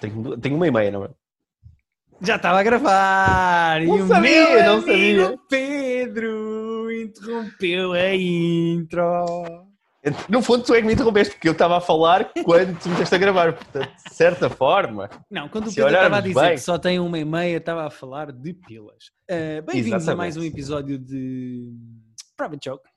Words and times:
Tenho, 0.00 0.36
tenho 0.38 0.56
uma 0.56 0.66
e 0.66 0.70
meia, 0.70 0.90
não 0.90 1.04
é? 1.04 1.10
Já 2.22 2.36
estava 2.36 2.60
a 2.60 2.62
gravar! 2.62 3.80
Não 3.82 3.98
e 3.98 4.02
o 4.02 4.06
sabia, 4.06 4.50
meu 4.50 4.64
não 4.64 4.80
sabia. 4.80 5.38
Pedro 5.48 6.92
interrompeu 6.92 7.92
a 7.92 8.14
intro. 8.14 9.68
No 10.28 10.40
fundo, 10.40 10.64
tu 10.64 10.74
é 10.74 10.80
que 10.80 10.86
me 10.86 10.94
interrompeste, 10.94 11.34
porque 11.34 11.48
eu 11.48 11.52
estava 11.52 11.76
a 11.76 11.80
falar 11.80 12.30
quando 12.42 12.78
tu 12.78 12.88
me 12.88 12.96
deste 12.96 13.14
a 13.14 13.18
gravar. 13.18 13.52
Portanto, 13.52 13.90
de 14.08 14.14
certa 14.14 14.48
forma. 14.48 15.10
Não, 15.30 15.48
quando 15.48 15.68
o 15.68 15.74
Pedro 15.74 15.90
estava 15.90 16.16
a 16.16 16.20
dizer 16.22 16.40
bem. 16.40 16.54
que 16.54 16.60
só 16.60 16.78
tem 16.78 16.98
uma 16.98 17.18
e 17.18 17.24
meia, 17.24 17.58
estava 17.58 17.86
a 17.86 17.90
falar 17.90 18.32
de 18.32 18.54
pilas. 18.54 19.10
Uh, 19.30 19.62
Bem-vindos 19.66 20.08
a 20.08 20.16
mais 20.16 20.38
um 20.38 20.42
episódio 20.42 20.98
de 20.98 21.70
Private 22.40 22.70
Joke, 22.70 22.88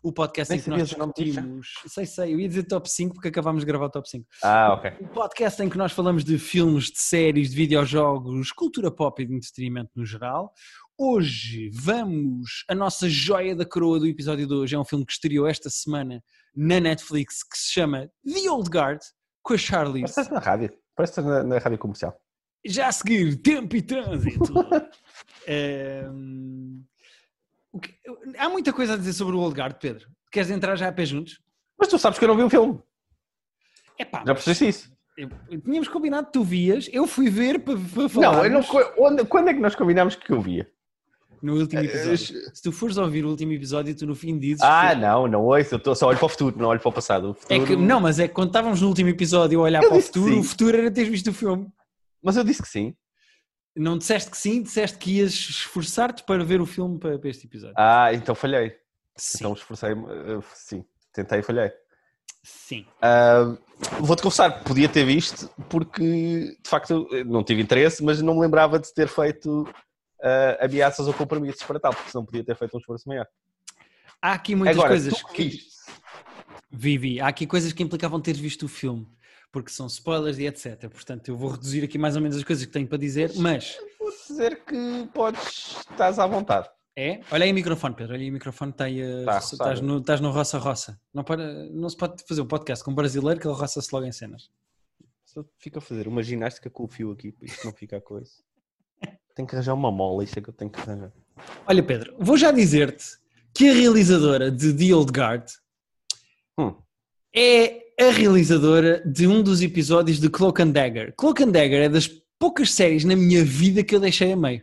o 0.00 0.12
podcast 0.12 0.52
Nem 0.52 0.60
em 0.60 0.62
que 0.62 0.70
nós 0.70 0.88
discutimos. 0.88 1.66
Sei, 1.88 2.06
sei, 2.06 2.34
eu 2.34 2.38
ia 2.38 2.48
dizer 2.48 2.62
top 2.62 2.88
5 2.88 3.14
porque 3.14 3.28
acabámos 3.28 3.62
de 3.62 3.66
gravar 3.66 3.86
o 3.86 3.90
top 3.90 4.08
5. 4.08 4.24
Ah, 4.44 4.74
ok. 4.74 4.92
O 5.00 5.08
podcast 5.08 5.60
em 5.60 5.68
que 5.68 5.76
nós 5.76 5.90
falamos 5.90 6.22
de 6.22 6.38
filmes, 6.38 6.84
de 6.84 7.00
séries, 7.00 7.50
de 7.50 7.56
videojogos, 7.56 8.52
cultura 8.52 8.92
pop 8.92 9.20
e 9.20 9.26
de 9.26 9.34
entretenimento 9.34 9.90
no 9.96 10.06
geral. 10.06 10.52
Hoje 10.96 11.68
vamos, 11.74 12.64
a 12.68 12.76
nossa 12.76 13.08
joia 13.08 13.56
da 13.56 13.66
coroa 13.66 13.98
do 13.98 14.06
episódio 14.06 14.46
de 14.46 14.54
hoje 14.54 14.76
é 14.76 14.78
um 14.78 14.84
filme 14.84 15.04
que 15.04 15.14
estreou 15.14 15.48
esta 15.48 15.68
semana 15.68 16.22
na 16.54 16.78
Netflix 16.78 17.42
que 17.42 17.58
se 17.58 17.72
chama 17.72 18.08
The 18.24 18.48
Old 18.48 18.70
Guard, 18.70 19.00
com 19.42 19.54
a 19.54 19.58
Charlize. 19.58 20.14
Parece 20.14 20.32
na 20.32 20.38
rádio. 20.38 20.72
Parece 20.94 21.20
na, 21.20 21.42
na 21.42 21.58
rádio 21.58 21.78
comercial. 21.78 22.16
Já 22.64 22.86
a 22.86 22.92
seguir, 22.92 23.34
tempo 23.42 23.74
e 23.74 23.82
trânsito. 23.82 24.52
O 25.44 26.91
que- 27.80 27.94
há 28.38 28.48
muita 28.48 28.72
coisa 28.72 28.94
a 28.94 28.96
dizer 28.96 29.12
sobre 29.12 29.36
o 29.36 29.40
Old 29.40 29.58
Guard, 29.58 29.76
Pedro. 29.80 30.08
Queres 30.30 30.50
entrar 30.50 30.76
já 30.76 30.88
a 30.88 30.92
pé 30.92 31.04
juntos? 31.06 31.40
Mas 31.78 31.88
tu 31.88 31.98
sabes 31.98 32.18
que 32.18 32.24
eu 32.24 32.28
não 32.28 32.36
vi 32.36 32.42
o 32.42 32.50
filme. 32.50 32.78
É 33.98 34.04
pá, 34.04 34.22
Já 34.26 34.34
percebeste 34.34 34.68
isso? 34.68 34.92
tínhamos 35.64 35.88
combinado 35.88 36.26
que 36.26 36.32
tu 36.32 36.42
vias, 36.42 36.88
eu 36.92 37.06
fui 37.06 37.28
ver 37.28 37.58
para, 37.60 37.76
para 37.78 38.08
falar. 38.08 38.32
Não, 38.32 38.44
eu 38.44 38.50
não. 38.50 38.60
Onde, 38.98 39.24
quando 39.26 39.48
é 39.48 39.54
que 39.54 39.60
nós 39.60 39.74
combinámos 39.74 40.14
que 40.16 40.30
eu 40.32 40.40
via? 40.40 40.68
No 41.42 41.56
último 41.58 41.82
Eh, 41.82 41.86
episódio. 41.86 42.16
Se 42.54 42.62
tu 42.62 42.70
fores 42.72 42.96
ouvir 42.96 43.24
o 43.24 43.28
último 43.28 43.52
episódio, 43.52 43.94
tu 43.96 44.06
no 44.06 44.14
fim 44.14 44.38
dizes. 44.38 44.62
Ah, 44.62 44.94
que- 44.94 45.00
não, 45.00 45.26
não 45.26 45.44
ouço. 45.44 45.74
Eu 45.74 45.78
tô- 45.80 45.94
só 45.94 46.06
olho 46.08 46.16
para 46.18 46.26
o 46.26 46.28
futuro, 46.28 46.56
não 46.56 46.68
olho 46.68 46.78
para 46.80 46.88
o 46.88 46.92
passado. 46.92 47.30
O 47.30 47.52
É 47.52 47.58
que, 47.58 47.66
futuro- 47.66 47.80
não, 47.80 48.00
mas 48.00 48.18
é 48.20 48.28
que 48.28 48.34
quando 48.34 48.48
estávamos 48.50 48.80
no 48.80 48.88
último 48.88 49.08
episódio 49.10 49.58
a 49.60 49.62
olhar 49.64 49.82
Eu 49.82 49.88
para 49.88 49.98
o 49.98 50.00
futuro, 50.00 50.38
o 50.38 50.44
futuro 50.44 50.76
era 50.76 50.90
teres 50.90 51.10
visto 51.10 51.28
o 51.30 51.32
filme. 51.34 51.66
Mas 52.22 52.36
eu 52.36 52.44
disse 52.44 52.62
que 52.62 52.68
sim. 52.68 52.94
Não 53.74 53.96
disseste 53.96 54.30
que 54.30 54.36
sim, 54.36 54.62
disseste 54.62 54.98
que 54.98 55.18
ias 55.18 55.32
esforçar-te 55.32 56.22
para 56.24 56.44
ver 56.44 56.60
o 56.60 56.66
filme 56.66 56.98
para, 56.98 57.18
para 57.18 57.30
este 57.30 57.46
episódio. 57.46 57.74
Ah, 57.76 58.12
então 58.12 58.34
falhei. 58.34 58.76
sim, 59.16 59.38
Então 59.38 59.52
esforcei-me. 59.54 60.04
eh, 60.04 60.40
sim, 60.54 60.84
tentei 61.12 61.38
e 61.40 61.42
falhei. 61.42 61.72
sim. 62.42 62.86
Ah, 63.00 63.56
Vou-te 63.98 64.22
confessar, 64.22 64.62
podia 64.62 64.88
ter 64.88 65.04
visto, 65.04 65.50
porque 65.68 66.56
de 66.62 66.68
facto 66.70 67.08
não 67.26 67.42
tive 67.42 67.62
interesse, 67.62 68.02
mas 68.04 68.22
não 68.22 68.34
me 68.34 68.40
lembrava 68.42 68.78
de 68.78 68.92
ter 68.94 69.08
feito 69.08 69.66
ah, 70.22 70.58
ameaças 70.66 71.06
ou 71.08 71.14
compromissos 71.14 71.62
para 71.64 71.80
tal, 71.80 71.92
porque 71.94 72.10
senão 72.10 72.24
podia 72.24 72.44
ter 72.44 72.56
feito 72.56 72.76
um 72.76 72.80
esforço 72.80 73.08
maior. 73.08 73.26
Há 74.20 74.34
aqui 74.34 74.54
muitas 74.54 74.76
Agora, 74.76 74.90
coisas 74.90 75.22
que 75.32 75.58
Vivi, 76.70 77.20
há 77.20 77.28
aqui 77.28 77.46
coisas 77.46 77.72
que 77.72 77.82
implicavam 77.82 78.20
teres 78.20 78.40
visto 78.40 78.64
o 78.64 78.68
filme, 78.68 79.06
porque 79.52 79.70
são 79.70 79.86
spoilers 79.86 80.38
e 80.38 80.46
etc. 80.46 80.88
Portanto, 80.88 81.28
eu 81.28 81.36
vou 81.36 81.50
reduzir 81.50 81.84
aqui 81.84 81.98
mais 81.98 82.16
ou 82.16 82.22
menos 82.22 82.36
as 82.36 82.42
coisas 82.42 82.64
que 82.64 82.72
tenho 82.72 82.88
para 82.88 82.98
dizer, 82.98 83.30
mas 83.36 83.76
vou 83.98 84.10
dizer 84.10 84.64
que 84.64 85.08
podes, 85.14 85.76
estás 85.90 86.18
à 86.18 86.26
vontade. 86.26 86.68
é. 86.96 87.20
Olha 87.30 87.44
aí 87.44 87.52
o 87.52 87.54
microfone, 87.54 87.94
Pedro, 87.94 88.14
olha 88.14 88.22
aí 88.22 88.30
o 88.30 88.32
microfone, 88.32 88.70
está 88.72 88.84
aí 88.86 89.00
a- 89.02 89.24
Tá 89.26 89.34
a 89.36 89.38
estás, 89.38 89.80
no, 89.80 89.98
estás 89.98 90.20
no 90.20 90.30
roça-roça. 90.30 90.98
Não, 91.14 91.22
para- 91.22 91.64
não 91.70 91.88
se 91.88 91.96
pode 91.96 92.24
fazer 92.26 92.40
um 92.40 92.46
podcast 92.46 92.82
com 92.84 92.90
um 92.90 92.94
brasileiro 92.94 93.38
que 93.38 93.46
ele 93.46 93.54
roça-se 93.54 93.88
logo 93.94 94.06
em 94.06 94.12
cenas. 94.12 94.50
Só 95.24 95.44
fico 95.58 95.78
a 95.78 95.80
fazer 95.80 96.08
uma 96.08 96.22
ginástica 96.22 96.68
com 96.68 96.84
o 96.84 96.88
fio 96.88 97.10
aqui, 97.12 97.30
para 97.32 97.46
isto 97.46 97.64
não 97.64 97.72
ficar 97.72 98.00
coisa. 98.00 98.30
Tenho 99.34 99.48
que 99.48 99.54
arranjar 99.54 99.72
uma 99.74 99.90
mola, 99.90 100.22
isto 100.24 100.38
é 100.38 100.42
que 100.42 100.48
eu 100.50 100.52
tenho 100.54 100.70
que 100.70 100.78
arranjar. 100.80 101.10
Olha, 101.66 101.82
Pedro, 101.82 102.14
vou 102.18 102.36
já 102.36 102.50
dizer-te 102.50 103.04
que 103.54 103.68
a 103.70 103.72
realizadora 103.74 104.50
de 104.50 104.74
The 104.74 104.94
Old 104.94 105.10
Guard 105.12 105.48
Hum. 106.58 106.74
é 107.34 107.80
a 108.08 108.10
realizadora 108.10 109.02
de 109.06 109.26
um 109.26 109.42
dos 109.42 109.62
episódios 109.62 110.18
de 110.18 110.28
Cloak 110.28 110.62
and 110.62 110.70
Dagger. 110.70 111.14
Cloak 111.16 111.42
and 111.42 111.50
Dagger 111.50 111.82
é 111.82 111.88
das 111.88 112.08
poucas 112.38 112.72
séries 112.72 113.04
na 113.04 113.14
minha 113.14 113.44
vida 113.44 113.84
que 113.84 113.94
eu 113.94 114.00
deixei 114.00 114.32
a 114.32 114.36
meio. 114.36 114.62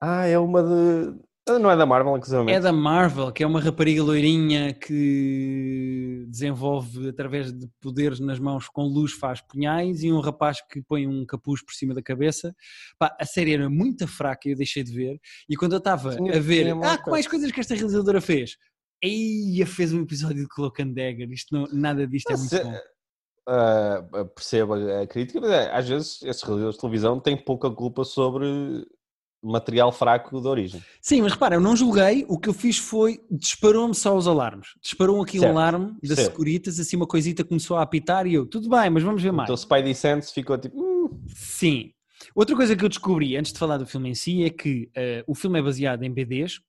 Ah, 0.00 0.26
é 0.26 0.38
uma 0.38 0.62
de. 0.62 1.18
ah, 1.48 1.58
Não 1.58 1.70
é 1.70 1.76
da 1.76 1.86
Marvel, 1.86 2.16
inclusive. 2.16 2.50
É 2.50 2.60
da 2.60 2.72
Marvel, 2.72 3.32
que 3.32 3.42
é 3.42 3.46
uma 3.46 3.60
rapariga 3.60 4.02
loirinha 4.02 4.72
que 4.74 6.26
desenvolve 6.28 7.08
através 7.08 7.52
de 7.52 7.68
poderes 7.80 8.20
nas 8.20 8.38
mãos 8.38 8.68
com 8.68 8.82
luz 8.82 9.12
faz 9.12 9.40
punhais 9.40 10.02
e 10.02 10.12
um 10.12 10.20
rapaz 10.20 10.58
que 10.70 10.82
põe 10.82 11.06
um 11.06 11.24
capuz 11.26 11.62
por 11.64 11.72
cima 11.72 11.94
da 11.94 12.02
cabeça. 12.02 12.54
Pá, 12.98 13.14
a 13.18 13.24
série 13.24 13.54
era 13.54 13.68
muito 13.68 14.06
fraca 14.06 14.48
e 14.48 14.52
eu 14.52 14.56
deixei 14.56 14.82
de 14.82 14.92
ver. 14.92 15.20
E 15.48 15.56
quando 15.56 15.72
eu 15.72 15.78
estava 15.78 16.10
a 16.14 16.38
ver, 16.38 16.72
uma 16.72 16.92
ah, 16.92 16.98
que 16.98 17.10
mais 17.10 17.26
coisas 17.26 17.50
que 17.50 17.60
esta 17.60 17.74
realizadora 17.74 18.20
fez? 18.20 18.56
Eia, 19.02 19.66
fez 19.66 19.92
um 19.92 20.02
episódio 20.02 20.42
de 20.42 20.48
Cloak 20.48 20.82
and 20.82 20.88
Dagger. 20.92 21.30
Isto 21.30 21.54
não, 21.54 21.66
nada 21.72 22.06
disto 22.06 22.30
é 22.30 22.36
muito 22.36 22.56
bom. 22.62 22.78
ah, 23.48 24.02
percebo 24.34 24.74
a 24.74 25.06
crítica, 25.06 25.40
mas 25.40 25.50
é, 25.50 25.70
às 25.74 25.88
vezes 25.88 26.22
esses 26.22 26.42
realizadores 26.42 26.74
de 26.76 26.80
televisão 26.80 27.18
têm 27.20 27.36
pouca 27.36 27.70
culpa 27.70 28.04
sobre 28.04 28.46
material 29.42 29.90
fraco 29.90 30.38
de 30.40 30.46
origem. 30.46 30.82
Sim, 31.00 31.22
mas 31.22 31.32
repara, 31.32 31.54
eu 31.56 31.60
não 31.60 31.74
julguei, 31.74 32.26
o 32.28 32.38
que 32.38 32.50
eu 32.50 32.52
fiz 32.52 32.76
foi, 32.76 33.20
disparou-me 33.30 33.94
só 33.94 34.14
os 34.14 34.26
alarmes. 34.28 34.68
Disparou 34.82 35.22
aqui 35.22 35.38
um 35.38 35.42
Certo, 35.42 35.56
alarme 35.56 35.86
da 35.94 35.98
percebo. 36.08 36.28
Securitas, 36.30 36.78
assim 36.78 36.96
uma 36.96 37.06
coisita 37.06 37.42
começou 37.42 37.78
a 37.78 37.82
apitar 37.82 38.26
e 38.26 38.34
eu, 38.34 38.44
tudo 38.46 38.68
bem, 38.68 38.90
mas 38.90 39.02
vamos 39.02 39.22
ver 39.22 39.32
mais. 39.32 39.48
Então 39.48 39.56
Spidey 39.56 39.94
Sense 39.94 40.32
ficou 40.34 40.58
tipo. 40.58 40.78
"Hum, 40.78 41.08
Sim. 41.34 41.90
Outra 42.34 42.54
coisa 42.54 42.76
que 42.76 42.84
eu 42.84 42.88
descobri 42.88 43.34
antes 43.34 43.50
de 43.50 43.58
falar 43.58 43.78
do 43.78 43.86
filme 43.86 44.10
em 44.10 44.14
si 44.14 44.44
é 44.44 44.50
que 44.50 44.90
eh, 44.94 45.24
o 45.26 45.34
filme 45.34 45.58
é 45.58 45.62
baseado 45.62 46.02
em 46.02 46.12
BDs. 46.12 46.60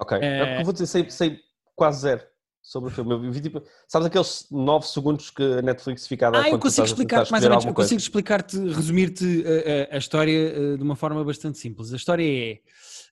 Ok. 0.00 0.18
É... 0.20 0.56
Que 0.56 0.60
eu 0.60 0.64
vou 0.64 0.72
dizer, 0.72 0.86
sei, 0.86 1.10
sei 1.10 1.40
quase 1.76 2.00
zero 2.00 2.22
sobre 2.62 2.90
o 2.90 2.92
filme. 2.92 3.12
Eu 3.12 3.32
vi, 3.32 3.40
tipo, 3.40 3.62
sabes 3.88 4.06
aqueles 4.06 4.46
9 4.50 4.86
segundos 4.86 5.30
que 5.30 5.42
a 5.42 5.62
Netflix 5.62 6.06
fica 6.06 6.28
a 6.28 6.30
dar 6.30 6.44
Ah, 6.44 6.50
eu 6.50 6.58
consigo 6.58 6.84
estás 6.84 6.92
a 6.92 6.96
tentar 6.96 7.22
explicar 7.22 7.30
mais 7.30 7.44
ou 7.44 7.50
menos, 7.50 7.64
eu 7.64 7.74
coisa? 7.74 7.88
consigo 7.88 8.00
explicar-te, 8.00 8.58
resumir-te 8.58 9.42
eh, 9.46 9.88
eh, 9.90 9.96
a 9.96 9.98
história 9.98 10.52
eh, 10.52 10.76
de 10.76 10.82
uma 10.82 10.96
forma 10.96 11.24
bastante 11.24 11.58
simples. 11.58 11.92
A 11.92 11.96
história 11.96 12.22
é 12.24 12.60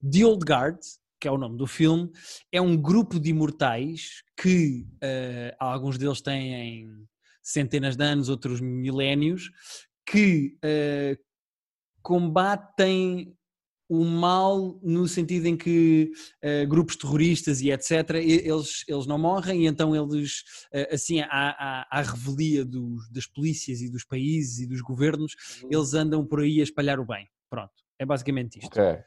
The 0.07 0.25
Old 0.25 0.45
Guard, 0.45 0.79
que 1.21 1.27
é 1.27 1.31
o 1.31 1.39
nome 1.39 1.57
do 1.57 1.67
filme, 1.67 2.11
é 2.53 2.61
um 2.61 2.77
grupo 2.77 3.19
de 3.19 3.31
imortais 3.31 4.23
que 4.37 4.87
eh, 5.01 5.55
alguns 5.59 5.99
deles 5.99 6.21
têm 6.21 6.89
centenas 7.43 7.97
de 7.97 8.05
anos, 8.05 8.29
outros 8.29 8.61
milénios, 8.61 9.51
que 10.07 10.57
eh, 10.63 11.19
combatem 12.03 13.35
o 13.89 14.05
mal 14.05 14.79
no 14.83 15.09
sentido 15.09 15.47
em 15.47 15.57
que 15.57 16.11
eh, 16.43 16.67
grupos 16.67 16.97
terroristas 16.97 17.61
e 17.61 17.71
etc. 17.71 18.17
Eles, 18.17 18.85
eles 18.87 19.07
não 19.07 19.19
morrem 19.19 19.63
e 19.63 19.67
então 19.67 19.97
eles, 19.97 20.43
eh, 20.73 20.95
assim, 20.95 21.21
à, 21.21 21.27
à, 21.31 21.87
à 21.91 22.03
revelia 22.03 22.65
dos, 22.65 23.11
das 23.11 23.27
polícias 23.27 23.81
e 23.81 23.91
dos 23.91 24.05
países 24.05 24.59
e 24.61 24.67
dos 24.67 24.83
governos, 24.83 25.35
eles 25.71 25.95
andam 25.95 26.27
por 26.27 26.41
aí 26.41 26.61
a 26.61 26.65
espalhar 26.65 27.01
o 27.01 27.07
bem. 27.07 27.27
Pronto, 27.49 27.73
é 27.99 28.05
basicamente 28.05 28.59
isto. 28.59 28.67
Ok. 28.67 28.99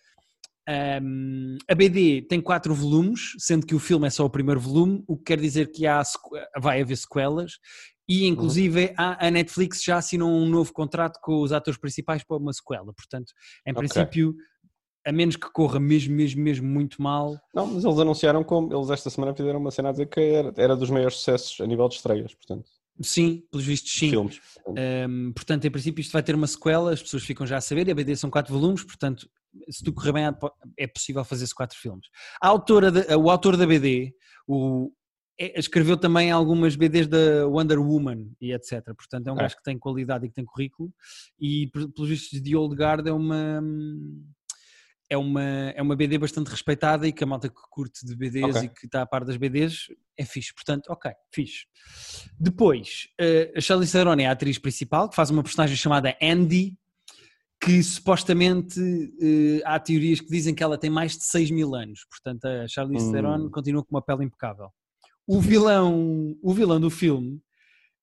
Um, 0.69 1.57
a 1.67 1.75
BD 1.75 2.21
tem 2.21 2.39
quatro 2.39 2.73
volumes, 2.73 3.33
sendo 3.39 3.65
que 3.65 3.75
o 3.75 3.79
filme 3.79 4.07
é 4.07 4.09
só 4.09 4.25
o 4.25 4.29
primeiro 4.29 4.59
volume, 4.59 5.03
o 5.07 5.17
que 5.17 5.25
quer 5.25 5.39
dizer 5.39 5.71
que 5.71 5.85
há, 5.87 6.01
vai 6.59 6.81
haver 6.81 6.95
sequelas 6.95 7.53
e 8.07 8.27
inclusive 8.27 8.93
a, 8.97 9.27
a 9.27 9.31
Netflix 9.31 9.83
já 9.83 9.97
assinou 9.97 10.29
um 10.29 10.47
novo 10.47 10.73
contrato 10.73 11.17
com 11.21 11.41
os 11.41 11.51
atores 11.51 11.79
principais 11.79 12.23
para 12.23 12.37
uma 12.37 12.51
sequela, 12.51 12.93
portanto, 12.93 13.31
em 13.65 13.71
Ok. 13.71 13.79
princípio, 13.79 14.35
a 15.05 15.11
menos 15.11 15.35
que 15.35 15.49
corra 15.51 15.79
mesmo, 15.79 16.13
mesmo, 16.15 16.41
mesmo 16.41 16.67
muito 16.67 17.01
mal, 17.01 17.39
Não, 17.53 17.65
mas 17.67 17.83
eles 17.83 17.97
anunciaram 17.99 18.43
como. 18.43 18.73
Eles 18.73 18.89
esta 18.89 19.09
semana 19.09 19.33
fizeram 19.35 19.59
uma 19.59 19.71
cena 19.71 19.89
a 19.89 19.91
dizer 19.91 20.07
que 20.07 20.19
era, 20.19 20.53
era 20.57 20.75
dos 20.75 20.89
maiores 20.89 21.17
sucessos 21.17 21.59
a 21.61 21.65
nível 21.67 21.87
de 21.89 21.95
estreias, 21.95 22.33
portanto, 22.35 22.69
sim, 23.01 23.43
pelos 23.49 23.65
vistos 23.65 23.91
sim. 23.91 24.09
filmes. 24.11 24.39
Um, 24.67 25.31
portanto, 25.33 25.65
em 25.65 25.71
princípio, 25.71 26.01
isto 26.01 26.11
vai 26.13 26.21
ter 26.21 26.35
uma 26.35 26.45
sequela, 26.47 26.93
as 26.93 27.01
pessoas 27.01 27.23
ficam 27.23 27.47
já 27.47 27.57
a 27.57 27.61
saber, 27.61 27.87
e 27.87 27.91
a 27.91 27.95
BD 27.95 28.15
são 28.15 28.29
quatro 28.29 28.53
volumes, 28.53 28.83
portanto, 28.83 29.27
se 29.69 29.83
tu 29.83 29.91
correr 29.91 30.13
bem, 30.13 30.23
é 30.77 30.87
possível 30.87 31.23
fazer-se 31.25 31.53
quatro 31.55 31.77
filmes. 31.77 32.07
A 32.41 32.47
autora 32.47 32.91
de- 32.91 33.15
o 33.15 33.29
autor 33.29 33.57
da 33.57 33.65
BD 33.65 34.13
o, 34.47 34.91
é- 35.39 35.59
escreveu 35.59 35.97
também 35.97 36.29
algumas 36.31 36.75
BDs 36.75 37.07
da 37.07 37.47
Wonder 37.47 37.79
Woman 37.81 38.27
e 38.39 38.53
etc. 38.53 38.83
Portanto, 38.95 39.27
é 39.27 39.31
um 39.31 39.35
gajo 39.35 39.57
que 39.57 39.63
tem 39.63 39.77
qualidade 39.79 40.25
e 40.25 40.29
que 40.29 40.35
tem 40.35 40.45
currículo, 40.45 40.93
e 41.39 41.67
pe- 41.67 41.87
pelos 41.89 42.09
vistos 42.09 42.39
de 42.41 42.55
Old 42.55 42.75
Guard 42.75 43.07
é 43.07 43.11
uma. 43.11 43.61
É 45.11 45.17
uma, 45.17 45.41
é 45.75 45.81
uma 45.81 45.93
BD 45.93 46.17
bastante 46.17 46.47
respeitada 46.47 47.05
e 47.05 47.11
que 47.11 47.21
a 47.21 47.27
malta 47.27 47.49
que 47.49 47.55
curte 47.69 48.05
de 48.05 48.15
BDs 48.15 48.55
Ok. 48.55 48.61
e 48.63 48.69
que 48.69 48.85
está 48.85 49.01
a 49.01 49.05
par 49.05 49.25
das 49.25 49.35
BDs 49.35 49.87
é 50.17 50.23
fixe. 50.23 50.53
Portanto, 50.53 50.87
ok, 50.89 51.11
fixe. 51.33 51.65
Depois, 52.39 53.09
eh, 53.19 53.51
a 53.53 53.59
Charlize 53.59 53.91
Theron 53.91 54.15
é 54.21 54.27
a 54.27 54.31
atriz 54.31 54.57
principal, 54.57 55.09
que 55.09 55.15
faz 55.17 55.29
uma 55.29 55.43
personagem 55.43 55.75
chamada 55.75 56.15
Andy, 56.21 56.77
que 57.61 57.83
supostamente 57.83 58.79
eh, 59.21 59.61
há 59.65 59.77
teorias 59.81 60.21
que 60.21 60.29
dizem 60.29 60.55
que 60.55 60.63
ela 60.63 60.77
tem 60.77 60.89
mais 60.89 61.17
de 61.17 61.25
6 61.25 61.51
mil 61.51 61.75
anos. 61.75 62.05
Portanto, 62.09 62.45
a 62.45 62.65
Charlize 62.69 63.07
Hum. 63.07 63.11
Theron 63.11 63.49
continua 63.51 63.83
com 63.83 63.93
uma 63.93 64.01
pele 64.01 64.23
impecável. 64.23 64.69
O 65.27 65.41
vilão, 65.41 66.37
o 66.41 66.53
vilão 66.53 66.79
do 66.79 66.89
filme 66.89 67.41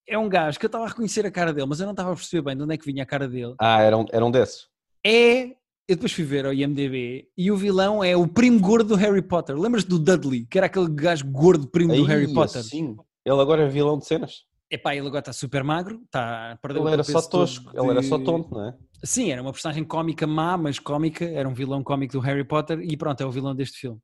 é 0.07 0.19
um 0.19 0.29
gajo 0.29 0.59
que 0.59 0.67
eu 0.67 0.69
estava 0.69 0.85
a 0.85 0.89
reconhecer 0.89 1.25
a 1.25 1.31
cara 1.31 1.55
dele, 1.55 1.67
mas 1.67 1.81
eu 1.81 1.87
não 1.87 1.93
estava 1.95 2.13
a 2.13 2.15
perceber 2.15 2.43
bem 2.43 2.55
de 2.57 2.63
onde 2.65 2.75
é 2.75 2.77
que 2.77 2.85
vinha 2.85 3.03
a 3.03 3.07
cara 3.07 3.27
dele. 3.27 3.55
Ah, 3.59 3.81
era 3.81 3.97
um, 3.97 4.05
era 4.13 4.25
um 4.27 4.31
desses. 4.31 4.69
É. 5.07 5.57
Eu 5.89 5.97
depois 5.97 6.13
fui 6.13 6.23
ver 6.25 6.45
ao 6.45 6.53
IMDB 6.53 7.31
e 7.35 7.51
o 7.51 7.57
vilão 7.57 8.05
é 8.05 8.15
o 8.15 8.29
primo 8.29 8.61
gordo 8.61 8.89
do 8.91 8.95
Harry 8.95 9.23
Potter. 9.23 9.57
Lembras-te 9.59 9.89
do 9.89 9.99
Dudley, 9.99 10.45
que 10.45 10.59
era 10.59 10.67
aquele 10.67 10.87
gajo 10.91 11.25
gordo 11.27 11.67
primo 11.67 11.95
do 11.95 12.01
Aí, 12.03 12.07
Harry 12.07 12.33
Potter? 12.35 12.63
Sim. 12.63 12.95
Ele 13.25 13.41
agora 13.41 13.63
é 13.65 13.69
vilão 13.69 13.97
de 13.99 14.05
cenas. 14.07 14.45
Epá, 14.71 14.95
ele 14.95 15.07
agora 15.07 15.21
está 15.21 15.33
super 15.33 15.65
magro, 15.65 16.03
está 16.05 16.53
a 16.53 16.57
perder 16.59 16.81
Ele 16.81 16.91
era 16.93 17.03
só 17.03 17.23
tosco. 17.23 17.73
todo 17.73 17.83
Ele 17.83 17.91
era 17.91 18.03
só 18.03 18.19
de- 18.19 18.25
tonto, 18.25 18.51
não 18.55 18.69
é? 18.69 18.77
Sim, 19.03 19.31
era 19.31 19.41
uma 19.41 19.51
personagem 19.51 19.83
cómica 19.83 20.27
má, 20.27 20.59
mas 20.59 20.79
cómica, 20.79 21.25
era 21.25 21.49
um 21.49 21.55
vilão 21.55 21.83
cómico 21.83 22.13
do 22.13 22.21
Harry 22.21 22.45
Potter 22.45 22.81
e 22.81 22.95
pronto, 22.95 23.23
é 23.23 23.25
o 23.27 23.31
vilão 23.31 23.55
deste 23.55 23.79
filme. 23.79 23.99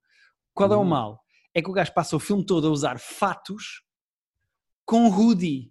Qual 0.54 0.72
é 0.72 0.76
o 0.76 0.80
Hum. 0.80 0.84
mal? 0.84 1.22
É 1.52 1.60
que 1.60 1.68
o 1.68 1.72
gajo 1.72 1.92
passa 1.92 2.16
o 2.16 2.20
filme 2.20 2.46
todo 2.46 2.66
a 2.66 2.70
usar 2.70 2.98
fatos 2.98 3.82
com 4.86 5.06
hoodie. 5.10 5.70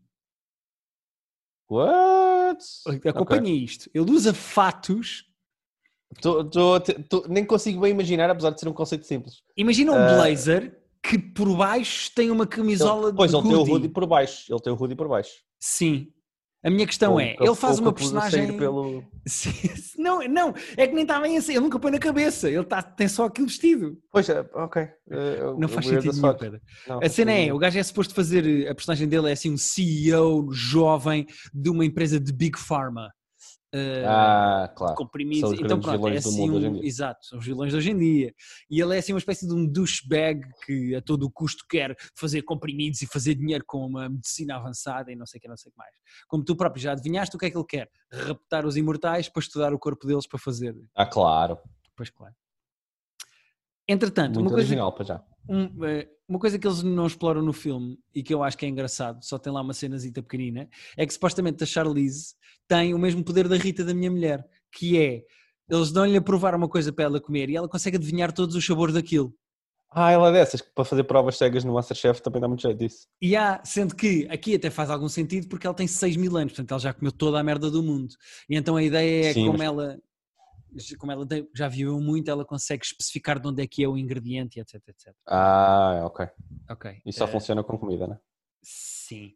What? 1.67 2.63
Acompanha 3.09 3.51
isto. 3.51 3.89
Ele 3.95 4.11
usa 4.11 4.31
fatos. 4.31 5.23
Tô- 6.21 6.43
tô- 6.43 6.79
tô- 7.09 7.25
nem 7.29 7.45
consigo 7.45 7.81
bem 7.81 7.91
imaginar, 7.91 8.29
apesar 8.29 8.51
de 8.51 8.59
ser 8.59 8.67
um 8.67 8.73
conceito 8.73 9.05
simples. 9.05 9.35
Imagina 9.57 9.91
um 9.91 9.95
Ah. 9.95 10.15
blazer 10.15 10.77
que 11.01 11.17
por 11.17 11.55
baixo 11.55 12.11
tem 12.15 12.31
uma 12.31 12.47
camisola 12.47 13.09
Ele- 13.09 13.17
pois, 13.17 13.31
de 13.31 13.37
ele 13.37 13.43
tem 13.43 13.53
o 13.53 13.59
hoodie. 13.59 13.71
hoodie 13.73 13.89
por 13.89 14.05
baixo. 14.07 14.51
Ele 14.53 14.59
tem 14.61 14.71
o 14.73 14.75
hoodie 14.79 14.95
por 14.95 15.07
baixo. 15.07 15.31
Sim. 15.59 16.07
A 16.65 16.69
minha 16.69 16.87
questão 16.87 17.13
Ou 17.13 17.19
é, 17.19 17.33
que- 17.35 17.43
ele 17.43 17.55
faz 17.55 17.77
ou 17.77 17.83
uma 17.83 17.91
personagem... 17.91 18.55
Pelo... 18.57 19.03
Não, 19.97 20.19
não, 20.27 20.53
é 20.77 20.87
que 20.87 20.93
nem 20.93 21.01
está 21.03 21.19
bem 21.19 21.37
assim, 21.37 21.51
ele 21.53 21.59
nunca 21.61 21.77
põe 21.77 21.91
na 21.91 21.99
cabeça, 21.99 22.49
ele 22.49 22.63
tá, 22.63 22.81
tem 22.81 23.07
só 23.07 23.25
aquilo 23.25 23.47
vestido. 23.47 23.97
Pois, 24.09 24.27
é, 24.29 24.39
ok. 24.53 24.81
Eh, 25.09 25.53
Não 25.57 25.67
faz 25.67 25.85
sentido 25.87 26.13
nenhum. 26.13 26.33
Pedro. 26.37 26.61
Não, 26.87 26.99
A 27.03 27.09
cena 27.09 27.31
é, 27.31 27.35
nenhum. 27.39 27.55
o 27.55 27.59
gajo 27.59 27.77
é 27.77 27.83
suposto 27.83 28.13
fazer, 28.13 28.67
a 28.69 28.73
personagem 28.75 29.07
dele 29.09 29.29
é 29.29 29.33
assim 29.33 29.51
um 29.51 29.57
CEO 29.57 30.49
jovem 30.53 31.25
de 31.53 31.69
uma 31.69 31.83
empresa 31.85 32.17
de 32.19 32.31
Big 32.31 32.57
Pharma. 32.57 33.09
Uh, 33.73 34.05
Ah, 34.05 34.71
claro. 34.75 34.95
comprimidos, 34.95 35.39
são 35.39 35.49
os 35.51 35.59
então 35.59 35.79
pronto, 35.79 35.95
é 35.95 35.97
vilões 35.97 36.23
do 36.23 36.29
assim 36.29 36.41
mundo 36.41 36.57
hoje 36.57 36.65
em 36.65 36.69
um, 36.69 36.73
dia. 36.73 36.85
exato, 36.85 37.25
são 37.25 37.39
os 37.39 37.45
vilões 37.45 37.71
de 37.71 37.77
hoje 37.77 37.89
em 37.89 37.97
dia. 37.97 38.33
E 38.69 38.79
ele 38.79 38.95
é 38.95 38.99
assim 38.99 39.13
uma 39.13 39.17
espécie 39.19 39.47
de 39.47 39.53
um 39.53 39.65
douchebag 39.65 40.41
que 40.63 40.93
a 40.93 41.01
todo 41.01 41.23
o 41.23 41.31
custo 41.31 41.65
quer 41.67 41.95
fazer 42.15 42.43
comprimidos 42.43 43.01
e 43.01 43.07
fazer 43.07 43.33
dinheiro 43.33 43.63
com 43.65 43.83
uma 43.83 44.07
medicina 44.07 44.57
avançada 44.57 45.11
e 45.11 45.15
não 45.15 45.25
sei 45.25 45.39
o 45.39 45.41
que, 45.41 45.47
não 45.47 45.57
sei 45.57 45.71
que 45.71 45.77
mais. 45.77 45.89
Como 46.27 46.43
tu 46.43 46.55
próprio 46.55 46.83
já 46.83 46.91
adivinhaste 46.91 47.35
o 47.35 47.39
que 47.39 47.47
é 47.47 47.49
que 47.49 47.57
ele 47.57 47.65
quer? 47.65 47.89
Raptar 48.11 48.63
os 48.65 48.77
imortais 48.77 49.27
para 49.27 49.41
estudar 49.41 49.73
o 49.73 49.79
corpo 49.79 50.05
deles 50.05 50.27
para 50.27 50.37
fazer. 50.37 50.75
Ah, 50.95 51.07
claro. 51.07 51.57
Pois 51.95 52.11
claro. 52.11 52.35
Entretanto, 53.87 54.35
Muito 54.35 54.47
uma 54.49 54.51
coisa, 54.51 54.67
original 54.67 54.95
já. 55.01 55.21
um, 55.49 55.85
eh, 55.85 56.07
uma 56.27 56.39
coisa 56.39 56.57
que 56.57 56.65
eles 56.65 56.81
não 56.83 57.05
exploram 57.05 57.41
no 57.41 57.51
filme 57.51 57.97
e 58.15 58.23
que 58.23 58.33
eu 58.33 58.41
acho 58.43 58.57
que 58.57 58.65
é 58.65 58.69
engraçado, 58.69 59.23
só 59.23 59.37
tem 59.37 59.51
lá 59.51 59.61
uma 59.61 59.73
cenazita 59.73 60.21
pequenina, 60.23 60.69
é 60.97 61.05
que 61.05 61.13
supostamente 61.13 61.63
a 61.63 61.67
Charlize 61.67 62.33
tem 62.67 62.93
o 62.93 62.97
mesmo 62.99 63.23
poder 63.23 63.47
da 63.47 63.57
Rita 63.57 63.83
da 63.83 63.93
minha 63.93 64.09
mulher, 64.09 64.45
que 64.71 64.97
é 64.97 65.23
eles 65.69 65.91
dão-lhe 65.91 66.15
a 66.17 66.21
provar 66.21 66.55
uma 66.55 66.67
coisa 66.69 66.91
para 66.93 67.05
ela 67.05 67.19
comer 67.21 67.49
e 67.49 67.55
ela 67.55 67.67
consegue 67.69 67.97
adivinhar 67.97 68.31
todos 68.31 68.55
os 68.55 68.65
sabores 68.65 68.93
daquilo. 68.95 69.33
Ah, 69.95 70.11
ela 70.11 70.29
é 70.29 70.31
dessas 70.31 70.59
que 70.61 70.71
para 70.73 70.83
fazer 70.85 71.03
provas 71.03 71.37
cegas 71.37 71.63
no 71.63 71.73
Masterchef 71.73 72.21
também 72.21 72.41
dá 72.41 72.47
muito 72.47 72.61
jeito 72.61 72.77
disso. 72.79 73.05
E 73.21 73.35
há, 73.35 73.61
sendo 73.63 73.95
que 73.95 74.27
aqui 74.29 74.55
até 74.55 74.69
faz 74.71 74.89
algum 74.89 75.07
sentido 75.07 75.47
porque 75.47 75.67
ela 75.67 75.75
tem 75.75 75.87
6 75.87 76.17
mil 76.17 76.35
anos, 76.35 76.53
portanto 76.53 76.71
ela 76.71 76.79
já 76.79 76.93
comeu 76.93 77.11
toda 77.11 77.39
a 77.39 77.43
merda 77.43 77.69
do 77.69 77.83
mundo. 77.83 78.13
E 78.49 78.55
então 78.55 78.75
a 78.75 78.81
ideia 78.83 79.27
é 79.29 79.33
Sim, 79.33 79.45
como 79.45 79.59
mas- 79.59 79.67
ela 79.67 79.99
como 80.97 81.11
ela 81.11 81.25
já 81.55 81.67
viveu 81.67 81.99
muito, 81.99 82.29
ela 82.29 82.45
consegue 82.45 82.83
especificar 82.85 83.39
de 83.39 83.47
onde 83.47 83.61
é 83.63 83.67
que 83.67 83.83
é 83.83 83.87
o 83.87 83.97
ingrediente, 83.97 84.59
etc, 84.59 84.81
etc. 84.87 85.13
Ah, 85.27 86.01
ok. 86.05 86.27
Ok. 86.69 87.01
Isso 87.05 87.19
só 87.19 87.25
eh, 87.25 87.31
funciona 87.31 87.63
com 87.63 87.77
comida, 87.77 88.07
né? 88.07 88.19
Sim. 88.61 89.33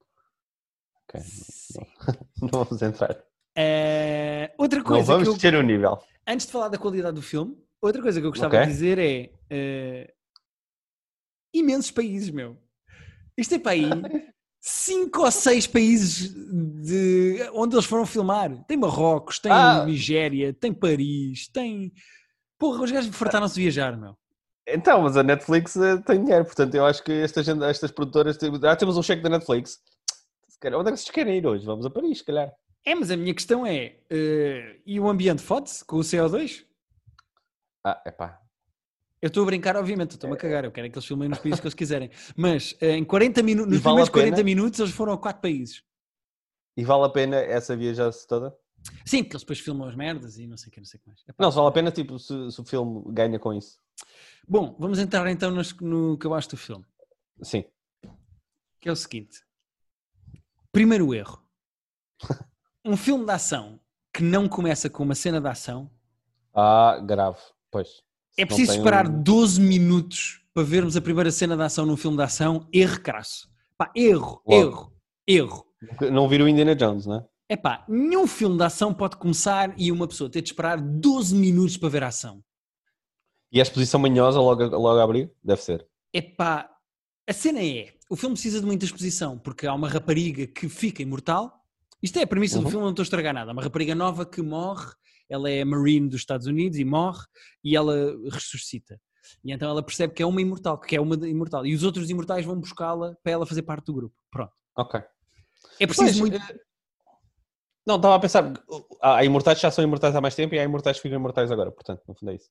Ok. 1.04 1.22
Sim. 1.22 1.80
Não 2.42 2.50
vamos 2.66 2.82
entrar. 2.82 3.24
Eh, 3.56 4.54
outra 4.58 4.80
Não 4.80 4.86
coisa 4.86 5.06
vamos 5.14 5.24
que 5.28 5.30
eu, 5.30 5.34
descer 5.36 5.56
o 5.56 5.62
nível. 5.64 6.00
antes 6.28 6.46
de 6.46 6.52
falar 6.52 6.70
da 6.70 6.78
qualidade 6.78 7.16
do 7.16 7.22
filme, 7.22 7.58
outra 7.82 8.02
coisa 8.02 8.20
que 8.20 8.26
eu 8.28 8.32
gostava 8.32 8.56
Ok. 8.56 8.66
de 8.66 8.72
dizer 8.72 9.00
é 9.00 9.32
eh, 9.50 10.14
imensos 11.54 11.92
países, 11.92 12.30
meu. 12.30 12.58
Isto 13.38 13.56
é 13.56 13.60
para 13.60 13.72
aí 13.72 13.82
cinco 14.60 15.24
ou 15.24 15.32
seis 15.32 15.66
países 15.68 16.34
de 16.34 17.50
onde 17.54 17.76
eles 17.76 17.86
foram 17.86 18.06
filmar. 18.06 18.52
Tem 18.66 18.78
Marrocos, 18.78 19.40
tem 19.40 19.52
Ah. 19.52 19.86
Nigéria, 19.86 20.54
tem 20.54 20.74
Paris, 20.74 21.48
tem. 21.50 21.92
Porra, 22.58 22.84
os 22.84 22.92
gajos 22.92 23.16
fartaram-se 23.16 23.56
de 23.56 23.62
viajar, 23.62 23.96
meu. 23.98 24.18
Então, 24.68 25.02
mas 25.04 25.16
a 25.16 25.24
Netflix 25.24 25.78
eh, 25.78 25.98
tem 25.98 26.22
dinheiro, 26.24 26.44
portanto 26.44 26.76
eu 26.76 26.86
acho 26.86 27.02
que 27.04 27.12
esta 27.12 27.42
gente- 27.42 27.64
estas 27.64 27.92
produtoras. 27.92 28.36
têm- 28.38 28.52
Ah, 28.64 28.76
temos 28.76 28.98
um 28.98 29.04
cheque 29.04 29.22
da 29.24 29.30
Netflix. 29.30 29.80
Calhar, 30.60 30.80
Onde 30.80 30.90
é 30.90 30.92
que 30.92 30.98
vocês 30.98 31.12
querem 31.12 31.38
ir 31.38 31.46
hoje? 31.46 31.64
Vamos 31.66 31.86
a 31.86 31.90
Paris, 31.90 32.18
se 32.18 32.24
calhar. 32.26 32.52
É, 32.84 32.96
mas 32.96 33.12
a 33.12 33.16
minha 33.18 33.34
questão 33.34 33.64
é: 33.66 33.98
eh, 34.10 34.80
e 34.86 35.00
o 35.00 35.08
ambiente 35.08 35.42
fode-se 35.42 35.86
com 35.86 35.98
o 35.98 36.00
CO2? 36.04 36.66
Ah, 37.86 38.02
epá. 38.06 38.42
Eu 39.22 39.28
estou 39.28 39.44
a 39.44 39.46
brincar, 39.48 39.76
obviamente, 39.76 40.12
estou-me 40.12 40.36
a 40.36 40.40
cagar, 40.40 40.64
eu 40.64 40.72
quero 40.72 40.86
é 40.88 40.90
que 40.90 40.98
eles 40.98 41.06
filmem 41.08 41.28
nos 41.28 41.40
países 41.40 41.60
que 41.60 41.66
eles 41.66 41.74
quiserem. 41.74 42.12
Mas 42.36 42.76
eh, 42.80 42.96
em 42.96 43.04
40 43.04 43.42
minutos, 43.42 43.72
nos 43.74 43.82
vale 43.82 43.94
primeiros 43.96 44.10
40 44.10 44.36
pena? 44.36 44.44
minutos, 44.46 44.80
eles 44.80 44.92
foram 44.94 45.14
a 45.14 45.18
quatro 45.18 45.42
países. 45.42 45.84
E 46.76 46.84
vale 46.86 47.06
a 47.06 47.10
pena 47.10 47.38
essa 47.38 47.76
viajar-se 47.76 48.28
toda? 48.28 48.56
Sim, 49.04 49.24
porque 49.24 49.36
eles 49.36 49.42
depois 49.42 49.60
filmam 49.60 49.88
as 49.88 49.96
merdas 49.96 50.38
e 50.38 50.46
não 50.46 50.56
sei 50.56 50.70
o 50.70 50.72
que, 50.72 50.80
não 50.80 50.86
sei 50.86 51.00
o 51.00 51.02
que 51.02 51.08
mais. 51.08 51.20
Epá. 51.28 51.34
Não, 51.44 51.50
se 51.52 51.56
vale 51.58 51.68
a 51.68 51.72
pena, 51.72 51.92
tipo, 51.92 52.20
se, 52.20 52.52
se 52.52 52.62
o 52.62 52.64
filme 52.64 53.04
ganha 53.08 53.40
com 53.40 53.52
isso. 53.54 53.80
Bom, 54.48 54.76
vamos 54.80 55.00
entrar 55.00 55.28
então 55.32 55.50
nos- 55.50 55.76
no 55.80 56.16
que 56.18 56.28
eu 56.28 56.34
acho 56.36 56.50
do 56.50 56.58
filme, 56.58 56.86
Sim. 57.42 57.66
que 58.80 58.88
é 58.88 58.92
o 58.92 58.96
seguinte. 58.96 59.40
Primeiro 60.72 61.14
erro. 61.14 61.44
Um 62.86 62.96
filme 62.96 63.26
de 63.26 63.32
ação 63.32 63.82
que 64.14 64.24
não 64.24 64.48
começa 64.48 64.90
com 64.90 65.04
uma 65.04 65.14
cena 65.16 65.42
de 65.42 65.48
ação, 65.50 65.92
Ah, 66.54 66.98
grave. 67.06 67.38
Pois. 67.70 68.02
É 68.38 68.46
preciso 68.46 68.72
tem 68.72 68.80
esperar 68.80 69.08
um- 69.08 69.24
12 69.24 69.60
minutos 69.60 70.42
para 70.54 70.64
vermos 70.64 70.96
a 70.96 71.02
primeira 71.02 71.32
cena 71.32 71.56
de 71.58 71.64
ação 71.64 71.86
num 71.86 71.98
filme 71.98 72.18
de 72.18 72.24
ação, 72.24 72.68
erro 72.72 73.02
crasso. 73.02 73.50
Pá, 73.78 73.92
erro, 73.96 74.42
Logo. 74.46 74.54
erro, 74.56 74.94
erro. 75.28 75.66
Não 76.12 76.28
vir 76.28 76.42
o 76.42 76.48
Indiana 76.48 76.76
Jones, 76.76 77.06
né? 77.06 77.24
Epá, 77.50 77.86
nenhum 77.88 78.28
filme 78.28 78.58
de 78.58 78.64
ação 78.64 78.94
pode 78.94 79.18
começar 79.18 79.74
e 79.78 79.92
uma 79.92 80.08
pessoa 80.08 80.30
ter 80.30 80.42
de 80.42 80.50
esperar 80.50 80.82
12 80.82 81.36
minutos 81.36 81.78
para 81.78 81.90
ver 81.90 82.04
a 82.04 82.08
ação. 82.08 82.44
E 83.52 83.60
a 83.60 83.64
exposição 83.64 84.00
manhosa 84.00 84.40
logo, 84.42 84.64
logo 84.66 85.00
a 85.00 85.04
abrir? 85.04 85.32
Deve 85.44 85.62
ser. 85.62 85.88
Epá, 86.14 86.70
a 87.28 87.34
cena 87.34 87.64
é, 87.64 87.94
o 88.10 88.16
filme 88.16 88.34
precisa 88.36 88.60
de 88.60 88.66
muita 88.66 88.84
exposição, 88.86 89.38
porque 89.38 89.66
há 89.66 89.74
uma 89.74 89.88
rapariga 89.88 90.46
que 90.48 90.68
fica 90.68 91.02
imortal. 91.02 91.54
Isto 92.04 92.20
é 92.20 92.24
a 92.24 92.28
premissa 92.28 92.58
do 92.60 92.66
Uhum. 92.66 92.70
filme, 92.70 92.84
não 92.84 92.90
estou 92.92 93.04
a 93.04 93.06
estragar 93.06 93.34
nada. 93.34 93.52
Uma 93.54 93.62
rapariga 93.64 93.96
nova 93.96 94.26
que 94.26 94.42
morre, 94.42 94.92
ela 95.30 95.50
é 95.50 95.64
Marine 95.64 96.10
dos 96.10 96.22
Estados 96.22 96.48
Unidos 96.48 96.78
e 96.78 96.86
morre, 96.86 97.24
e 97.64 97.76
ela 97.76 98.16
ressuscita. 98.32 99.00
E 99.44 99.52
então 99.52 99.70
ela 99.70 99.84
percebe 99.84 100.14
que 100.14 100.24
é 100.24 100.26
uma 100.26 100.42
imortal, 100.42 100.80
que 100.80 100.96
é 100.96 101.02
uma 101.02 101.16
imortal. 101.28 101.66
E 101.66 101.76
os 101.76 101.84
outros 101.84 102.10
imortais 102.10 102.46
vão 102.46 102.60
buscá-la 102.60 103.16
para 103.22 103.34
ela 103.34 103.46
fazer 103.46 103.62
parte 103.62 103.86
do 103.86 103.94
grupo. 103.94 104.16
Pronto. 104.32 104.54
Ok. 104.76 105.02
É 105.80 105.86
preciso 105.86 106.20
Pois, 106.20 106.20
muito... 106.20 106.36
eh, 106.38 106.60
Não, 107.86 107.98
estava 107.98 108.16
a 108.16 108.20
pensar. 108.20 108.54
Há 109.02 109.26
imortais 109.26 109.58
que 109.58 109.64
já 109.64 109.72
são 109.72 109.84
imortais 109.84 110.16
há 110.16 110.22
mais 110.22 110.36
tempo 110.36 110.56
e 110.56 110.60
há 110.60 110.64
imortais 110.64 110.98
que 110.98 111.04
ficam 111.04 111.20
imortais 111.20 111.52
agora. 111.52 111.72
Portanto, 111.72 112.04
no 112.08 112.16
fundo 112.16 112.32
é 112.32 112.36
isso. 112.36 112.50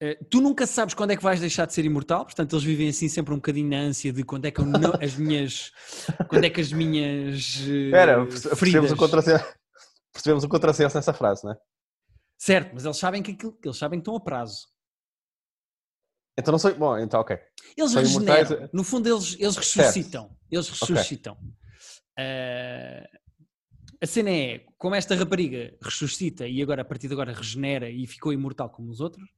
Eh, 0.00 0.16
tu 0.30 0.40
nunca 0.40 0.64
sabes 0.66 0.94
quando 0.94 1.10
é 1.10 1.16
que 1.16 1.22
vais 1.22 1.40
deixar 1.40 1.66
de 1.66 1.74
ser 1.74 1.84
imortal, 1.84 2.24
portanto 2.24 2.52
eles 2.54 2.64
vivem 2.64 2.88
assim 2.88 3.08
sempre 3.08 3.32
um 3.32 3.38
bocadinho 3.38 3.68
na 3.68 3.78
ânsia 3.78 4.12
de 4.12 4.22
quando 4.22 4.44
é 4.44 4.50
que 4.52 4.62
não, 4.62 4.92
as 5.02 5.16
minhas 5.16 5.72
quando 6.28 6.44
é 6.44 6.50
que 6.50 6.60
as 6.60 6.72
minhas 6.72 7.58
eh, 7.68 7.86
Espera, 7.86 8.24
percebemos 8.24 8.92
o, 8.92 8.96
contrassenso, 8.96 9.44
percebemos 10.12 10.44
o 10.44 10.48
contrassenso 10.48 10.96
nessa 10.96 11.12
frase, 11.12 11.44
não 11.44 11.50
é? 11.50 11.56
Certo, 12.38 12.70
mas 12.72 12.84
eles 12.84 12.96
sabem 12.96 13.22
que 13.22 13.32
aquilo, 13.32 13.58
eles 13.64 13.76
sabem 13.76 13.98
que 13.98 14.02
estão 14.02 14.16
a 14.16 14.20
prazo 14.20 14.68
Então 16.38 16.52
não 16.52 16.58
sei. 16.58 16.72
Bom, 16.74 16.96
então 16.98 17.20
ok. 17.20 17.36
eles 17.76 17.90
São 17.92 18.02
regeneram, 18.02 18.50
imortais, 18.52 18.70
no 18.72 18.84
fundo 18.84 19.08
eles, 19.08 19.36
eles 19.38 19.56
ressuscitam 19.56 20.36
eles 20.50 20.68
ressuscitam 20.68 21.36
Eh, 22.20 23.08
a 24.02 24.06
cena 24.06 24.30
é 24.30 24.64
como 24.76 24.94
esta 24.96 25.14
rapariga 25.14 25.72
ressuscita 25.80 26.48
e 26.48 26.60
agora 26.60 26.82
a 26.82 26.84
partir 26.84 27.06
de 27.06 27.14
agora 27.14 27.32
regenera 27.32 27.88
e 27.88 28.06
ficou 28.08 28.32
imortal 28.32 28.70
como 28.70 28.90
os 28.90 29.00
outros 29.00 29.28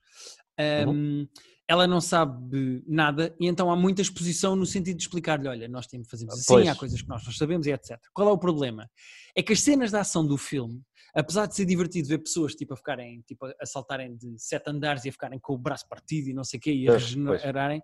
Uhum. 0.59 1.23
ehm, 1.23 1.29
ela 1.69 1.87
não 1.87 2.01
sabe 2.01 2.83
nada 2.87 3.35
e 3.41 3.47
então 3.47 3.71
há 3.71 3.77
muita 3.77 4.03
exposição 4.03 4.57
no 4.57 4.67
sentido 4.67 4.97
de 4.97 5.05
explicar-lhe, 5.05 5.47
olha, 5.49 5.69
nós 5.69 5.87
temos, 5.87 6.09
fazemos 6.09 6.35
assim, 6.35 6.45
Pois. 6.49 6.69
há 6.69 6.75
coisas 6.75 7.01
que 7.01 7.09
nós 7.09 7.25
não 7.25 7.33
sabemos 7.33 7.67
e 7.67 7.71
etc. 7.73 7.99
Qual 8.13 8.29
é 8.29 8.33
o 8.33 8.39
problema? 8.39 8.91
É 9.35 9.43
que 9.43 9.53
as 9.53 9.61
cenas 9.61 9.91
de 9.91 9.97
ação 9.97 10.27
do 10.27 10.37
filme, 10.37 10.83
apesar 11.15 11.47
de 11.47 11.55
ser 11.55 11.65
divertido 11.65 12.09
ver 12.09 12.19
pessoas 12.19 12.55
tipo, 12.55 12.75
a 12.75 12.77
ficarem, 12.77 13.23
tipo, 13.27 13.47
a 13.47 13.67
saltarem 13.67 14.17
de 14.17 14.39
sete 14.39 14.69
andares 14.71 15.05
e 15.05 15.09
a 15.09 15.13
ficarem 15.13 15.39
com 15.41 15.55
o 15.55 15.59
braço 15.59 15.89
partido 15.89 16.29
e 16.29 16.35
não 16.35 16.45
sei 16.45 16.59
o 16.59 16.61
quê 16.61 16.73
e 16.73 16.89
a 16.89 16.93
pois. 16.93 17.03
regenerarem, 17.03 17.83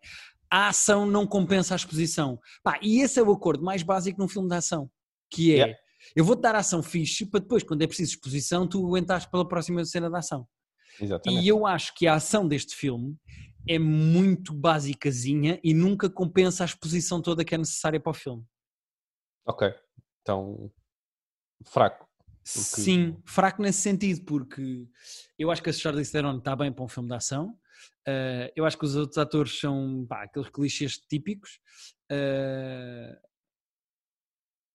a 0.51 0.69
ação 0.69 1.07
não 1.07 1.27
compensa 1.27 1.75
a 1.75 1.77
exposição. 1.77 2.39
Pá, 2.63 2.79
e 2.83 3.01
esse 3.01 3.19
é 3.19 3.23
o 3.23 3.33
acordo 3.33 3.65
mais 3.65 3.83
básico 3.83 4.21
num 4.21 4.29
filme 4.29 4.49
de 4.49 4.55
ação, 4.55 4.91
que 5.31 5.53
é, 5.53 5.57
Yeah. 5.57 5.79
eu 6.15 6.25
vou-te 6.25 6.41
dar 6.41 6.55
ação 6.55 6.83
fixe 6.83 7.27
para 7.27 7.41
depois, 7.41 7.63
quando 7.63 7.83
é 7.83 7.87
preciso 7.87 8.13
exposição, 8.13 8.67
tu 8.67 8.87
aguentares 8.87 9.27
pela 9.27 9.47
próxima 9.47 9.85
cena 9.85 10.09
de 10.09 10.17
ação. 10.17 10.47
Exatamente. 11.01 11.43
E 11.43 11.49
eu 11.49 11.67
acho 11.67 11.95
que 11.95 12.07
a 12.07 12.15
ação 12.15 12.47
deste 12.47 12.75
filme 12.75 13.17
é 13.69 13.79
muito 13.79 14.55
basicazinha 14.55 15.59
e 15.63 15.75
nunca 15.75 16.09
compensa 16.09 16.63
a 16.63 16.67
exposição 16.67 17.21
toda 17.21 17.45
que 17.45 17.55
é 17.55 17.59
necessária 17.59 17.99
para 18.01 18.11
o 18.11 18.15
filme. 18.15 18.45
Ok. 19.45 19.75
tão 20.25 20.71
fraco. 21.65 22.06
Porque- 22.55 22.81
Sim, 22.83 23.17
fraco 23.25 23.61
nesse 23.61 23.81
sentido, 23.81 24.25
porque 24.25 24.87
eu 25.37 25.51
acho 25.51 25.61
que 25.63 25.71
a 25.71 25.73
Charlize 25.73 26.13
Theron 26.13 26.39
está 26.39 26.55
bem 26.55 26.73
para 26.73 26.85
um 26.85 26.89
filme 26.89 27.09
de 27.09 27.15
ação. 27.17 27.59
Uh, 28.09 28.47
eu 28.55 28.65
acho 28.65 28.79
que 28.79 28.85
os 28.85 28.95
outros 28.95 29.19
atores 29.19 29.59
são 29.59 30.07
pá, 30.09 30.23
aqueles 30.23 30.49
clichês 30.49 30.97
típicos. 30.97 31.59
Uh, 32.11 33.17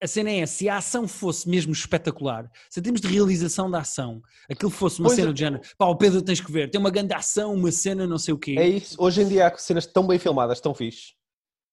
a 0.04 0.08
cena 0.08 0.32
é, 0.32 0.46
se 0.46 0.68
a 0.68 0.78
ação 0.78 1.08
fosse 1.08 1.48
mesmo 1.48 1.72
espetacular, 1.72 2.51
se 2.70 2.80
em 2.80 2.84
termos 2.84 3.00
de 3.00 3.08
realização 3.08 3.70
da 3.70 3.80
ação, 3.80 4.22
aquilo 4.50 4.72
fosse 4.72 5.00
uma 5.00 5.10
Pois 5.10 5.16
cena 5.16 5.30
é. 5.30 5.34
do 5.34 5.38
género, 5.40 5.63
pá, 5.78 5.86
o 5.86 5.96
Pedro 5.96 6.22
tens 6.24 6.42
que 6.42 6.51
ver, 6.51 6.70
tem 6.72 6.82
uma 6.82 6.90
grande 6.90 7.13
ação, 7.13 7.54
uma 7.54 7.72
cena 7.72 8.06
não 8.08 8.18
sei 8.18 8.34
o 8.34 8.38
quê. 8.38 8.56
É 8.58 8.68
isso. 8.68 8.96
Hoje 9.00 9.22
em 9.22 9.28
dia 9.28 9.48
há 9.48 9.58
cenas 9.58 9.86
tão 9.86 10.06
bem 10.06 10.18
filmadas, 10.20 10.60
tão 10.60 10.74
fixe. 10.74 11.13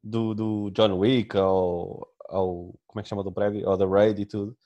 Do, 0.04 0.32
do 0.34 0.70
John 0.70 0.96
Wick 0.98 1.36
ao, 1.36 2.06
ao. 2.28 2.78
Como 2.86 3.00
é 3.00 3.02
que 3.02 3.08
chama 3.08 3.24
do 3.24 3.32
prédio? 3.32 3.68
Ao 3.68 3.76
The 3.76 3.84
Raid 3.84 4.22
e 4.22 4.26
tudo. 4.26 4.56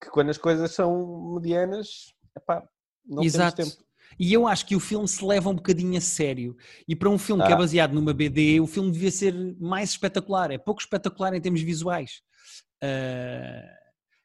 Que 0.00 0.10
quando 0.10 0.30
as 0.30 0.38
coisas 0.38 0.70
são 0.72 1.34
medianas, 1.34 2.14
epá, 2.36 2.62
não 3.04 3.22
Exato. 3.22 3.56
temos 3.56 3.74
tempo. 3.74 3.88
E 4.18 4.32
eu 4.32 4.46
acho 4.48 4.64
que 4.66 4.74
o 4.74 4.80
filme 4.80 5.06
se 5.06 5.22
leva 5.24 5.50
um 5.50 5.54
bocadinho 5.54 5.96
a 5.98 6.00
sério. 6.00 6.56
E 6.88 6.96
para 6.96 7.10
um 7.10 7.18
filme 7.18 7.42
que 7.44 7.50
é 7.50 7.54
Ah. 7.54 7.58
baseado 7.58 7.92
numa 7.92 8.14
BD, 8.14 8.58
o 8.60 8.66
filme 8.66 8.90
devia 8.90 9.10
ser 9.10 9.34
mais 9.60 9.90
espetacular. 9.90 10.50
É 10.50 10.58
pouco 10.58 10.80
espetacular 10.80 11.34
em 11.34 11.40
termos 11.40 11.60
visuais. 11.60 12.22
Ah, 12.82 13.62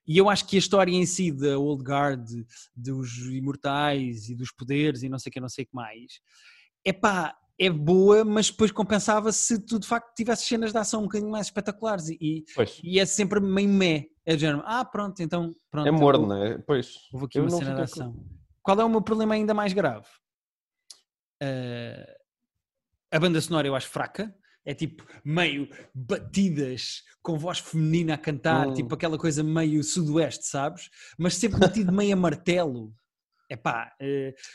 e 0.07 0.17
eu 0.17 0.29
acho 0.29 0.45
que 0.47 0.55
a 0.55 0.59
história 0.59 0.91
em 0.91 1.05
si 1.05 1.31
da 1.31 1.57
Old 1.57 1.83
Guard, 1.83 2.29
dos 2.75 3.17
imortais 3.27 4.29
e 4.29 4.35
dos 4.35 4.51
poderes 4.51 5.01
e 5.03 5.09
não 5.09 5.17
sei 5.17 5.29
o 5.29 5.33
que, 5.33 5.39
não 5.39 5.49
sei 5.49 5.63
o 5.63 5.67
que 5.67 5.75
mais, 5.75 6.19
é 6.85 6.91
pá, 6.91 7.35
é 7.57 7.69
boa, 7.69 8.25
mas 8.25 8.49
depois 8.49 8.71
compensava 8.71 9.31
se 9.31 9.59
tu 9.59 9.79
de 9.79 9.87
facto 9.87 10.13
tivesse 10.15 10.45
cenas 10.45 10.71
de 10.71 10.77
ação 10.77 11.01
um 11.01 11.03
bocadinho 11.03 11.31
mais 11.31 11.47
espetaculares. 11.47 12.09
E, 12.09 12.43
e 12.83 12.99
é 12.99 13.05
sempre 13.05 13.39
meio 13.39 13.69
mé. 13.69 14.07
É 14.25 14.35
do 14.35 14.39
género, 14.39 14.63
ah, 14.65 14.85
pronto, 14.85 15.21
então. 15.21 15.51
Pronto, 15.69 15.87
É 15.87 15.91
morno, 15.91 16.27
vou- 16.27 16.29
não 16.37 16.43
é? 16.45 16.57
Pois. 16.59 16.95
Houve 17.11 17.25
aqui 17.25 17.39
uma 17.39 17.49
cena 17.49 17.75
de 17.75 17.81
fiquei 17.87 18.03
com- 18.03 18.11
ação. 18.11 18.25
Qual 18.61 18.79
é 18.79 18.85
o 18.85 18.89
meu 18.89 19.01
problema 19.01 19.33
ainda 19.33 19.53
mais 19.53 19.73
grave? 19.73 20.05
Uh, 21.41 22.13
a 23.11 23.19
banda 23.19 23.39
sonora 23.41 23.67
eu 23.67 23.75
acho 23.75 23.89
fraca. 23.89 24.33
É 24.65 24.73
tipo 24.73 25.05
meio 25.25 25.67
batidas 25.93 27.03
com 27.21 27.37
voz 27.37 27.59
feminina 27.59 28.13
a 28.13 28.17
cantar, 28.17 28.67
Hum. 28.69 28.73
tipo 28.73 28.95
aquela 28.95 29.17
coisa 29.17 29.43
meio 29.43 29.83
sudoeste, 29.83 30.45
sabes? 30.47 30.89
Mas 31.17 31.35
sempre 31.35 31.59
batido 31.59 31.91
meio 31.91 32.13
a 32.13 32.15
martelo. 32.15 32.93
É 33.53 33.55
pá, 33.55 33.95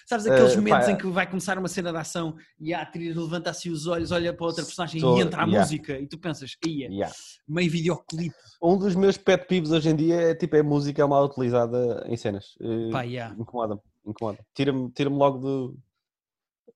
sabes 0.08 0.26
aqueles 0.26 0.54
Eh, 0.54 0.56
momentos 0.56 0.86
pá. 0.86 0.90
em 0.90 0.96
que 0.96 1.06
vai 1.06 1.24
começar 1.24 1.56
uma 1.56 1.68
cena 1.68 1.92
de 1.92 1.98
ação 1.98 2.36
e 2.58 2.74
a 2.74 2.82
atriz 2.82 3.14
levanta 3.14 3.48
assim 3.48 3.70
os 3.70 3.86
olhos, 3.86 4.10
olha 4.10 4.32
para 4.34 4.44
outra 4.44 4.64
personagem 4.64 4.96
Estou- 4.96 5.16
e 5.16 5.20
entra 5.22 5.42
a 5.42 5.46
yeah. 5.46 5.60
música 5.60 5.96
e 6.00 6.04
tu 6.08 6.18
pensas, 6.18 6.56
ia, 6.66 6.88
Yeah. 6.88 7.14
meio 7.46 7.70
videoclipe, 7.70 8.34
Um 8.60 8.76
dos 8.76 8.96
meus 8.96 9.16
pet 9.16 9.46
peeves 9.46 9.70
hoje 9.70 9.88
em 9.88 9.94
dia 9.94 10.16
é 10.16 10.34
tipo 10.34 10.56
é 10.56 10.64
música 10.64 11.06
mal 11.06 11.24
utilizada 11.26 12.04
em 12.08 12.16
cenas. 12.16 12.56
Eh, 12.60 12.90
pá, 12.90 13.02
yeah. 13.02 13.36
Incomoda-me, 13.38 13.80
incomoda. 14.04 14.44
Tira-me 14.52 14.90
tira 14.90 15.08
logo 15.08 15.38
do, 15.38 15.78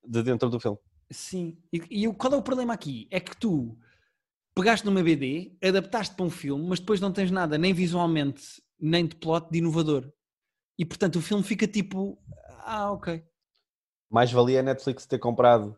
de 0.06 0.22
dentro 0.22 0.48
do 0.48 0.60
filme. 0.60 0.78
Sim. 1.10 1.58
E, 1.72 2.06
e 2.06 2.14
qual 2.14 2.32
é 2.34 2.36
o 2.36 2.42
problema 2.42 2.72
aqui? 2.72 3.08
É 3.10 3.18
que 3.18 3.36
tu 3.36 3.76
pegaste 4.54 4.86
numa 4.86 5.02
BD, 5.02 5.56
adaptaste 5.60 6.14
para 6.14 6.24
um 6.24 6.30
filme, 6.30 6.64
mas 6.68 6.78
depois 6.78 7.00
não 7.00 7.10
tens 7.12 7.32
nada, 7.32 7.58
nem 7.58 7.74
visualmente, 7.74 8.62
nem 8.78 9.06
de 9.08 9.16
plot, 9.16 9.50
de 9.50 9.58
inovador. 9.58 10.08
E 10.78 10.84
portanto 10.84 11.16
o 11.16 11.22
filme 11.22 11.42
fica 11.42 11.66
tipo. 11.66 12.18
Ah, 12.64 12.92
ok. 12.92 13.22
Mais 14.10 14.30
valia 14.30 14.60
a 14.60 14.62
Netflix 14.62 15.06
ter 15.06 15.18
comprado 15.18 15.76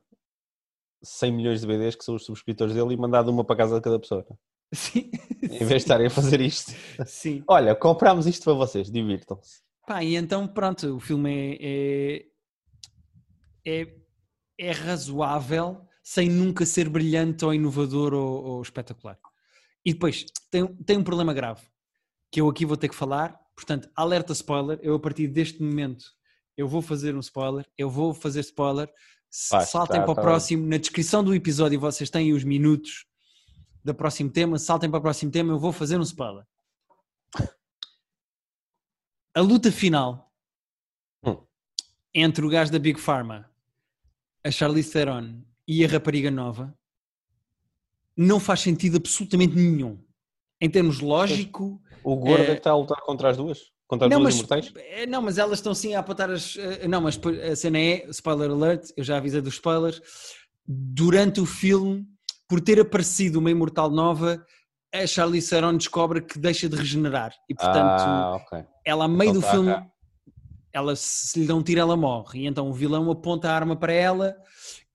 100 1.02 1.32
milhões 1.32 1.60
de 1.60 1.66
BDs 1.66 1.94
que 1.94 2.04
são 2.04 2.14
os 2.14 2.24
subscritores 2.24 2.74
dele 2.74 2.94
e 2.94 2.96
mandado 2.96 3.30
uma 3.30 3.44
para 3.44 3.56
casa 3.56 3.76
de 3.76 3.82
cada 3.82 3.98
pessoa. 3.98 4.26
Sim. 4.72 5.10
Em 5.42 5.58
vez 5.58 5.68
de 5.68 5.76
estarem 5.76 6.06
a 6.06 6.10
fazer 6.10 6.40
isto. 6.40 6.72
Sim. 7.06 7.44
Olha, 7.46 7.74
comprámos 7.74 8.26
isto 8.26 8.44
para 8.44 8.54
vocês, 8.54 8.90
divirtam-se. 8.90 9.62
Pá, 9.86 10.02
e 10.02 10.16
então 10.16 10.48
pronto, 10.48 10.96
o 10.96 11.00
filme 11.00 11.58
é. 11.60 12.26
é, 13.66 13.82
é, 13.82 13.94
é 14.58 14.70
razoável 14.72 15.86
sem 16.02 16.28
nunca 16.28 16.66
ser 16.66 16.88
brilhante 16.88 17.44
ou 17.44 17.54
inovador 17.54 18.12
ou, 18.14 18.44
ou 18.44 18.62
espetacular. 18.62 19.18
E 19.84 19.92
depois 19.92 20.24
tem, 20.50 20.66
tem 20.66 20.98
um 20.98 21.04
problema 21.04 21.32
grave 21.32 21.62
que 22.30 22.40
eu 22.40 22.48
aqui 22.48 22.66
vou 22.66 22.76
ter 22.76 22.88
que 22.88 22.94
falar. 22.94 23.38
Portanto, 23.54 23.88
alerta 23.94 24.32
spoiler. 24.32 24.78
Eu 24.82 24.94
a 24.94 25.00
partir 25.00 25.28
deste 25.28 25.62
momento 25.62 26.04
eu 26.56 26.68
vou 26.68 26.82
fazer 26.82 27.14
um 27.14 27.20
spoiler. 27.20 27.66
Eu 27.76 27.90
vou 27.90 28.12
fazer 28.14 28.40
spoiler. 28.40 28.92
Faz, 29.48 29.70
saltem 29.70 29.98
tá, 30.00 30.04
para 30.04 30.12
o 30.12 30.14
tá 30.14 30.20
bem. 30.20 30.30
próximo. 30.30 30.66
Na 30.66 30.76
descrição 30.76 31.22
do 31.24 31.34
episódio 31.34 31.78
vocês 31.80 32.08
têm 32.10 32.32
os 32.32 32.44
minutos 32.44 33.06
do 33.82 33.94
próximo 33.94 34.30
tema. 34.30 34.58
Saltem 34.58 34.90
para 34.90 34.98
o 34.98 35.02
próximo 35.02 35.30
tema. 35.30 35.52
Eu 35.52 35.58
vou 35.58 35.72
fazer 35.72 35.98
um 35.98 36.02
spoiler. 36.02 36.44
A 39.34 39.40
luta 39.40 39.72
final 39.72 40.32
Hum. 41.24 41.44
entre 42.14 42.44
o 42.44 42.48
gajo 42.48 42.70
da 42.70 42.78
Big 42.78 43.00
Pharma, 43.00 43.50
a 44.44 44.50
Charlize 44.50 44.92
Theron 44.92 45.42
e 45.66 45.84
a 45.84 45.88
rapariga 45.88 46.30
nova 46.30 46.76
não 48.16 48.38
faz 48.38 48.60
sentido 48.60 48.98
absolutamente 48.98 49.56
nenhum. 49.56 49.98
Em 50.60 50.70
termos 50.70 51.00
lógico, 51.00 51.80
O 52.02 52.16
gordo 52.16 52.42
É- 52.44 52.50
é... 52.50 52.54
que 52.54 52.60
está 52.60 52.70
a 52.70 52.76
lutar 52.76 53.00
contra 53.02 53.30
as 53.30 53.36
duas? 53.36 53.58
Contra 53.86 54.06
as 54.06 54.12
não 54.12 54.20
duas 54.20 54.34
mas, 54.34 54.40
imortais? 54.40 54.72
é, 54.76 55.06
não, 55.06 55.22
mas 55.22 55.38
elas 55.38 55.58
estão 55.58 55.74
sim 55.74 55.94
a 55.94 56.00
apontar 56.00 56.30
as. 56.30 56.56
eh, 56.56 56.86
Não, 56.88 57.00
mas 57.00 57.18
a 57.50 57.56
cena 57.56 57.78
é, 57.78 58.06
spoiler 58.10 58.50
alert, 58.50 58.90
eu 58.96 59.02
já 59.04 59.16
avisei 59.16 59.40
dos 59.40 59.54
spoilers. 59.54 60.00
Durante 60.66 61.40
o 61.40 61.46
filme, 61.46 62.06
por 62.48 62.60
ter 62.60 62.80
aparecido 62.80 63.38
uma 63.38 63.50
imortal 63.50 63.90
nova, 63.90 64.44
a 64.92 65.06
Charlize 65.06 65.50
Theron 65.50 65.76
descobre 65.76 66.20
que 66.22 66.38
deixa 66.38 66.68
de 66.68 66.76
regenerar. 66.76 67.34
E 67.48 67.54
portanto, 67.54 68.02
ah, 68.04 68.36
ok. 68.36 68.64
ela 68.84 69.04
a 69.04 69.08
meio 69.08 69.30
Então 69.30 69.40
do 69.40 69.46
tá 69.46 69.50
filme, 69.50 69.68
cá. 69.74 69.86
ela 70.72 70.96
se 70.96 71.40
lhe 71.40 71.46
dá 71.46 71.54
um 71.54 71.62
tiro, 71.62 71.80
ela 71.80 71.96
morre. 71.96 72.40
E 72.40 72.46
então 72.46 72.68
o 72.68 72.72
vilão 72.72 73.10
aponta 73.10 73.50
a 73.50 73.54
arma 73.54 73.76
para 73.76 73.92
ela 73.92 74.34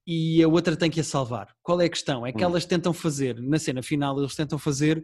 e 0.06 0.42
a 0.44 0.48
outra 0.48 0.76
tem 0.76 0.90
que 0.90 1.00
a 1.00 1.04
salvar. 1.04 1.56
Qual 1.62 1.80
é 1.82 1.86
a 1.86 1.90
questão? 1.90 2.26
É 2.26 2.32
que 2.32 2.44
Hum. 2.44 2.50
elas 2.50 2.66
tentam 2.66 2.94
fazer, 2.94 3.40
na 3.42 3.60
cena 3.60 3.82
final, 3.84 4.18
eles 4.20 4.36
tentam 4.36 4.58
fazer 4.58 5.04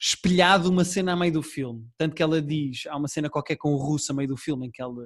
espelhado 0.00 0.70
uma 0.70 0.84
cena 0.84 1.12
a 1.12 1.16
meio 1.16 1.32
do 1.32 1.42
filme. 1.42 1.88
Tanto 1.96 2.14
que 2.14 2.22
ela 2.22 2.40
diz, 2.42 2.86
há 2.86 2.96
uma 2.96 3.08
cena 3.08 3.30
qualquer 3.30 3.56
com 3.56 3.72
o 3.72 3.76
russo 3.76 4.12
a 4.12 4.14
meio 4.14 4.28
do 4.28 4.36
filme, 4.36 4.66
em 4.66 4.70
que 4.70 4.82
ela, 4.82 5.04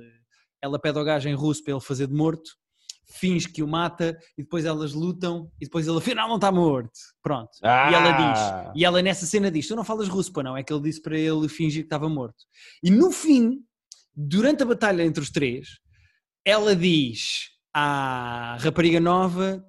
ela 0.63 0.79
pede 0.79 0.99
ao 0.99 1.05
gajo 1.05 1.29
em 1.29 1.35
russo 1.35 1.63
para 1.63 1.75
ele 1.75 1.81
fazer 1.81 2.07
de 2.07 2.15
morto, 2.15 2.51
finge 3.11 3.49
que 3.49 3.63
o 3.63 3.69
mata 3.69 4.19
e 4.37 4.43
depois 4.43 4.65
elas 4.65 4.93
lutam 4.93 5.51
e 5.61 5.65
depois 5.65 5.87
ele 5.87 5.99
afinal 5.99 6.29
não 6.29 6.37
está 6.37 6.53
morto. 6.53 6.99
Pronto. 7.23 7.51
E 7.91 7.95
ela 7.95 8.13
diz, 8.13 8.41
Ah! 8.41 8.73
e 8.75 8.85
ela 8.85 9.03
nessa 9.03 9.27
cena 9.27 9.51
diz: 9.51 9.67
Tu 9.67 9.75
não 9.75 9.85
falas 9.85 10.09
russo, 10.09 10.33
para 10.33 10.43
não? 10.43 10.57
É 10.57 10.63
que 10.63 10.73
ele 10.73 10.83
disse 10.83 11.01
para 11.01 11.19
ele 11.19 11.49
fingir 11.49 11.83
que 11.83 11.87
estava 11.87 12.09
morto. 12.09 12.45
E 12.83 12.91
no 12.91 13.11
fim, 13.11 13.61
durante 14.15 14.63
a 14.63 14.67
batalha 14.67 15.03
entre 15.03 15.23
os 15.23 15.31
três, 15.31 15.79
ela 16.45 16.77
diz 16.77 17.51
à 17.73 18.57
rapariga 18.61 19.01
nova: 19.01 19.65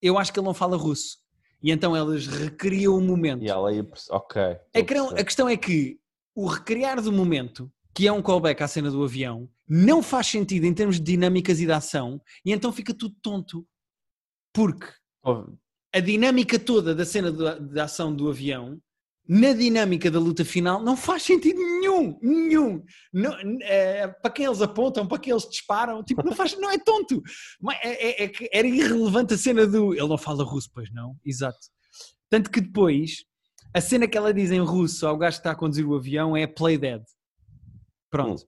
Eu 0.00 0.18
acho 0.18 0.32
que 0.32 0.38
ele 0.38 0.46
não 0.46 0.54
fala 0.54 0.76
russo. 0.76 1.18
E 1.62 1.70
então 1.70 1.96
elas 1.96 2.26
recriam 2.26 2.96
o 2.96 3.00
momento. 3.00 3.42
E 3.42 3.48
ela 3.48 3.72
ia. 3.72 3.86
Ok. 4.10 4.40
A, 4.42 4.82
questão- 4.82 5.10
a 5.10 5.24
questão 5.24 5.48
é 5.48 5.56
que 5.56 5.98
o 6.34 6.46
recriar 6.46 7.00
do 7.02 7.10
momento, 7.12 7.70
que 7.94 8.06
é 8.06 8.12
um 8.12 8.22
callback 8.22 8.62
à 8.62 8.68
cena 8.68 8.90
do 8.90 9.02
avião, 9.02 9.48
não 9.68 10.02
faz 10.02 10.28
sentido 10.28 10.64
em 10.64 10.72
termos 10.72 10.96
de 10.96 11.02
dinâmicas 11.02 11.60
e 11.60 11.66
de 11.66 11.72
ação, 11.72 12.20
e 12.44 12.52
então 12.52 12.72
fica 12.72 12.94
tudo 12.94 13.14
tonto. 13.20 13.66
Porque 14.52 14.86
a 15.92 16.00
dinâmica 16.00 16.58
toda 16.58 16.94
da 16.94 17.04
cena 17.04 17.30
da 17.32 17.84
ação 17.84 18.14
do 18.14 18.28
avião, 18.30 18.80
na 19.28 19.52
dinâmica 19.52 20.10
da 20.10 20.18
luta 20.18 20.44
final, 20.44 20.82
não 20.82 20.96
faz 20.96 21.22
sentido 21.24 21.58
nenhum, 21.58 21.77
nenhum. 22.22 22.84
Não, 23.12 23.34
eh, 23.62 24.08
para 24.22 24.30
quem 24.30 24.44
eles 24.46 24.60
apontam, 24.62 25.06
para 25.06 25.18
quem 25.18 25.30
eles 25.32 25.48
disparam, 25.48 26.02
tipo, 26.04 26.22
não 26.24 26.32
faz, 26.32 26.58
não 26.58 26.70
é 26.70 26.78
tonto. 26.78 27.22
É- 27.82 28.24
é- 28.24 28.26
é 28.26 28.32
era 28.52 28.66
irrelevante 28.68 29.34
a 29.34 29.38
cena 29.38 29.66
do. 29.66 29.94
Ele 29.94 30.08
não 30.08 30.18
fala 30.18 30.44
russo, 30.44 30.70
pois 30.72 30.92
não? 30.92 31.16
Exato. 31.24 31.58
Tanto 32.30 32.50
que 32.50 32.60
depois, 32.60 33.24
a 33.74 33.80
cena 33.80 34.06
que 34.06 34.16
ela 34.18 34.32
diz 34.34 34.50
em 34.50 34.60
russo 34.60 35.06
ao 35.06 35.16
gajo 35.16 35.36
que 35.36 35.40
está 35.40 35.50
a 35.52 35.56
conduzir 35.56 35.86
o 35.88 35.94
avião 35.96 36.36
é 36.36 36.46
play 36.46 36.76
dead. 36.78 37.02
Pronto. 38.10 38.42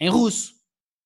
Em 0.00 0.08
russo. 0.08 0.52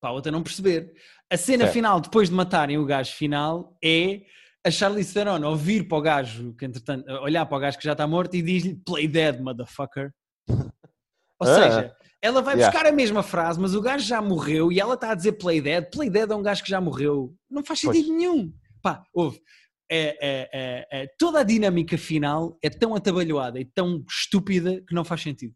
Para 0.00 0.10
a 0.10 0.12
outra 0.12 0.30
não 0.32 0.42
perceber. 0.42 0.92
A 1.30 1.36
cena 1.36 1.64
Certo. 1.64 1.72
final, 1.74 2.00
depois 2.00 2.28
de 2.28 2.34
matarem 2.34 2.78
o 2.78 2.84
gajo 2.84 3.12
final, 3.14 3.76
é 3.82 4.22
a 4.64 4.70
Charlize 4.70 5.12
Theron 5.14 5.42
ouvir 5.44 5.86
para 5.88 5.98
o 5.98 6.00
gajo, 6.00 6.54
que 6.54 6.64
entretanto, 6.64 7.08
olhar 7.22 7.46
para 7.46 7.56
o 7.56 7.60
gajo 7.60 7.78
que 7.78 7.84
já 7.84 7.92
está 7.92 8.06
morto 8.06 8.34
e 8.34 8.42
diz-lhe 8.42 8.74
play 8.84 9.06
dead, 9.08 9.40
motherfucker. 9.40 10.12
Ou 11.40 11.48
Ah. 11.48 11.54
seja, 11.54 11.96
ela 12.22 12.40
vai 12.42 12.54
Yeah. 12.54 12.72
buscar 12.72 12.88
a 12.90 12.94
mesma 12.94 13.22
frase, 13.22 13.60
mas 13.60 13.74
o 13.74 13.80
gajo 13.80 14.04
já 14.06 14.20
morreu 14.22 14.72
e 14.72 14.80
ela 14.80 14.94
está 14.94 15.10
a 15.10 15.14
dizer 15.14 15.32
play 15.32 15.60
dead. 15.60 15.90
Play 15.90 16.08
dead 16.10 16.30
é 16.30 16.34
um 16.34 16.42
gajo 16.42 16.62
que 16.62 16.70
já 16.70 16.80
morreu. 16.80 17.34
Não 17.50 17.62
faz 17.64 17.80
Pois. 17.82 17.96
sentido 17.96 18.14
nenhum. 18.16 18.52
Pá, 18.82 19.02
ouve. 19.12 19.40
É, 19.88 20.16
é, 20.20 20.50
é, 20.52 20.86
é, 21.02 21.06
toda 21.18 21.40
a 21.40 21.44
dinâmica 21.44 21.96
final 21.96 22.58
é 22.62 22.68
tão 22.68 22.94
atabalhoada 22.96 23.60
e 23.60 23.64
tão 23.64 24.04
estúpida 24.08 24.82
que 24.88 24.94
não 24.94 25.04
faz 25.04 25.22
sentido. 25.22 25.54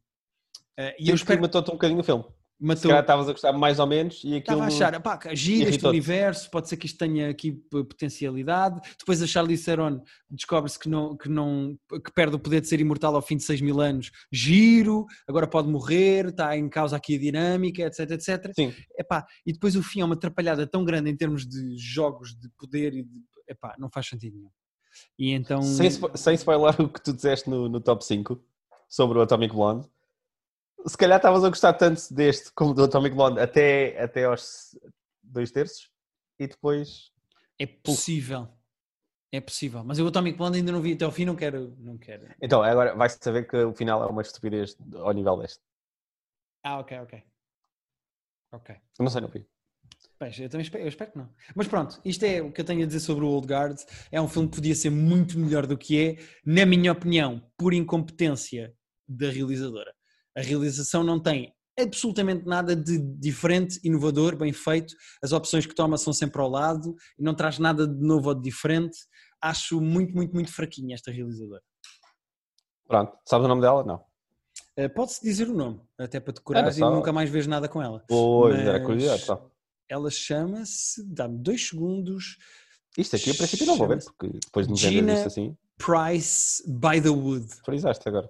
É, 0.78 0.90
e 0.90 1.02
eu 1.02 1.06
Temos 1.06 1.20
que 1.20 1.24
espero 1.24 1.40
matou-te 1.42 1.68
um 1.70 1.74
bocadinho 1.74 2.00
o 2.00 2.04
filme. 2.04 2.24
Se 2.60 2.66
matou. 2.66 2.82
calhar 2.82 3.00
estavas 3.00 3.28
a 3.28 3.32
gostar 3.32 3.52
mais 3.54 3.78
ou 3.78 3.86
menos 3.86 4.22
e 4.22 4.36
aquilo. 4.36 4.38
Estava 4.38 4.64
a 4.64 4.66
achar, 4.66 5.00
pá, 5.00 5.18
gira 5.32 5.70
este 5.70 5.86
universo, 5.86 6.50
pode 6.50 6.68
ser 6.68 6.76
que 6.76 6.84
isto 6.84 6.98
tenha 6.98 7.30
aqui 7.30 7.52
potencialidade. 7.52 8.80
Depois 8.98 9.22
a 9.22 9.26
Charlize 9.26 9.64
Theron 9.64 10.02
descobre-se 10.30 10.78
que, 10.78 10.86
não, 10.86 11.16
que, 11.16 11.28
não, 11.28 11.78
que 11.88 12.12
perde 12.12 12.36
o 12.36 12.38
poder 12.38 12.60
de 12.60 12.68
ser 12.68 12.78
imortal 12.78 13.16
ao 13.16 13.22
fim 13.22 13.38
de 13.38 13.44
6 13.44 13.62
mil 13.62 13.80
anos. 13.80 14.10
Giro, 14.30 15.06
agora 15.26 15.46
pode 15.46 15.68
morrer, 15.68 16.26
está 16.26 16.54
em 16.54 16.68
causa 16.68 16.96
aqui 16.96 17.16
a 17.16 17.18
dinâmica, 17.18 17.82
etc, 17.82 18.10
etc. 18.10 18.52
Sim, 18.54 18.74
Epá, 18.98 19.24
e 19.46 19.52
depois 19.54 19.74
o 19.74 19.82
fim 19.82 20.02
é 20.02 20.04
uma 20.04 20.14
atrapalhada 20.14 20.66
tão 20.66 20.84
grande 20.84 21.08
em 21.08 21.16
termos 21.16 21.46
de 21.46 21.78
jogos 21.78 22.34
de 22.34 22.48
poder 22.58 22.92
e 22.92 23.02
de. 23.02 23.22
Epá, 23.48 23.74
não 23.78 23.88
faz 23.90 24.06
sentido 24.06 24.36
nenhum. 24.36 24.50
E 25.18 25.32
então. 25.32 25.62
sem, 25.62 25.90
sem 25.90 26.34
spoiler 26.34 26.80
o 26.80 26.88
que 26.88 27.02
tu 27.02 27.12
disseste 27.12 27.48
no, 27.48 27.68
no 27.68 27.80
top 27.80 28.04
5 28.04 28.38
sobre 28.88 29.18
o 29.18 29.22
Atomic 29.22 29.54
Blonde, 29.54 29.88
se 30.86 30.96
calhar 30.96 31.18
estavas 31.18 31.44
a 31.44 31.48
gostar 31.48 31.72
tanto 31.74 32.12
deste 32.12 32.52
como 32.52 32.74
do 32.74 32.84
Atomic 32.84 33.14
Blonde 33.14 33.40
até, 33.40 34.00
até 34.00 34.24
aos 34.24 34.78
dois 35.22 35.50
terços 35.50 35.90
e 36.38 36.46
depois. 36.46 37.12
É 37.58 37.66
possível. 37.66 38.48
É 39.32 39.40
possível. 39.40 39.84
Mas 39.84 39.98
eu 39.98 40.04
o 40.04 40.08
Atomic 40.08 40.36
Blonde 40.36 40.58
ainda 40.58 40.72
não 40.72 40.80
vi 40.80 40.94
até 40.94 41.04
ao 41.04 41.12
fim, 41.12 41.24
não 41.24 41.36
quero. 41.36 41.76
Não 41.78 41.96
quero. 41.96 42.28
Então, 42.42 42.62
agora 42.62 42.96
vai-se 42.96 43.18
saber 43.20 43.46
que 43.46 43.56
o 43.56 43.72
final 43.72 44.02
é 44.02 44.06
uma 44.06 44.22
estupidez 44.22 44.76
ao 44.94 45.12
nível 45.12 45.36
deste. 45.36 45.60
Ah, 46.64 46.80
ok, 46.80 46.98
ok. 46.98 47.22
Ok. 48.52 48.74
Eu 48.74 49.04
não 49.04 49.10
sei, 49.10 49.20
não 49.20 49.28
vi. 49.28 49.46
Pois, 50.18 50.38
eu 50.38 50.48
também 50.48 50.64
espero, 50.64 50.84
eu 50.84 50.88
espero 50.88 51.12
que 51.12 51.18
não. 51.18 51.30
Mas 51.54 51.68
pronto, 51.68 52.00
isto 52.04 52.24
é 52.24 52.42
o 52.42 52.52
que 52.52 52.60
eu 52.60 52.64
tenho 52.64 52.82
a 52.82 52.86
dizer 52.86 53.00
sobre 53.00 53.24
o 53.24 53.28
Old 53.28 53.46
Guard. 53.46 53.78
É 54.10 54.20
um 54.20 54.28
filme 54.28 54.48
que 54.48 54.56
podia 54.56 54.74
ser 54.74 54.90
muito 54.90 55.38
melhor 55.38 55.66
do 55.66 55.78
que 55.78 55.98
é, 55.98 56.16
na 56.44 56.66
minha 56.66 56.92
opinião, 56.92 57.40
por 57.56 57.72
incompetência 57.72 58.74
da 59.08 59.30
realizadora. 59.30 59.94
A 60.36 60.40
realização 60.42 61.02
não 61.02 61.20
tem 61.20 61.52
absolutamente 61.78 62.44
nada 62.46 62.76
de 62.76 62.98
diferente, 62.98 63.80
inovador, 63.82 64.36
bem 64.36 64.52
feito. 64.52 64.94
As 65.22 65.32
opções 65.32 65.66
que 65.66 65.74
toma 65.74 65.96
são 65.96 66.12
sempre 66.12 66.40
ao 66.40 66.48
lado 66.48 66.94
e 67.18 67.22
não 67.22 67.34
traz 67.34 67.58
nada 67.58 67.86
de 67.86 68.00
novo 68.04 68.28
ou 68.28 68.34
de 68.34 68.42
diferente. 68.42 68.96
Acho 69.40 69.80
muito, 69.80 70.14
muito, 70.14 70.32
muito 70.34 70.52
fraquinha 70.52 70.94
esta 70.94 71.10
realizadora. 71.10 71.62
Pronto, 72.86 73.16
sabes 73.26 73.44
o 73.44 73.48
nome 73.48 73.62
dela? 73.62 73.84
Não. 73.84 74.04
Eh, 74.76 74.88
Pode-se 74.88 75.22
dizer 75.22 75.48
o 75.48 75.54
nome, 75.54 75.80
até 75.98 76.20
para 76.20 76.32
decorar 76.34 76.60
Era 76.60 76.70
e 76.70 76.74
só- 76.74 76.90
nunca 76.94 77.12
mais 77.12 77.30
vejo 77.30 77.48
nada 77.48 77.68
com 77.68 77.82
ela. 77.82 78.04
Pois, 78.08 78.58
era 78.58 78.78
Mas- 78.78 78.86
curiosidade 78.86 79.22
só. 79.22 79.50
Ela 79.88 80.10
chama-se, 80.10 81.02
dá-me 81.12 81.38
dois 81.38 81.68
segundos, 81.68 82.36
Isto 82.98 83.16
aqui, 83.16 83.30
a 83.30 83.34
princípio, 83.34 83.66
não 83.66 83.76
vou 83.76 83.86
ver, 83.88 84.02
porque 84.04 84.28
depois 84.44 84.66
de 84.66 84.72
me 84.72 84.78
vender 85.00 85.14
isto 85.14 85.26
assim, 85.28 85.56
Price 85.78 86.62
by 86.68 87.00
the 87.00 87.08
Wood. 87.08 87.46
frisaste 87.64 88.08
agora. 88.08 88.28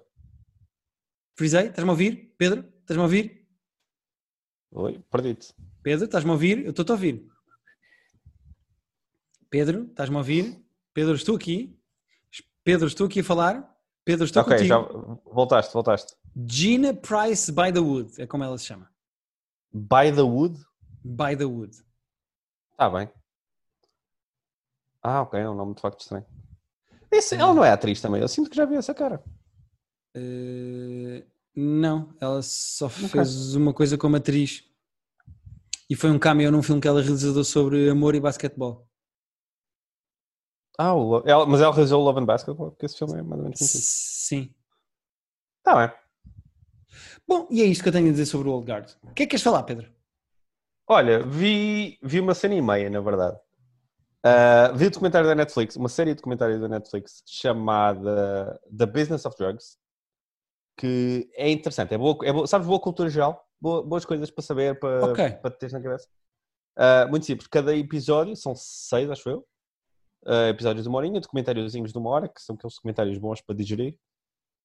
Frisei? 1.35 1.67
Estás-me 1.67 1.89
a 1.89 1.93
ouvir? 1.93 2.33
Pedro? 2.37 2.61
Estás-me 2.81 3.01
a 3.01 3.05
ouvir? 3.05 3.47
Oi, 4.71 4.99
perdi-te. 5.09 5.53
Pedro, 5.83 6.05
estás-me 6.05 6.29
a 6.29 6.33
ouvir? 6.33 6.63
Eu 6.63 6.71
estou-te 6.71 6.91
a 6.91 6.93
ouvir. 6.93 7.27
Pedro, 9.49 9.83
estás-me 9.85 10.15
a 10.15 10.19
ouvir? 10.19 10.65
Pedro, 10.93 11.15
estou 11.15 11.35
aqui. 11.35 11.77
Pedro, 12.63 12.87
estou 12.87 13.07
aqui 13.07 13.19
a 13.19 13.23
falar. 13.23 13.75
Pedro, 14.05 14.25
estou 14.25 14.41
ok, 14.41 14.53
contigo. 14.53 14.69
já 14.69 14.79
voltaste, 15.31 15.73
voltaste. 15.73 16.15
Gina 16.47 16.93
Price 16.93 17.51
by 17.51 17.71
the 17.73 17.79
Wood, 17.79 18.21
é 18.21 18.25
como 18.25 18.43
ela 18.43 18.57
se 18.57 18.65
chama. 18.65 18.89
By 19.73 20.11
the 20.13 20.21
Wood? 20.21 20.57
By 21.03 21.35
the 21.37 21.45
Wood. 21.45 21.75
Está 22.71 22.89
bem. 22.89 23.09
Ah, 25.03 25.21
ok, 25.21 25.39
é 25.39 25.49
um 25.49 25.55
nome 25.55 25.75
de 25.75 25.81
facto 25.81 25.99
estranho. 25.99 26.25
Esse, 27.11 27.35
ela 27.35 27.53
não 27.53 27.65
é 27.65 27.71
atriz 27.71 27.99
também, 27.99 28.21
eu 28.21 28.27
sinto 28.27 28.49
que 28.49 28.55
já 28.55 28.65
vi 28.65 28.75
essa 28.75 28.93
cara. 28.93 29.21
Eh, 30.15 31.23
não, 31.55 32.13
ela 32.19 32.41
só 32.41 32.89
fez 32.89 33.55
uma 33.55 33.73
coisa 33.73 33.97
como 33.97 34.15
atriz. 34.15 34.63
E 35.89 35.95
foi 35.95 36.09
um 36.09 36.19
cameo 36.19 36.51
num 36.51 36.63
filme 36.63 36.81
que 36.81 36.87
ela 36.87 37.01
realizou 37.01 37.43
sobre 37.43 37.89
amor 37.89 38.15
e 38.15 38.19
basquetebol. 38.19 38.87
Ah, 40.77 40.93
Lo- 40.93 41.23
ela- 41.25 41.45
mas 41.45 41.59
ela 41.61 41.73
realizou 41.73 42.01
o 42.01 42.05
Love 42.05 42.21
and 42.21 42.25
Basketball, 42.25 42.71
porque 42.71 42.85
esse 42.85 42.97
filme 42.97 43.13
é 43.19 43.21
mais 43.21 43.39
ou 43.39 43.43
menos 43.43 43.59
conhecido. 43.59 43.83
Sim. 43.83 44.53
Está 45.59 45.75
bem. 45.87 45.95
Bom, 47.27 47.47
e 47.51 47.61
é 47.61 47.65
isto 47.65 47.83
que 47.83 47.89
eu 47.89 47.93
tenho 47.93 48.07
a 48.07 48.11
dizer 48.11 48.25
sobre 48.25 48.47
o 48.49 48.53
Old 48.53 48.65
Guard. 48.71 48.89
O 49.03 49.13
que 49.13 49.23
é 49.23 49.25
que 49.25 49.31
queres 49.31 49.43
falar, 49.43 49.63
Pedro? 49.63 49.91
Olha, 50.87 51.23
vi, 51.23 51.99
vi 52.01 52.19
uma 52.19 52.33
cena 52.33 52.55
e 52.55 52.61
meia, 52.61 52.89
na 52.89 52.99
verdade. 53.01 53.37
Ah, 54.23 54.71
vi 54.75 54.87
o 54.87 54.91
documentário 54.91 55.27
da 55.27 55.35
Netflix, 55.35 55.75
uma 55.75 55.89
série 55.89 56.11
de 56.11 56.15
documentários 56.17 56.59
da 56.61 56.67
Netflix 56.67 57.21
chamada 57.27 58.59
The 58.75 58.85
Business 58.85 59.25
of 59.25 59.35
Drugs, 59.37 59.77
que 60.77 61.29
é 61.35 61.49
interessante, 61.49 61.93
é 61.93 61.97
boa, 61.97 62.17
é 62.23 62.31
boa 62.33 62.47
sabes, 62.47 62.67
boa 62.67 62.79
cultura 62.79 63.09
geral, 63.09 63.45
boa- 63.59 63.83
boas 63.83 64.05
coisas 64.05 64.31
para 64.31 64.43
saber, 64.43 64.79
para, 64.79 65.11
Ok. 65.11 65.31
para 65.33 65.51
teres 65.51 65.73
na 65.73 65.81
cabeça. 65.81 66.07
Ah, 66.77 67.05
muito 67.09 67.25
simples, 67.25 67.47
cada 67.47 67.75
episódio, 67.75 68.35
são 68.35 68.53
seis, 68.55 69.09
acho 69.09 69.29
eu, 69.29 69.45
ah, 70.25 70.47
episódios 70.49 70.83
de 70.83 70.89
uma 70.89 70.97
horinha, 70.97 71.19
documentáriozinhos 71.19 71.91
de 71.91 71.97
uma 71.97 72.09
hora, 72.09 72.27
que 72.27 72.41
são 72.41 72.55
aqueles 72.55 72.75
documentários 72.75 73.17
bons 73.17 73.41
para 73.41 73.55
digerir, 73.55 73.97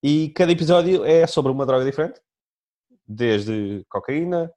e 0.03 0.31
cada 0.31 0.53
episódio 0.53 1.05
é 1.05 1.27
sobre 1.27 1.51
uma 1.53 1.67
droga 1.67 1.85
diferente, 1.85 2.21
desde 3.09 3.85
cocaína, 3.89 4.53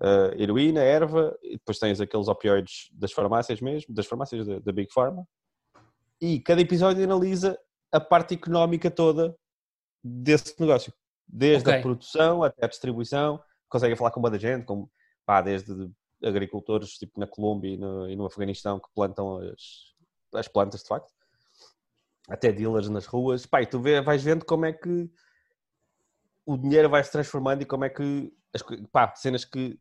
uh, 0.00 0.40
heroína, 0.40 0.80
erva, 0.82 1.36
e 1.42 1.52
depois 1.52 1.78
tens 1.78 2.00
aqueles 2.00 2.28
opioides 2.28 2.88
das 2.92 3.12
farmácias 3.12 3.60
mesmo, 3.60 3.94
das 3.94 4.06
farmácias 4.06 4.46
da, 4.46 4.58
da 4.58 4.72
Big 4.72 4.92
Pharma. 4.92 5.26
E 6.20 6.40
cada 6.40 6.60
episódio 6.60 7.04
analisa 7.04 7.58
a 7.92 8.00
parte 8.00 8.34
económica 8.34 8.90
toda 8.90 9.36
desse 10.04 10.54
negócio. 10.60 10.92
Desde 11.26 11.68
Ok. 11.68 11.78
a 11.78 11.82
produção 11.82 12.42
até 12.42 12.66
a 12.66 12.68
distribuição. 12.68 13.42
Conseguem 13.68 13.96
falar 13.96 14.10
com 14.10 14.20
muita 14.20 14.38
gente, 14.38 14.64
como, 14.66 14.90
pá, 15.24 15.40
desde 15.40 15.90
agricultores 16.22 16.90
tipo 16.98 17.18
na 17.18 17.26
Colômbia 17.26 17.70
e 17.70 17.76
no, 17.76 18.08
e 18.10 18.14
no 18.14 18.26
Afeganistão 18.26 18.78
que 18.78 18.88
plantam 18.94 19.38
as, 19.38 19.94
as 20.34 20.48
plantas 20.48 20.82
de 20.82 20.88
facto. 20.88 21.10
Até 22.28 22.52
dealers 22.52 22.88
nas 22.88 23.06
ruas. 23.06 23.46
Pá, 23.46 23.62
e 23.62 23.66
tu 23.66 23.80
vê, 23.80 24.00
vais 24.00 24.22
vendo 24.22 24.44
como 24.44 24.66
é 24.66 24.72
que 24.72 25.10
o 26.46 26.56
dinheiro 26.56 26.90
vai 26.90 27.02
se 27.02 27.10
transformando 27.10 27.62
e 27.62 27.66
como 27.66 27.84
é 27.84 27.88
que 27.88 28.32
as, 28.52 28.62
pá, 28.92 29.14
cenas 29.16 29.44
que 29.44 29.78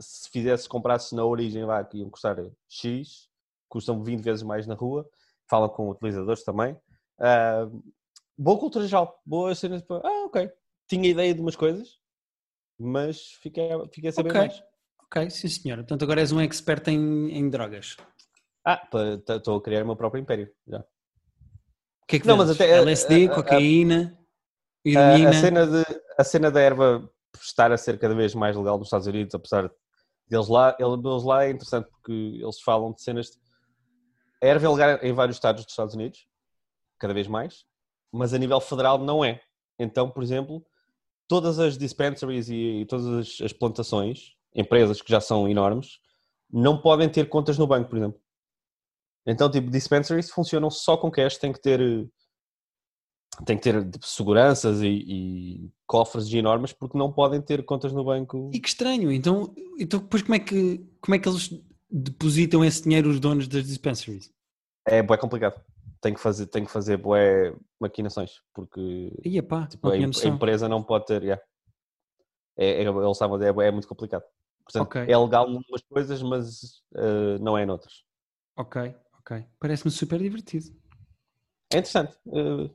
se 0.00 0.28
fizesse, 0.30 0.68
comprasses 0.68 1.12
na 1.12 1.24
origem 1.24 1.64
lá 1.64 1.82
que 1.84 1.98
iam 1.98 2.10
custar 2.10 2.36
X, 2.68 3.28
custam 3.68 4.02
20 4.02 4.22
vezes 4.22 4.42
mais 4.42 4.66
na 4.66 4.74
rua, 4.74 5.08
falam 5.48 5.68
com 5.68 5.90
utilizadores 5.90 6.42
também. 6.44 6.76
Ah, 7.18 7.66
boa 8.36 8.58
cultura 8.58 8.86
geral, 8.86 9.20
boas 9.24 9.58
cenas 9.58 9.82
para. 9.82 10.06
Ah, 10.06 10.24
ok. 10.26 10.50
Tinha 10.88 11.08
ideia 11.08 11.34
de 11.34 11.40
umas 11.40 11.56
coisas, 11.56 11.98
mas 12.78 13.32
fiquei, 13.42 13.72
a- 13.72 13.88
fiquei 13.88 14.10
a 14.10 14.12
saber 14.12 14.30
Ok. 14.30 14.40
mais. 14.40 14.62
Ok, 15.04 15.30
sim 15.30 15.48
senhora. 15.48 15.82
Portanto, 15.82 16.02
agora 16.02 16.20
és 16.20 16.32
um 16.32 16.40
expert 16.40 16.86
em, 16.88 17.30
em 17.36 17.48
drogas. 17.48 17.96
Ah, 18.64 18.82
estou 19.36 19.56
a 19.58 19.62
criar 19.62 19.82
o 19.84 19.86
meu 19.86 19.96
próprio 19.96 20.20
império 20.20 20.52
já. 20.66 20.80
O 20.80 22.06
que 22.08 22.16
é 22.16 22.20
que 22.20 22.26
Não, 22.26 22.36
mas 22.36 22.50
até- 22.50 22.68
LSD, 22.70 23.26
a- 23.26 23.30
a- 23.30 23.32
a- 23.32 23.34
cocaína, 23.36 24.18
A, 24.84 24.88
heroína. 24.88 25.30
a 25.30 25.32
cena 25.32 25.66
de, 25.66 25.84
a 26.18 26.24
cena 26.24 26.50
da 26.50 26.60
erva 26.60 27.10
estar 27.40 27.70
a 27.72 27.76
ser 27.76 27.98
cada 27.98 28.14
vez 28.14 28.34
mais 28.34 28.56
legal 28.56 28.78
nos 28.78 28.86
Estados 28.88 29.06
Unidos, 29.06 29.34
apesar 29.34 29.70
deles 30.28 30.48
lá, 30.48 30.76
eles 30.78 31.22
lá 31.24 31.44
é 31.44 31.50
interessante 31.50 31.88
porque 31.90 32.12
eles 32.12 32.60
falam 32.60 32.92
de 32.92 33.02
cenas. 33.02 33.30
De, 33.30 33.38
a 34.42 34.46
erva 34.46 34.66
é 34.66 34.68
legal 34.70 34.98
em 35.02 35.12
vários 35.12 35.36
estados 35.36 35.64
dos 35.64 35.72
Estados 35.72 35.94
Unidos, 35.94 36.26
cada 36.98 37.14
vez 37.14 37.26
mais, 37.28 37.64
mas 38.16 38.34
a 38.34 38.38
nível 38.38 38.60
federal 38.60 38.98
não 38.98 39.24
é. 39.24 39.40
Então, 39.78 40.10
por 40.10 40.22
exemplo, 40.22 40.64
todas 41.28 41.58
as 41.58 41.76
dispensaries 41.76 42.48
e, 42.48 42.80
e 42.80 42.86
todas 42.86 43.06
as, 43.06 43.40
as 43.40 43.52
plantações, 43.52 44.34
empresas 44.54 45.02
que 45.02 45.10
já 45.10 45.20
são 45.20 45.48
enormes, 45.48 45.98
não 46.50 46.80
podem 46.80 47.08
ter 47.08 47.28
contas 47.28 47.58
no 47.58 47.66
banco, 47.66 47.90
por 47.90 47.98
exemplo. 47.98 48.20
Então, 49.26 49.50
tipo, 49.50 49.70
dispensaries 49.70 50.30
funcionam 50.30 50.70
só 50.70 50.96
com 50.96 51.10
cash, 51.10 51.36
tem 51.36 51.52
que 51.52 51.60
ter 51.60 52.08
tem 53.44 53.56
que 53.56 53.64
ter 53.64 53.86
seguranças 54.02 54.80
e, 54.80 54.86
e 54.86 55.70
cofres 55.86 56.32
enormes 56.32 56.72
porque 56.72 56.96
não 56.96 57.12
podem 57.12 57.42
ter 57.42 57.62
contas 57.64 57.92
no 57.92 58.04
banco. 58.04 58.50
E 58.54 58.58
que 58.58 58.68
estranho. 58.68 59.12
Então, 59.12 59.54
então 59.78 60.00
depois 60.00 60.22
como 60.22 60.34
é, 60.34 60.38
que, 60.38 60.86
como 61.00 61.14
é 61.14 61.18
que 61.18 61.28
eles 61.28 61.50
depositam 61.90 62.64
esse 62.64 62.82
dinheiro 62.82 63.10
os 63.10 63.20
donos 63.20 63.46
das 63.46 63.66
dispensaries? 63.66 64.32
É 64.86 65.02
bué 65.02 65.18
complicado. 65.18 65.60
Tem 66.06 66.14
que 66.14 66.20
fazer, 66.20 66.46
tem 66.46 66.64
que 66.64 66.70
fazer 66.70 66.96
bué 66.98 67.52
maquinações 67.80 68.40
porque 68.54 69.12
Ia 69.24 69.42
pá, 69.42 69.66
tipo, 69.66 69.88
não 69.88 69.92
a, 69.92 69.96
em- 69.98 70.04
a 70.04 70.26
empresa 70.28 70.68
não 70.68 70.80
pode 70.80 71.04
ter. 71.04 71.20
yeah. 71.24 71.42
É, 72.56 72.84
é, 72.84 72.86
eles 72.86 73.18
dizer, 73.40 73.58
é, 73.58 73.66
é 73.66 73.70
muito 73.72 73.88
complicado. 73.88 74.22
Portanto, 74.62 74.86
Ok. 74.86 75.00
é 75.02 75.18
legal 75.18 75.50
em 75.50 75.56
umas 75.68 75.82
coisas, 75.82 76.22
mas 76.22 76.80
eh, 76.94 77.38
não 77.40 77.58
é 77.58 77.66
noutras. 77.66 78.04
Ok, 78.56 78.94
ok. 79.18 79.44
Parece-me 79.58 79.90
super 79.90 80.20
divertido. 80.20 80.66
É 81.72 81.78
interessante. 81.78 82.16
eh, 82.32 82.70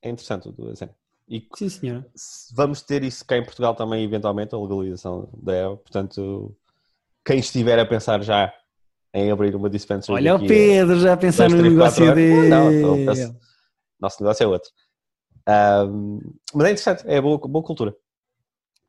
é 0.00 0.08
interessante 0.08 0.48
o- 0.48 0.70
a 0.70 0.74
cena. 0.74 0.96
E 1.28 1.46
Sim, 1.54 1.68
senhora. 1.68 2.10
se- 2.14 2.54
vamos 2.54 2.80
ter 2.80 3.02
isso 3.04 3.26
cá 3.26 3.36
em 3.36 3.44
Portugal 3.44 3.74
também, 3.74 4.02
eventualmente, 4.02 4.54
a 4.54 4.58
legalização 4.58 5.28
da 5.36 5.54
erva. 5.54 5.76
Portanto, 5.76 6.56
quem 7.26 7.40
estiver 7.40 7.78
a 7.78 7.84
pensar 7.84 8.22
já 8.22 8.50
em 9.14 9.30
abrir 9.30 9.54
uma 9.54 9.70
dispensary 9.70 10.12
Olha 10.16 10.34
o 10.34 10.46
Pedro 10.46 10.98
já 10.98 11.16
pensar 11.16 11.48
no 11.48 11.62
negócio 11.62 12.14
dele. 12.14 12.48
Não, 12.48 12.70
não, 12.72 13.06
penso- 13.06 13.36
nosso 14.00 14.22
negócio 14.22 14.42
é 14.44 14.46
outro. 14.46 14.70
Ahm, 15.46 16.18
mas 16.52 16.66
é 16.66 16.70
interessante, 16.72 17.04
é 17.06 17.20
boa, 17.20 17.38
boa 17.38 17.64
cultura. 17.64 17.94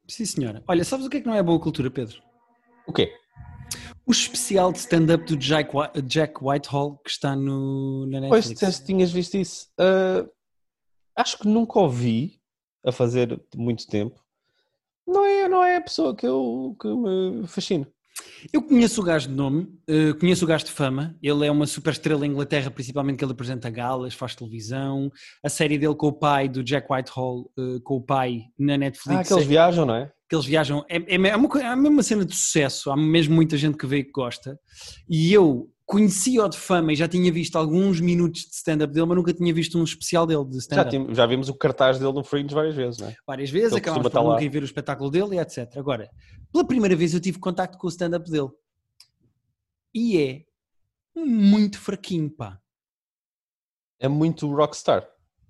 Sim, 0.07 0.25
senhora. 0.25 0.63
Olha, 0.67 0.83
sabes 0.83 1.05
o 1.05 1.09
que 1.09 1.17
é 1.17 1.21
que 1.21 1.27
não 1.27 1.35
é 1.35 1.43
boa 1.43 1.59
cultura, 1.59 1.89
Pedro? 1.91 2.21
O 2.88 2.93
quê? 2.93 3.13
O 4.05 4.11
especial 4.11 4.71
de 4.71 4.79
stand-up 4.79 5.25
do 5.25 5.35
Jack, 5.35 5.71
Jack 6.03 6.35
Whitehall 6.43 6.97
que 6.97 7.09
está 7.09 7.35
no, 7.35 8.05
na 8.07 8.27
Pois, 8.27 8.47
Netflix. 8.49 8.75
se 8.75 8.85
tinhas 8.85 9.11
visto 9.11 9.35
isso. 9.35 9.67
Uh, 9.79 10.29
acho 11.15 11.38
que 11.39 11.47
nunca 11.47 11.79
ouvi 11.79 12.39
a 12.85 12.91
fazer 12.91 13.39
muito 13.55 13.88
tempo. 13.88 14.23
Não 15.07 15.25
é, 15.25 15.47
não 15.47 15.63
é 15.63 15.77
a 15.77 15.81
pessoa 15.81 16.15
que 16.15 16.25
eu 16.25 16.75
que 16.79 16.88
me 16.88 17.47
fascino. 17.47 17.88
Eu 18.54 18.62
conheço 18.62 19.01
o 19.01 19.04
gajo 19.04 19.28
de 19.28 19.34
nome, 19.34 19.67
uh, 19.89 20.17
conheço 20.19 20.45
o 20.45 20.47
gajo 20.47 20.65
de 20.65 20.71
fama. 20.71 21.15
Ele 21.21 21.45
é 21.45 21.51
uma 21.51 21.65
super 21.65 21.91
estrela 21.91 22.25
em 22.25 22.30
Inglaterra, 22.30 22.69
principalmente 22.71 23.17
que 23.17 23.25
ele 23.25 23.32
apresenta 23.32 23.69
galas, 23.69 24.13
faz 24.13 24.36
televisão. 24.36 25.12
A 25.43 25.49
série 25.49 25.78
dele 25.78 25.95
com 25.95 26.08
o 26.08 26.13
pai, 26.13 26.47
do 26.47 26.63
Jack 26.63 26.88
Whitehall, 26.91 27.51
uh, 27.58 27.82
com 27.82 27.95
o 27.95 28.01
pai 28.01 28.43
na 28.58 28.78
Netflix. 28.78 29.19
Ah, 29.19 29.23
que 29.23 29.34
eles 29.34 29.47
viajam, 29.47 29.86
não 29.86 29.95
é? 29.95 30.12
Que 30.30 30.36
eles 30.36 30.45
viajam. 30.45 30.86
É, 30.89 30.97
é, 30.97 31.15
é, 31.15 31.36
uma, 31.36 31.62
é 31.62 31.65
a 31.65 31.75
mesma 31.75 32.04
cena 32.04 32.25
de 32.25 32.36
sucesso. 32.36 32.91
Há 32.91 32.97
mesmo 32.97 33.36
muita 33.36 33.58
gente 33.58 33.78
que 33.78 33.86
vê 33.86 33.97
e 33.97 34.04
que 34.04 34.12
gosta. 34.12 34.60
E 35.10 35.34
eu 35.34 35.69
conhecia-o 35.86 36.48
de 36.50 36.58
fama 36.58 36.93
e 36.93 36.95
já 36.95 37.08
tinha 37.08 37.32
visto 37.32 37.56
alguns 37.58 38.00
minutos 38.02 38.41
de 38.41 38.56
stand-up 38.56 38.91
dele, 38.93 39.06
mas 39.06 39.17
nunca 39.17 39.34
tinha 39.34 39.54
visto 39.54 39.78
um 39.78 39.84
especial 39.84 40.26
dele 40.26 40.43
de 40.45 40.54
Já, 40.56 40.60
stand-up. 40.60 40.89
tim- 40.89 41.13
já 41.13 41.26
vimos 41.28 41.48
o 41.50 41.54
cartaz 41.54 42.00
dele 42.00 42.12
no 42.13 42.24
Fringe 42.24 42.54
várias 42.56 42.76
vezes, 42.76 43.00
não 43.00 43.08
é? 43.10 43.15
Várias 43.28 43.50
vezes, 43.52 43.71
Ele 43.71 43.80
acabámos 43.82 44.10
por 44.12 44.21
lá. 44.24 44.32
nunca 44.34 44.43
ir 44.43 44.50
ver 44.50 44.63
o 44.63 44.65
espetáculo 44.65 45.12
dele 45.12 45.36
e 45.36 45.39
etc. 45.39 45.78
Agora, 45.78 46.10
pela 46.52 46.65
primeira 46.65 46.95
vez 46.95 47.13
eu 47.13 47.19
tive 47.21 47.38
contacto 47.39 47.78
com 47.78 47.86
o 47.86 47.89
stand-up 47.89 48.30
dele. 48.30 48.50
E 49.93 50.17
é 50.17 50.43
muito 51.15 51.80
fraquinho, 51.80 52.30
pá. 52.30 52.60
É 54.00 54.08
muito 54.08 54.48
rockstar. 54.54 55.08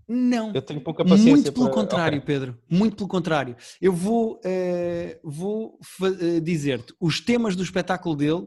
Não. 0.08 0.54
Eu 0.54 0.62
tenho 0.62 0.80
pouca 0.82 1.04
paciência 1.04 1.32
Muito 1.32 1.54
pelo 1.54 1.66
para- 1.66 1.74
contrário, 1.76 2.18
Ok. 2.20 2.26
Pedro. 2.28 2.62
Muito 2.70 2.96
pelo 2.96 3.10
contrário. 3.10 3.56
Eu 3.82 3.92
vou, 3.92 4.40
eh, 4.46 5.20
vou 5.24 5.80
eh, 6.04 6.40
dizer-te 6.42 6.94
os 7.00 7.20
temas 7.20 7.56
do 7.56 7.64
espetáculo 7.64 8.16
dele 8.16 8.46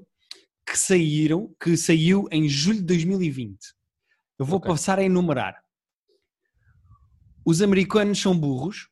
que 0.70 0.76
saíram, 0.76 1.54
que 1.60 1.76
saiu 1.76 2.28
em 2.30 2.48
julho 2.48 2.78
de 2.80 2.84
2020. 2.84 3.58
Eu 4.38 4.44
vou 4.44 4.58
Ok. 4.58 4.70
passar 4.70 4.98
a 4.98 5.02
enumerar. 5.04 5.62
Os 7.44 7.62
americanos 7.62 8.20
são 8.20 8.38
burros. 8.38 8.88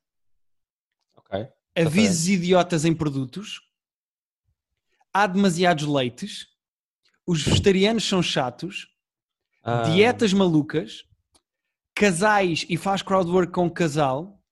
Ok. 1.17 1.47
Avisos 1.77 2.29
idiotas 2.29 2.85
em 2.85 2.95
produtos. 2.95 3.61
Há 5.13 5.27
demasiados 5.27 5.85
leites. 5.87 6.47
Os 7.27 7.43
vegetarianos 7.43 8.05
são 8.05 8.23
chatos. 8.23 8.89
Ah, 9.63 9.83
Dietas 9.83 10.33
malucas. 10.33 11.05
Casais 11.95 12.65
e 12.69 12.77
faz 12.77 13.03
crowdwork 13.03 13.53
com 13.53 13.71
casal. 13.71 14.43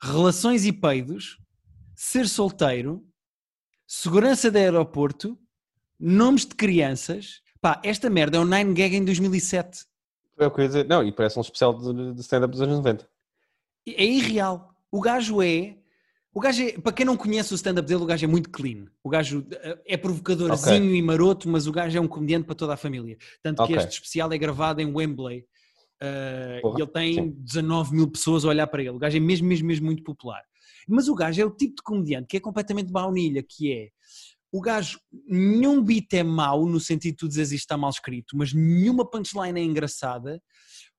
Relações 0.00 0.64
e 0.64 0.72
peidos. 0.72 1.38
Ser 1.96 2.28
solteiro. 2.28 3.06
Segurança 3.86 4.50
de 4.50 4.58
aeroporto. 4.58 5.38
Nomes 6.06 6.44
de 6.44 6.54
crianças. 6.54 7.40
Pá, 7.62 7.80
esta 7.82 8.10
merda 8.10 8.36
é 8.36 8.40
um 8.40 8.44
9gag 8.44 8.92
em 8.92 9.04
2007. 9.06 9.86
É 10.38 10.46
o 10.46 10.50
que 10.50 10.60
eu 10.60 10.62
ia 10.64 10.68
dizer. 10.68 10.86
Não, 10.86 11.02
e 11.02 11.10
parece 11.10 11.38
um 11.38 11.40
especial 11.40 11.72
de, 11.72 12.12
de 12.12 12.20
stand-up 12.20 12.52
dos 12.52 12.60
anos 12.60 12.76
90. 12.76 13.08
É 13.86 14.04
irreal. 14.04 14.70
O 14.92 15.00
gajo 15.00 15.40
é. 15.40 15.78
O 16.34 16.40
gajo 16.40 16.62
é, 16.62 16.72
para 16.72 16.92
quem 16.92 17.06
não 17.06 17.16
conhece 17.16 17.54
o 17.54 17.54
stand-up 17.54 17.88
dele, 17.88 18.02
o 18.02 18.06
gajo 18.06 18.22
é 18.22 18.28
muito 18.28 18.50
clean. 18.50 18.84
O 19.02 19.08
gajo 19.08 19.46
eh, 19.50 19.78
é 19.86 19.96
provocadorzinho 19.96 20.94
e 20.94 21.00
maroto, 21.00 21.48
mas 21.48 21.66
o 21.66 21.72
gajo 21.72 21.96
é 21.96 22.00
um 22.00 22.08
comediante 22.08 22.44
para 22.44 22.54
toda 22.54 22.74
a 22.74 22.76
família. 22.76 23.16
Tanto 23.42 23.62
Ok. 23.62 23.74
que 23.74 23.80
este 23.80 23.92
especial 23.94 24.30
é 24.30 24.36
gravado 24.36 24.82
em 24.82 24.94
Wembley. 24.94 25.46
Porra, 26.60 26.78
e 26.78 26.82
ele 26.82 26.90
tem 26.90 27.14
sim. 27.14 27.30
19 27.38 27.94
mil 27.94 28.10
pessoas 28.10 28.44
a 28.44 28.48
olhar 28.48 28.66
para 28.66 28.82
ele. 28.82 28.90
O 28.90 28.98
gajo 28.98 29.16
é 29.16 29.20
mesmo, 29.20 29.46
mesmo, 29.48 29.66
mesmo 29.66 29.86
muito 29.86 30.02
popular. 30.02 30.42
Mas 30.86 31.08
o 31.08 31.14
gajo 31.14 31.40
é 31.40 31.44
o 31.46 31.50
tipo 31.50 31.76
de 31.76 31.82
comediante 31.82 32.26
que 32.26 32.36
é 32.36 32.40
completamente 32.40 32.92
baunilha, 32.92 33.42
que 33.42 33.72
é 33.72 33.88
o 34.54 34.60
gajo, 34.60 35.00
nenhum 35.26 35.82
beat 35.82 36.12
é 36.12 36.22
mau 36.22 36.64
no 36.64 36.78
sentido 36.78 37.14
de 37.14 37.16
tu 37.16 37.28
dizeres 37.28 37.50
isto 37.50 37.64
está 37.64 37.76
mal 37.76 37.90
escrito, 37.90 38.36
mas 38.36 38.52
nenhuma 38.52 39.04
punchline 39.04 39.58
é 39.60 39.64
engraçada. 39.64 40.40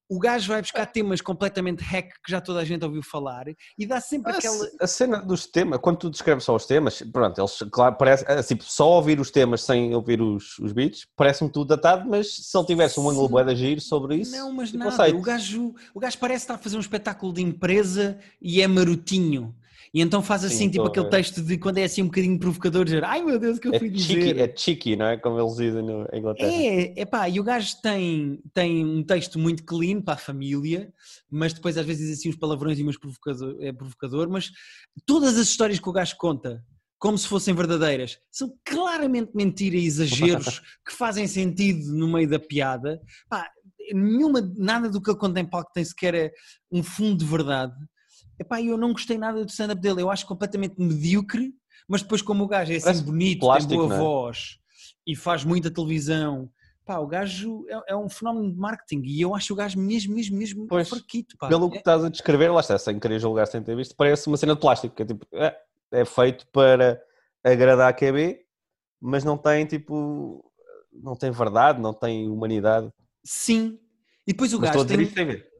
O 0.09 0.19
gajo 0.19 0.49
vai 0.49 0.61
buscar 0.61 0.85
temas 0.85 1.21
completamente 1.21 1.81
hack 1.81 2.09
que 2.21 2.29
já 2.29 2.41
toda 2.41 2.59
a 2.59 2.65
gente 2.65 2.83
ouviu 2.83 3.01
falar 3.01 3.45
e 3.77 3.85
dá 3.85 4.01
sempre 4.01 4.33
A, 4.33 4.37
aquela. 4.37 4.69
a 4.81 4.85
cena 4.85 5.21
dos 5.21 5.47
temas, 5.47 5.79
quando 5.79 5.99
tu 5.99 6.09
descreves 6.09 6.43
só 6.43 6.53
os 6.53 6.65
temas, 6.65 7.01
pronto, 7.13 7.39
eles, 7.39 7.57
claro, 7.71 7.95
parece, 7.95 8.29
assim, 8.29 8.57
só 8.59 8.91
ouvir 8.91 9.21
os 9.21 9.31
temas 9.31 9.61
sem 9.61 9.95
ouvir 9.95 10.21
os, 10.21 10.59
os 10.59 10.73
beats, 10.73 11.07
parece-me 11.15 11.49
tudo 11.49 11.69
datado, 11.69 12.09
mas 12.09 12.35
se 12.35 12.57
ele 12.57 12.67
tivesse 12.67 12.99
um 12.99 13.09
ângulo 13.09 13.29
bué 13.29 13.45
de 13.45 13.51
agir 13.51 13.79
sobre 13.79 14.17
isso, 14.17 14.35
Não, 14.35 14.51
mas 14.51 14.67
tipo, 14.67 14.79
nada. 14.83 14.91
aceito. 14.93 15.17
O 15.17 15.21
gajo, 15.21 15.73
o 15.93 15.99
gajo 16.01 16.17
parece 16.19 16.43
estar 16.43 16.55
a 16.55 16.57
fazer 16.57 16.75
um 16.75 16.81
espetáculo 16.81 17.31
de 17.31 17.41
empresa 17.41 18.19
e 18.41 18.61
é 18.61 18.67
marotinho. 18.67 19.55
E 19.93 20.01
então 20.01 20.21
faz 20.21 20.43
assim, 20.43 20.65
Sim, 20.65 20.69
tipo 20.69 20.85
aquele 20.85 21.09
texto 21.09 21.41
de 21.41 21.57
quando 21.57 21.77
é 21.77 21.83
assim 21.83 22.01
um 22.01 22.05
bocadinho 22.07 22.39
provocador, 22.39 22.85
dizer 22.85 23.03
ai 23.03 23.23
meu 23.23 23.39
Deus, 23.39 23.57
o 23.57 23.61
que 23.61 23.67
eu 23.67 23.73
É 23.73 23.79
fui 23.79 23.89
cheeky, 23.97 24.33
dizer. 24.33 24.37
é 24.39 24.53
cheeky, 24.57 24.95
não 24.95 25.05
é? 25.07 25.17
Como 25.17 25.39
eles 25.39 25.55
dizem 25.55 25.85
em 26.13 26.19
Inglaterra. 26.19 26.51
É, 26.51 27.01
é 27.01 27.05
pá, 27.05 27.29
e 27.29 27.39
o 27.39 27.43
gajo 27.43 27.75
tem, 27.81 28.39
tem 28.53 28.85
um 28.85 29.03
texto 29.03 29.39
muito 29.39 29.63
clean 29.63 30.01
para 30.01 30.15
a 30.15 30.17
família, 30.17 30.91
mas 31.29 31.53
depois 31.53 31.77
às 31.77 31.85
vezes 31.85 32.07
diz 32.07 32.19
assim 32.19 32.29
uns 32.29 32.37
palavrões 32.37 32.77
e 32.79 32.83
uns 32.83 32.97
provocador, 32.97 33.57
é 33.61 33.71
provocador, 33.71 34.29
mas 34.29 34.51
todas 35.05 35.37
as 35.37 35.47
histórias 35.47 35.79
que 35.79 35.89
o 35.89 35.93
gajo 35.93 36.15
conta, 36.17 36.63
como 36.97 37.17
se 37.17 37.27
fossem 37.27 37.53
verdadeiras, 37.53 38.17
são 38.31 38.51
claramente 38.65 39.31
mentira 39.35 39.75
e 39.75 39.85
exageros 39.85 40.61
que 40.87 40.93
fazem 40.93 41.27
sentido 41.27 41.93
no 41.93 42.07
meio 42.11 42.27
da 42.29 42.39
piada. 42.39 42.99
Pá, 43.29 43.47
nenhuma, 43.93 44.41
nada 44.57 44.89
do 44.89 45.01
que 45.01 45.09
ele 45.11 45.17
conta 45.19 45.39
em 45.39 45.45
palco 45.45 45.71
tem 45.73 45.83
sequer 45.85 46.15
é 46.15 46.31
um 46.71 46.81
fundo 46.81 47.17
de 47.19 47.25
verdade. 47.25 47.73
Epá, 48.39 48.61
eu 48.61 48.77
não 48.77 48.91
gostei 48.91 49.17
nada 49.17 49.43
do 49.43 49.49
stand-up 49.49 49.81
dele, 49.81 50.01
eu 50.01 50.09
acho 50.09 50.25
completamente 50.25 50.75
medíocre, 50.79 51.53
mas 51.87 52.01
depois 52.01 52.21
como 52.21 52.43
o 52.43 52.47
gajo 52.47 52.73
é 52.73 52.77
assim 52.77 53.03
bonito, 53.03 53.41
plástico, 53.41 53.69
tem 53.69 53.77
boa 53.77 53.93
é? 53.93 53.97
voz 53.97 54.57
e 55.07 55.15
faz 55.15 55.43
muita 55.43 55.71
televisão, 55.71 56.49
pá, 56.85 56.97
o 56.99 57.07
gajo 57.07 57.65
é, 57.69 57.93
é 57.93 57.95
um 57.95 58.09
fenómeno 58.09 58.51
de 58.51 58.57
marketing 58.57 59.01
e 59.05 59.21
eu 59.21 59.33
acho 59.33 59.53
o 59.53 59.55
gajo 59.55 59.79
mesmo, 59.79 60.13
mesmo, 60.13 60.37
mesmo 60.37 60.67
Pois, 60.67 60.89
fraquito, 60.89 61.37
pá. 61.37 61.47
Pelo 61.47 61.69
que 61.69 61.77
É- 61.77 61.79
estás 61.79 62.03
a 62.03 62.09
descrever, 62.09 62.51
lá 62.51 62.59
está, 62.59 62.77
sem 62.77 62.99
querer 62.99 63.19
julgar 63.19 63.47
sem 63.47 63.61
ter 63.63 63.75
visto, 63.75 63.95
parece 63.95 64.27
uma 64.27 64.37
cena 64.37 64.53
de 64.55 64.61
plástico, 64.61 64.95
que 64.95 65.03
é 65.03 65.05
tipo, 65.05 65.25
é, 65.33 65.55
é 65.91 66.05
feito 66.05 66.45
para 66.47 67.01
agradar 67.43 67.89
a 67.89 67.93
QB, 67.93 68.39
mas 68.99 69.23
não 69.23 69.37
tem 69.37 69.65
tipo, 69.65 70.43
não 70.91 71.15
tem 71.15 71.31
verdade, 71.31 71.79
não 71.81 71.93
tem 71.93 72.27
humanidade. 72.29 72.91
Sim. 73.23 73.79
E 74.27 74.33
depois 74.33 74.53
o 74.53 74.59
mas 74.59 74.71
gajo 74.71 74.85
tem. 74.85 74.97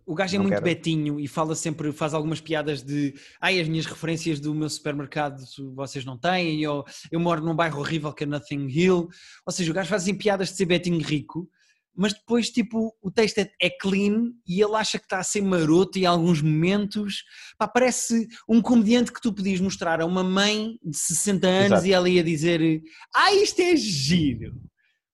O 0.05 0.13
gajo 0.13 0.35
é 0.35 0.37
Não 0.37 0.43
muito 0.43 0.53
quero. 0.53 0.65
betinho 0.65 1.19
e 1.19 1.27
fala 1.27 1.55
sempre, 1.55 1.91
faz 1.91 2.13
algumas 2.13 2.39
piadas 2.39 2.83
de 2.83 3.15
ai, 3.41 3.59
as 3.59 3.67
minhas 3.67 3.85
referências 3.87 4.39
do 4.39 4.53
meu 4.53 4.69
supermercado 4.69 5.43
vocês 5.73 6.05
não 6.05 6.17
têm, 6.17 6.65
ou 6.67 6.85
eu 7.11 7.19
moro 7.19 7.43
num 7.43 7.55
bairro 7.55 7.79
horrível 7.79 8.13
que 8.13 8.23
é 8.23 8.27
Nothing 8.27 8.67
Hill. 8.67 9.09
Ou 9.45 9.53
seja, 9.53 9.71
o 9.71 9.73
gajo 9.73 9.89
faz 9.89 10.03
assim 10.03 10.15
piadas 10.15 10.49
de 10.49 10.57
ser 10.57 10.65
betinho 10.65 11.01
rico, 11.01 11.49
mas 11.95 12.13
depois, 12.13 12.49
tipo, 12.49 12.93
o 13.01 13.09
texto 13.09 13.39
é, 13.39 13.49
é 13.59 13.69
clean 13.69 14.31
e 14.45 14.61
ele 14.61 14.75
acha 14.75 14.99
que 14.99 15.05
está 15.05 15.19
a 15.19 15.23
ser 15.23 15.41
maroto 15.41 15.97
em 15.97 16.05
alguns 16.05 16.41
momentos. 16.41 17.23
Pá, 17.57 17.67
parece 17.67 18.27
um 18.47 18.61
comediante 18.61 19.13
que 19.13 19.21
tu 19.21 19.33
podias 19.33 19.61
mostrar 19.61 20.01
a 20.01 20.05
uma 20.05 20.23
mãe 20.23 20.77
de 20.83 20.97
60 20.97 21.47
anos 21.47 21.65
Exato. 21.71 21.87
e 21.87 21.93
ela 21.93 22.09
ia 22.09 22.23
dizer 22.23 22.81
ah, 23.13 23.33
isto 23.33 23.59
é 23.61 23.75
giro. 23.75 24.61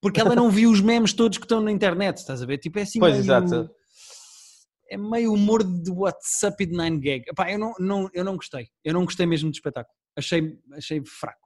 Porque 0.02 0.20
ela 0.20 0.34
não 0.34 0.50
viu 0.50 0.72
os 0.72 0.82
memes 0.82 1.14
todos 1.14 1.38
que 1.38 1.46
estão 1.46 1.62
na 1.62 1.72
internet, 1.72 2.18
estás 2.18 2.42
a 2.42 2.46
ver? 2.46 2.58
Tipo, 2.58 2.80
é 2.80 2.82
assim 2.82 3.00
Pois, 3.00 3.14
meio 3.14 3.24
exato. 3.24 3.70
É 4.92 4.98
meio 4.98 5.32
humor 5.32 5.64
de 5.64 5.90
WhatsApp 5.90 6.62
e 6.62 6.68
de 6.68 6.76
9gag. 6.76 7.24
Epá, 7.30 7.50
eu, 7.50 7.58
não, 7.58 7.74
não, 7.80 8.10
eu 8.14 8.26
não 8.26 8.36
gostei. 8.36 8.68
Eu 8.84 8.94
não 8.94 9.06
gostei 9.06 9.26
mesmo 9.26 9.50
do 9.50 9.54
espetáculo. 9.54 9.96
Achei, 10.18 10.60
achei 10.74 11.02
fraco. 11.06 11.40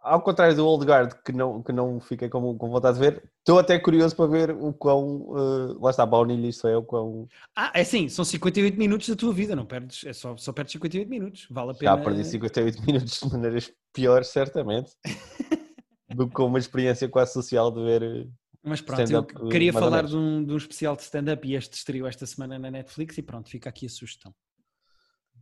Ao 0.00 0.22
contrário 0.22 0.54
do 0.54 0.64
Old 0.64 0.86
Guard, 0.86 1.14
que 1.24 1.32
não, 1.32 1.60
que 1.64 1.72
não 1.72 1.98
fiquei 1.98 2.28
com, 2.28 2.56
com 2.56 2.70
vontade 2.70 2.96
de 2.96 3.04
ver, 3.04 3.24
estou 3.40 3.58
até 3.58 3.76
curioso 3.76 4.14
para 4.14 4.30
ver 4.30 4.50
o 4.52 4.72
quão, 4.72 5.34
eh, 5.36 5.76
lá 5.80 5.90
está, 5.90 6.06
baunilha 6.06 6.46
isto 6.46 6.68
é, 6.68 6.76
o 6.76 6.82
quão, 6.84 7.26
Ah, 7.56 7.72
é 7.74 7.80
assim, 7.80 8.08
são 8.08 8.24
58 8.24 8.78
minutos 8.78 9.08
da 9.08 9.16
tua 9.16 9.32
vida, 9.32 9.56
não 9.56 9.66
perdes, 9.66 10.04
é 10.04 10.12
só, 10.12 10.36
só 10.36 10.52
perdes 10.52 10.74
58 10.74 11.10
minutos. 11.10 11.48
Vale 11.50 11.72
a 11.72 11.74
pena. 11.74 11.96
já 11.96 12.04
perdi 12.04 12.24
58 12.24 12.86
minutos 12.86 13.18
de 13.20 13.28
maneiras 13.28 13.72
piores, 13.92 14.28
certamente, 14.28 14.92
do 16.14 16.28
que 16.28 16.34
com 16.34 16.46
uma 16.46 16.60
experiência 16.60 17.08
quase 17.08 17.32
social 17.32 17.72
de 17.72 17.82
ver... 17.82 18.28
Mas 18.66 18.80
pronto, 18.80 19.10
eu 19.12 19.20
eh, 19.20 19.48
queria 19.50 19.72
falar 19.72 20.02
de 20.04 20.16
um, 20.16 20.44
de 20.44 20.52
um 20.52 20.56
especial 20.56 20.96
de 20.96 21.02
stand-up 21.02 21.46
e 21.46 21.54
este 21.54 21.74
estreou 21.74 22.08
esta 22.08 22.26
semana 22.26 22.58
na 22.58 22.70
Netflix 22.70 23.16
e 23.16 23.22
pronto, 23.22 23.48
fica 23.48 23.68
aqui 23.68 23.86
a 23.86 23.88
sugestão. 23.88 24.34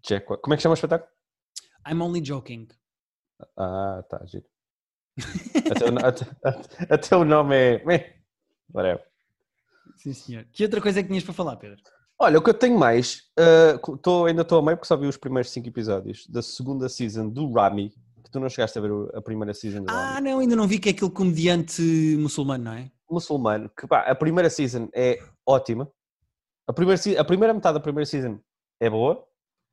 Jack, 0.06 0.26
como 0.26 0.52
é 0.52 0.56
que 0.56 0.62
chama 0.62 0.74
o 0.74 0.74
espetáculo? 0.74 1.10
I'm 1.88 2.02
only 2.02 2.20
joking. 2.20 2.68
Ah, 3.56 4.04
tá, 4.08 4.24
giro. 4.26 4.44
até, 5.70 5.90
o, 5.90 6.06
até, 6.06 6.26
até- 6.44 6.94
até 6.94 7.16
o 7.16 7.24
nome 7.24 7.54
é. 7.56 8.16
Whatever. 8.72 9.04
Sim, 9.96 10.12
senhor. 10.12 10.44
Que 10.52 10.64
outra 10.64 10.80
coisa 10.82 11.00
é 11.00 11.02
que 11.02 11.08
tinhas 11.08 11.24
para 11.24 11.32
falar, 11.32 11.56
Pedro? 11.56 11.80
Olha, 12.18 12.38
o 12.38 12.42
que 12.42 12.50
eu 12.50 12.54
tenho 12.54 12.78
mais, 12.78 13.22
ah, 13.38 13.78
tô- 14.02 14.26
ainda 14.26 14.42
estou 14.42 14.58
a 14.58 14.62
meio 14.62 14.76
porque 14.76 14.88
só 14.88 14.96
vi 14.96 15.06
os 15.06 15.16
primeiros 15.16 15.50
5 15.50 15.66
episódios 15.66 16.26
da 16.26 16.42
segunda 16.42 16.88
season 16.90 17.28
do 17.30 17.50
Rami, 17.52 17.90
que 18.22 18.30
tu 18.30 18.38
não 18.38 18.48
chegaste 18.50 18.78
a 18.78 18.82
ver 18.82 18.90
a 19.14 19.22
primeira 19.22 19.54
season 19.54 19.82
do 19.84 19.90
Ah, 19.90 20.14
Rami. 20.14 20.28
não, 20.30 20.38
ainda 20.40 20.56
não 20.56 20.66
vi 20.68 20.78
que 20.78 20.90
é 20.90 20.92
aquele 20.92 21.10
comediante 21.10 21.80
muçulmano, 22.18 22.64
não 22.64 22.72
é? 22.74 22.90
Muçulmano, 23.10 23.70
que 23.70 23.86
pá, 23.86 24.00
a 24.00 24.14
primeira 24.14 24.48
season 24.48 24.88
é 24.94 25.18
ótima, 25.46 25.90
a 26.66 26.72
primeira, 26.72 27.00
a 27.20 27.24
primeira 27.24 27.54
metade 27.54 27.74
da 27.74 27.82
primeira 27.82 28.06
season 28.06 28.40
é 28.80 28.88
boa, 28.88 29.26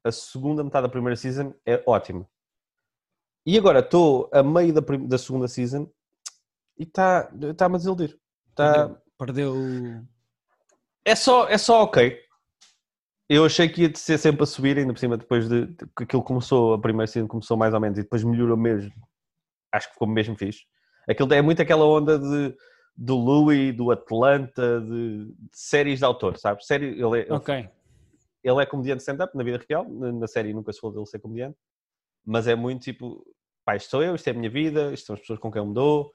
a 0.03 0.11
segunda 0.11 0.63
metade 0.63 0.87
da 0.87 0.91
primeira 0.91 1.15
season 1.15 1.53
é 1.65 1.81
ótima. 1.85 2.27
E 3.45 3.57
agora 3.57 3.79
estou 3.79 4.29
a 4.31 4.43
meio 4.43 4.73
da, 4.73 4.81
da 4.81 5.17
segunda 5.17 5.47
season 5.47 5.89
e 6.77 6.83
está-me 6.83 7.75
a 7.75 7.77
desiludir. 7.77 8.19
Tá... 8.55 8.89
Perdeu. 9.17 9.53
perdeu... 9.53 10.05
É, 11.05 11.15
só, 11.15 11.47
é 11.47 11.57
só 11.57 11.83
ok. 11.83 12.19
Eu 13.29 13.45
achei 13.45 13.69
que 13.69 13.83
ia 13.83 13.95
ser 13.95 14.17
sempre 14.17 14.43
a 14.43 14.45
subir, 14.45 14.77
ainda 14.77 14.93
por 14.93 14.99
cima, 14.99 15.17
depois 15.17 15.47
de, 15.47 15.67
de 15.67 15.85
que 15.97 16.03
aquilo 16.03 16.21
começou, 16.21 16.73
a 16.73 16.81
primeira 16.81 17.07
season 17.07 17.27
começou 17.27 17.55
mais 17.55 17.73
ou 17.73 17.79
menos 17.79 17.97
e 17.97 18.03
depois 18.03 18.23
melhorou 18.23 18.57
mesmo. 18.57 18.91
Acho 19.71 19.87
que 19.87 19.93
ficou 19.93 20.07
mesmo 20.07 20.35
fixe. 20.35 20.65
Aquilo 21.09 21.33
é 21.33 21.41
muito 21.41 21.61
aquela 21.61 21.85
onda 21.85 22.19
de, 22.19 22.55
do 22.95 23.15
Louis, 23.15 23.75
do 23.75 23.91
Atlanta, 23.91 24.81
de, 24.81 25.25
de 25.25 25.49
séries 25.51 25.99
de 25.99 26.05
autor, 26.05 26.37
sabes? 26.37 26.65
Série, 26.65 26.87
ele, 26.87 27.19
é, 27.19 27.21
ele 27.21 27.33
Ok. 27.33 27.69
ele 28.43 28.61
é 28.61 28.65
comediante 28.65 29.01
stand-up 29.01 29.35
na 29.35 29.43
vida 29.43 29.63
real, 29.67 29.87
na, 29.89 30.27
série 30.27 30.53
nunca 30.53 30.71
se 30.71 30.79
falou 30.79 30.95
dele 30.95 31.07
ser 31.07 31.19
comediante, 31.19 31.57
mas 32.25 32.47
é 32.47 32.55
muito 32.55 32.83
tipo, 32.83 33.25
pá, 33.65 33.75
isto 33.75 33.89
sou 33.89 34.03
eu, 34.03 34.15
isto 34.15 34.27
é 34.27 34.31
a 34.31 34.33
minha 34.33 34.49
vida, 34.49 34.93
isto 34.93 35.07
são 35.07 35.13
as 35.15 35.21
pessoas 35.21 35.39
com 35.39 35.51
quem 35.51 35.61
eu 35.61 35.67
me 35.67 35.73
dou, 35.73 36.11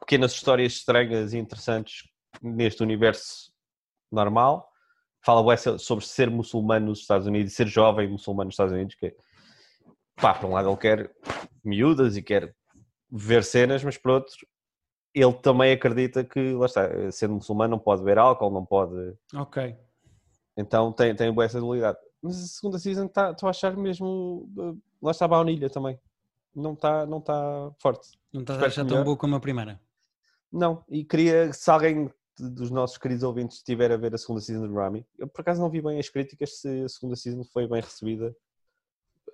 pequenas 0.00 0.32
histórias 0.32 0.72
estranhas 0.72 1.32
e 1.32 1.38
interessantes 1.38 2.08
neste 2.42 2.82
universo 2.82 3.52
normal. 4.10 4.68
Fala 5.24 5.56
sobre 5.78 6.06
ser 6.06 6.30
muçulmano 6.30 6.86
nos 6.86 7.00
Estados 7.00 7.26
Unidos 7.26 7.52
ser 7.52 7.66
jovem 7.66 8.08
muçulmano 8.08 8.48
nos 8.48 8.54
Estados 8.54 8.72
Unidos, 8.72 8.94
que 8.94 9.06
é, 9.06 9.14
pá, 10.16 10.34
por 10.34 10.48
um 10.48 10.52
lado 10.52 10.68
ele 10.68 10.76
quer 10.76 11.14
miúdas 11.64 12.16
e 12.16 12.22
quer 12.22 12.54
ver 13.10 13.42
cenas, 13.42 13.82
mas 13.82 13.98
por 13.98 14.12
outro 14.12 14.34
ele 15.20 15.32
também 15.34 15.72
acredita 15.72 16.24
que, 16.24 16.52
lá 16.52 16.66
está, 16.66 16.88
sendo 17.12 17.34
muçulmano 17.34 17.72
não 17.72 17.78
pode 17.78 18.02
beber 18.02 18.18
álcool, 18.18 18.50
não 18.50 18.64
pode... 18.64 19.14
Ok. 19.34 19.76
Então 20.56 20.92
tem, 20.92 21.14
tem 21.14 21.32
boa 21.32 21.44
essa 21.44 21.60
dualidade. 21.60 21.98
Mas 22.20 22.42
a 22.42 22.46
segunda 22.46 22.78
season 22.78 23.06
está 23.06 23.30
estou 23.30 23.46
a 23.46 23.50
achar 23.50 23.76
mesmo. 23.76 24.50
uh, 24.58 24.76
Lá 25.00 25.12
está 25.12 25.24
a 25.24 25.28
baunilha 25.28 25.70
também. 25.70 25.98
Não 26.54 26.72
está 26.72 27.06
não 27.06 27.20
tá 27.20 27.70
forte. 27.78 28.18
Não 28.32 28.40
estás 28.40 28.60
a 28.60 28.66
achar 28.66 28.84
tão 28.84 29.04
boa 29.04 29.16
como 29.16 29.36
a 29.36 29.40
primeira. 29.40 29.80
Não. 30.50 30.82
E 30.88 31.04
queria, 31.04 31.52
se 31.52 31.70
alguém 31.70 32.10
dos 32.36 32.70
nossos 32.70 32.98
queridos 32.98 33.22
ouvintes 33.22 33.58
estiver 33.58 33.92
a 33.92 33.96
ver 33.96 34.14
a 34.14 34.18
segunda 34.18 34.40
season 34.40 34.66
de 34.66 34.74
Rami, 34.74 35.06
eu 35.16 35.28
por 35.28 35.40
acaso 35.42 35.60
não 35.60 35.70
vi 35.70 35.80
bem 35.80 35.98
as 35.98 36.08
críticas 36.08 36.60
se 36.60 36.84
a 36.84 36.88
segunda 36.88 37.14
season 37.14 37.44
foi 37.44 37.68
bem 37.68 37.80
recebida 37.80 38.34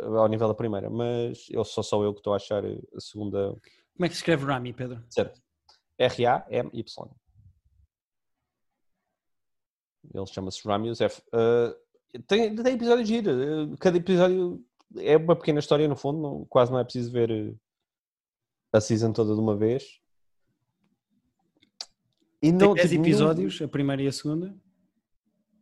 uh, 0.02 0.16
ao 0.16 0.28
nível 0.28 0.48
da 0.48 0.54
primeira, 0.54 0.90
mas 0.90 1.46
eu 1.50 1.64
só 1.64 1.82
sou 1.82 2.04
eu 2.04 2.12
que 2.12 2.20
estou 2.20 2.34
a 2.34 2.36
achar 2.36 2.62
a 2.64 3.00
segunda 3.00 3.50
Como 3.94 4.04
é 4.04 4.08
que 4.08 4.14
se 4.14 4.20
escreve 4.20 4.44
Rami, 4.44 4.72
Pedro? 4.72 5.02
certo. 5.08 5.40
R-A-M-Y. 5.98 7.10
Ele 10.12 10.26
chama-se 10.26 10.66
Ramius 10.66 11.00
F. 11.00 11.22
Uh, 11.32 11.74
tem, 12.26 12.54
tem 12.54 12.74
episódio 12.74 13.04
giro. 13.04 13.30
uh, 13.72 13.76
Cada 13.78 13.96
episódio 13.96 14.64
é 14.98 15.16
uma 15.16 15.34
pequena 15.36 15.58
história, 15.60 15.88
no 15.88 15.96
fundo. 15.96 16.20
não- 16.20 16.44
quase 16.44 16.70
não 16.70 16.78
é 16.78 16.84
preciso 16.84 17.10
ver 17.10 17.30
uh, 17.30 17.58
a 18.72 18.80
season 18.80 19.12
toda 19.12 19.34
de 19.34 19.40
uma 19.40 19.56
vez. 19.56 20.00
E 22.42 22.50
Tem 22.50 22.52
não, 22.52 22.74
10 22.74 22.90
tipo, 22.90 23.00
não- 23.02 23.08
episódios, 23.08 23.62
a 23.62 23.68
primeira 23.68 24.02
e 24.02 24.06
a 24.06 24.12
segunda. 24.12 24.54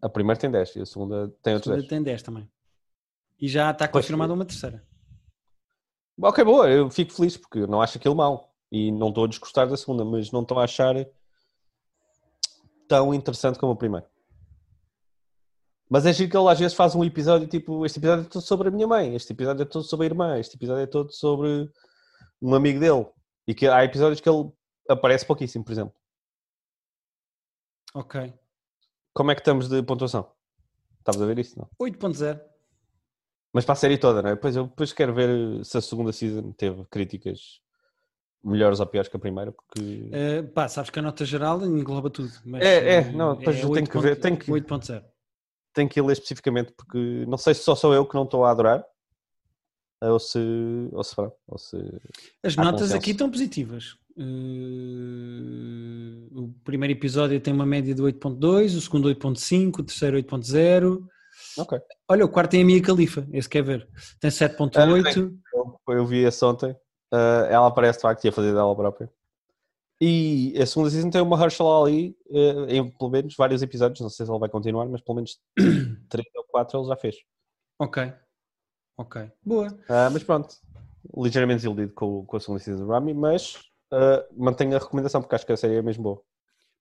A 0.00 0.08
primeira 0.08 0.40
tem 0.40 0.50
10 0.50 0.74
e 0.76 0.80
a 0.80 0.86
segunda 0.86 1.28
tem 1.42 1.52
A 1.52 1.56
outros 1.56 1.70
segunda 1.70 1.82
10. 1.82 1.88
tem 1.88 2.02
10 2.02 2.22
também. 2.22 2.50
E 3.40 3.48
já 3.48 3.70
está 3.70 3.86
confirmada 3.86 4.32
uma 4.34 4.44
terceira. 4.44 4.84
Ok, 6.20 6.44
boa, 6.44 6.68
eu 6.68 6.90
fico 6.90 7.12
feliz 7.12 7.36
porque 7.36 7.60
eu 7.60 7.66
não 7.68 7.80
acho 7.80 7.98
aquilo 7.98 8.14
mau. 8.16 8.51
E 8.72 8.90
não 8.90 9.10
estou 9.10 9.24
a 9.24 9.28
desgostar 9.28 9.68
da 9.68 9.76
segunda, 9.76 10.02
mas 10.02 10.32
não 10.32 10.40
estou 10.40 10.58
a 10.58 10.64
achar 10.64 10.94
tão 12.88 13.12
interessante 13.12 13.58
como 13.58 13.72
a 13.72 13.76
primeira. 13.76 14.10
Mas 15.90 16.06
é 16.06 16.12
giro 16.14 16.30
que 16.30 16.36
ele 16.38 16.48
às 16.48 16.58
vezes 16.58 16.74
faz 16.74 16.94
um 16.94 17.04
episódio 17.04 17.46
tipo: 17.46 17.84
este 17.84 17.98
episódio 17.98 18.24
é 18.24 18.28
todo 18.28 18.42
sobre 18.42 18.68
a 18.68 18.70
minha 18.70 18.86
mãe, 18.86 19.14
este 19.14 19.34
episódio 19.34 19.62
é 19.62 19.66
todo 19.66 19.84
sobre 19.84 20.06
a 20.06 20.08
irmã, 20.08 20.38
este 20.38 20.56
episódio 20.56 20.82
é 20.84 20.86
todo 20.86 21.12
sobre 21.12 21.70
um 22.40 22.54
amigo 22.54 22.80
dele. 22.80 23.06
E 23.46 23.54
que 23.54 23.68
há 23.68 23.84
episódios 23.84 24.20
que 24.20 24.28
ele 24.28 24.50
aparece 24.88 25.26
pouquíssimo, 25.26 25.62
por 25.62 25.72
exemplo. 25.72 25.94
Ok. 27.94 28.32
Como 29.12 29.30
é 29.30 29.34
que 29.34 29.42
estamos 29.42 29.68
de 29.68 29.82
pontuação? 29.82 30.32
Estavas 30.98 31.20
a 31.20 31.26
ver 31.26 31.38
isso? 31.38 31.58
Não. 31.58 31.68
8.0. 31.78 32.40
Mas 33.52 33.66
para 33.66 33.74
a 33.74 33.76
série 33.76 33.98
toda, 33.98 34.22
não 34.22 34.30
é? 34.30 34.34
Depois 34.34 34.56
eu 34.56 34.66
depois 34.66 34.92
quero 34.94 35.12
ver 35.12 35.62
se 35.64 35.76
a 35.76 35.80
segunda 35.82 36.12
season 36.12 36.52
teve 36.52 36.86
críticas 36.86 37.61
melhores 38.44 38.80
ou 38.80 38.86
piores 38.86 39.08
que 39.08 39.16
a 39.16 39.20
primeira, 39.20 39.52
porque. 39.52 39.80
Uh, 39.80 40.48
pá, 40.52 40.68
sabes 40.68 40.90
que 40.90 40.98
a 40.98 41.02
nota 41.02 41.24
geral 41.24 41.64
engloba 41.64 42.10
tudo. 42.10 42.30
Mas, 42.44 42.62
É, 42.62 42.96
é, 42.96 43.00
uh, 43.00 43.12
não, 43.16 43.36
depois 43.36 43.60
eu 43.62 43.70
tenho 43.70 43.86
que 43.86 43.98
ver, 43.98 44.16
tenho 44.16 44.36
que- 44.36 44.50
8.0. 44.50 45.02
tenho 45.74 45.88
que 45.88 46.00
ler 46.00 46.12
especificamente 46.12 46.72
porque 46.76 47.24
não 47.26 47.38
sei 47.38 47.54
se 47.54 47.62
só 47.62 47.74
sou 47.74 47.94
eu 47.94 48.04
que 48.06 48.14
não 48.14 48.24
estou 48.24 48.44
a 48.44 48.50
adorar 48.50 48.84
ou 50.02 50.18
se 50.18 50.38
ou 50.92 51.04
se, 51.04 51.14
ou 51.46 51.58
se 51.58 51.76
As 52.42 52.56
notas 52.56 52.72
consenso. 52.80 52.96
aqui 52.96 53.10
estão 53.12 53.30
positivas. 53.30 53.96
Uh, 54.16 56.26
o 56.32 56.54
primeiro 56.64 56.92
episódio 56.92 57.40
tem 57.40 57.54
uma 57.54 57.64
média 57.64 57.94
de 57.94 58.02
8.2, 58.02 58.76
o 58.76 58.80
segundo 58.80 59.08
8.5, 59.08 59.78
o 59.78 59.82
terceiro 59.84 60.16
8.0. 60.18 61.06
ok 61.58 61.78
Olha, 62.08 62.24
o 62.24 62.28
quarto 62.28 62.50
tem 62.50 62.62
a 62.62 62.64
Mia 62.64 62.80
Khalifa, 62.82 63.26
esse 63.32 63.48
quer 63.48 63.62
ver. 63.62 63.88
Tem 64.20 64.30
7.8. 64.30 65.32
eu, 65.54 65.80
eu 65.88 66.06
vi 66.06 66.18
esse 66.24 66.44
ontem 66.44 66.76
Ah, 67.12 67.46
ela 67.50 67.66
aparece 67.66 67.98
de 67.98 68.02
facto 68.02 68.24
e 68.24 68.28
a 68.28 68.32
fazer 68.32 68.54
dela 68.54 68.74
própria 68.74 69.12
e 70.00 70.54
a 70.60 70.64
segunda 70.64 70.88
season 70.88 71.10
tem 71.10 71.20
uma 71.20 71.38
Herschel 71.38 71.82
Ali 71.82 72.16
eh, 72.30 72.76
em 72.76 72.90
pelo 72.90 73.10
menos 73.10 73.36
vários 73.36 73.60
episódios 73.60 74.00
não 74.00 74.08
sei 74.08 74.24
se 74.24 74.32
ele 74.32 74.38
vai 74.38 74.48
continuar 74.48 74.86
mas 74.86 75.02
pelo 75.02 75.16
menos 75.16 75.38
três 76.08 76.26
ou 76.34 76.44
quatro 76.44 76.80
ele 76.80 76.88
já 76.88 76.96
fez 76.96 77.16
ok. 77.78 78.14
Ok. 78.96 79.30
Boa. 79.44 79.68
Ah, 79.90 80.08
mas 80.10 80.24
pronto 80.24 80.56
ligeiramente 81.14 81.58
desiludido 81.58 81.92
com, 81.92 82.24
com 82.24 82.36
a 82.36 82.40
segunda 82.40 82.60
season 82.60 82.86
do 82.86 82.90
Rami 82.90 83.12
mas 83.12 83.60
ah, 83.90 84.24
mantenho 84.34 84.74
a 84.74 84.78
recomendação 84.78 85.20
porque 85.20 85.34
acho 85.34 85.44
que 85.44 85.52
a 85.52 85.56
série 85.56 85.76
é 85.76 85.82
mesmo 85.82 86.02
boa 86.02 86.22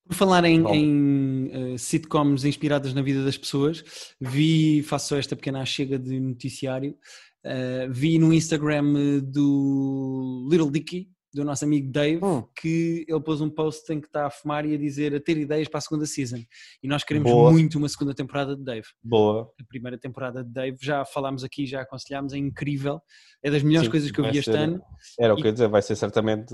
Por 0.08 0.16
falar 0.16 0.44
em, 0.46 0.64
em, 0.68 1.74
uh, 1.74 1.78
sitcoms 1.78 2.44
inspiradas 2.44 2.94
na 2.94 3.02
vida 3.02 3.24
das 3.24 3.38
pessoas, 3.38 3.84
vi, 4.20 4.84
faço 4.84 5.10
só 5.10 5.18
esta 5.18 5.36
pequena 5.36 5.64
chega 5.66 5.98
de 5.98 6.20
noticiário, 6.20 6.98
uh, 7.46 7.92
vi 7.92 8.18
no 8.20 8.34
Instagram 8.34 8.94
uh, 8.94 9.22
do 9.22 10.48
Little 10.52 10.70
Dicky, 10.72 11.10
do 11.34 11.46
nosso 11.46 11.64
amigo 11.64 11.90
Dave, 11.90 12.20
Hum. 12.26 12.44
que 12.60 13.06
ele 13.08 13.22
pôs 13.22 13.40
um 13.40 13.50
post 13.50 13.90
em 13.94 14.02
que 14.02 14.08
está 14.08 14.26
a 14.26 14.30
fumar 14.30 14.66
e 14.66 14.74
a 14.74 14.78
dizer 14.78 15.16
a 15.16 15.20
ter 15.22 15.38
ideias 15.38 15.70
para 15.70 15.78
a 15.78 15.82
segunda 15.82 16.06
season. 16.06 16.44
E 16.84 16.88
nós 16.90 17.06
queremos 17.06 17.32
Boa. 17.32 17.50
muito 17.54 17.78
uma 17.78 17.88
segunda 17.88 18.14
temporada 18.14 18.54
de 18.54 18.62
Dave. 18.62 18.88
boa 19.02 19.50
A 19.58 19.64
primeira 19.64 19.98
temporada 19.98 20.44
de 20.44 20.52
Dave, 20.52 20.78
já 20.82 21.06
falámos 21.06 21.46
aqui, 21.46 21.66
já 21.66 21.84
aconselhámos, 21.84 22.34
é 22.34 22.38
incrível. 22.38 23.00
É 23.42 23.50
das 23.50 23.64
melhores 23.64 23.86
Sim, 23.88 23.92
coisas 23.92 24.12
que 24.12 24.20
eu 24.20 24.30
vi 24.30 24.40
este 24.40 24.52
ser- 24.52 24.58
ano. 24.60 24.82
Era 25.18 25.34
o 25.34 25.38
que 25.38 25.44
eu 25.44 25.48
ia 25.48 25.54
dizer, 25.54 25.70
vai 25.70 25.82
ser 25.82 25.96
certamente 25.96 26.54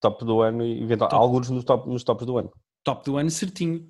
top 0.00 0.24
do 0.24 0.40
ano 0.40 0.64
e 0.64 0.80
eventual, 0.80 1.10
Top. 1.10 1.20
alguns 1.20 1.50
nos, 1.50 1.64
top, 1.64 1.88
nos 1.88 2.04
tops 2.04 2.24
do 2.24 2.38
ano. 2.38 2.52
Top 2.84 3.04
do 3.04 3.16
ano 3.16 3.30
certinho. 3.30 3.86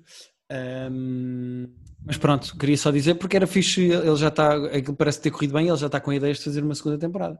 Ahm, 0.51 1.67
mas 2.05 2.17
pronto, 2.17 2.55
queria 2.57 2.77
só 2.77 2.91
dizer 2.91 3.15
porque 3.15 3.35
era 3.35 3.47
fixe, 3.47 3.81
ele 3.91 4.15
já 4.17 4.27
está, 4.27 4.55
aquilo 4.67 4.95
parece 4.95 5.21
ter 5.21 5.31
corrido 5.31 5.53
bem, 5.53 5.67
ele 5.67 5.77
já 5.77 5.85
está 5.87 5.99
com 5.99 6.11
ideias 6.11 6.37
de 6.37 6.43
fazer 6.43 6.63
uma 6.63 6.75
segunda 6.75 6.97
temporada. 6.97 7.39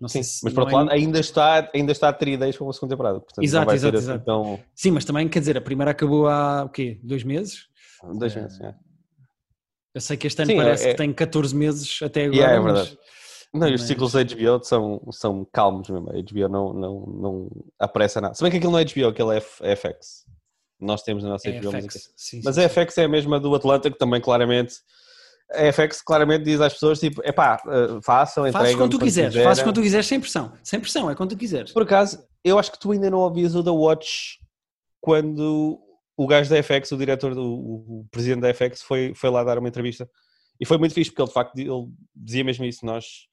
Não 0.00 0.08
sei 0.08 0.22
Sim, 0.22 0.30
se 0.30 0.44
mas 0.44 0.52
por 0.52 0.60
não 0.60 0.64
outro 0.66 0.78
é- 0.78 0.82
lado, 0.84 0.92
ainda 0.94 1.18
está, 1.18 1.70
ainda 1.74 1.92
está 1.92 2.08
a 2.08 2.12
ter 2.12 2.28
ideias 2.28 2.56
para 2.56 2.64
uma 2.64 2.72
segunda 2.72 2.94
temporada. 2.94 3.20
Portanto, 3.20 3.44
Exato, 3.44 3.72
exato, 3.72 3.96
assim 3.96 4.04
exato. 4.06 4.24
tão. 4.24 4.60
Sim, 4.74 4.92
mas 4.92 5.04
também 5.04 5.28
quer 5.28 5.40
dizer, 5.40 5.56
a 5.56 5.60
primeira 5.60 5.90
acabou 5.90 6.28
há 6.28 6.64
o 6.64 6.68
quê? 6.68 7.00
Dois 7.02 7.24
meses? 7.24 7.66
Dois 8.16 8.36
É. 8.36 8.42
meses, 8.42 8.60
é. 8.60 8.74
Eu 9.94 10.00
sei 10.00 10.16
que 10.16 10.28
este 10.28 10.40
ano 10.42 10.52
Sim, 10.52 10.56
parece 10.56 10.86
é- 10.86 10.90
que 10.92 10.96
tem 10.96 11.12
14 11.12 11.56
meses 11.56 11.98
até 12.00 12.24
agora. 12.26 12.36
Yeah, 12.36 12.56
é 12.56 12.60
mas- 12.60 12.72
verdade. 12.88 12.98
Não, 13.52 13.66
e 13.66 13.74
os 13.74 13.80
mas- 13.80 13.88
ciclos 13.88 14.12
da 14.12 14.20
HBO 14.20 14.62
são, 14.62 15.00
são 15.10 15.44
calmos 15.52 15.88
mesmo. 15.88 16.08
A 16.10 16.16
HBO 16.18 16.48
não, 16.48 16.72
não, 16.72 17.06
não 17.06 17.50
apressa 17.80 18.20
nada. 18.20 18.34
Se 18.34 18.42
bem 18.42 18.50
que 18.52 18.58
aquilo 18.58 18.70
não 18.72 18.78
é 18.78 18.84
HBO, 18.84 19.08
aquilo 19.08 19.32
é 19.32 19.38
F- 19.38 19.64
é 19.64 19.72
FX. 19.74 20.24
Nós 20.80 21.02
temos 21.02 21.24
na 21.24 21.30
nossa 21.30 21.48
É 21.48 21.60
FX, 21.60 22.12
sim, 22.14 22.40
mas 22.44 22.54
sim, 22.54 22.64
a 22.64 22.68
sim. 22.68 22.80
FX 22.84 22.98
é 22.98 23.04
a 23.04 23.08
mesma 23.08 23.40
do 23.40 23.54
Atlanta, 23.54 23.90
que 23.90 23.98
também 23.98 24.20
claramente. 24.20 24.76
A 25.50 25.72
FX 25.72 26.02
claramente 26.02 26.44
diz 26.44 26.60
às 26.60 26.74
pessoas 26.74 27.00
tipo: 27.00 27.20
epá, 27.24 27.60
eh, 27.66 28.00
façam, 28.02 28.44
Fazes 28.44 28.54
entregam 28.54 28.78
quando 28.78 28.90
tu 28.92 28.98
quiseres, 28.98 29.34
fazes 29.42 29.62
quando 29.62 29.74
tu 29.74 29.82
quiseres, 29.82 30.06
sem 30.06 30.20
pressão. 30.20 30.52
Sem 30.62 30.78
pressão, 30.78 31.10
é 31.10 31.14
quando 31.14 31.30
tu 31.30 31.36
quiseres. 31.36 31.72
Por 31.72 31.82
acaso, 31.82 32.22
eu 32.44 32.58
acho 32.58 32.70
que 32.70 32.78
tu 32.78 32.92
ainda 32.92 33.10
não 33.10 33.18
ouvias 33.18 33.54
o 33.54 33.62
da 33.62 33.72
Watch 33.72 34.38
quando 35.00 35.80
o 36.16 36.26
gajo 36.26 36.50
da 36.50 36.62
FX, 36.62 36.92
o 36.92 36.96
diretor, 36.96 37.34
do, 37.34 37.44
o, 37.44 38.06
presidente 38.10 38.40
da 38.40 38.52
FX, 38.52 38.82
foi, 38.82 39.14
foi 39.14 39.30
lá 39.30 39.44
dar 39.44 39.56
uma 39.56 39.68
entrevista. 39.68 40.10
E 40.60 40.66
foi 40.66 40.76
muito 40.76 40.92
fixe, 40.92 41.10
porque 41.10 41.22
ele 41.22 41.28
de 41.28 41.34
facto 41.34 41.56
ele 41.56 41.88
dizia 42.14 42.44
mesmo 42.44 42.64
isso. 42.64 42.84
Nós 42.84 43.28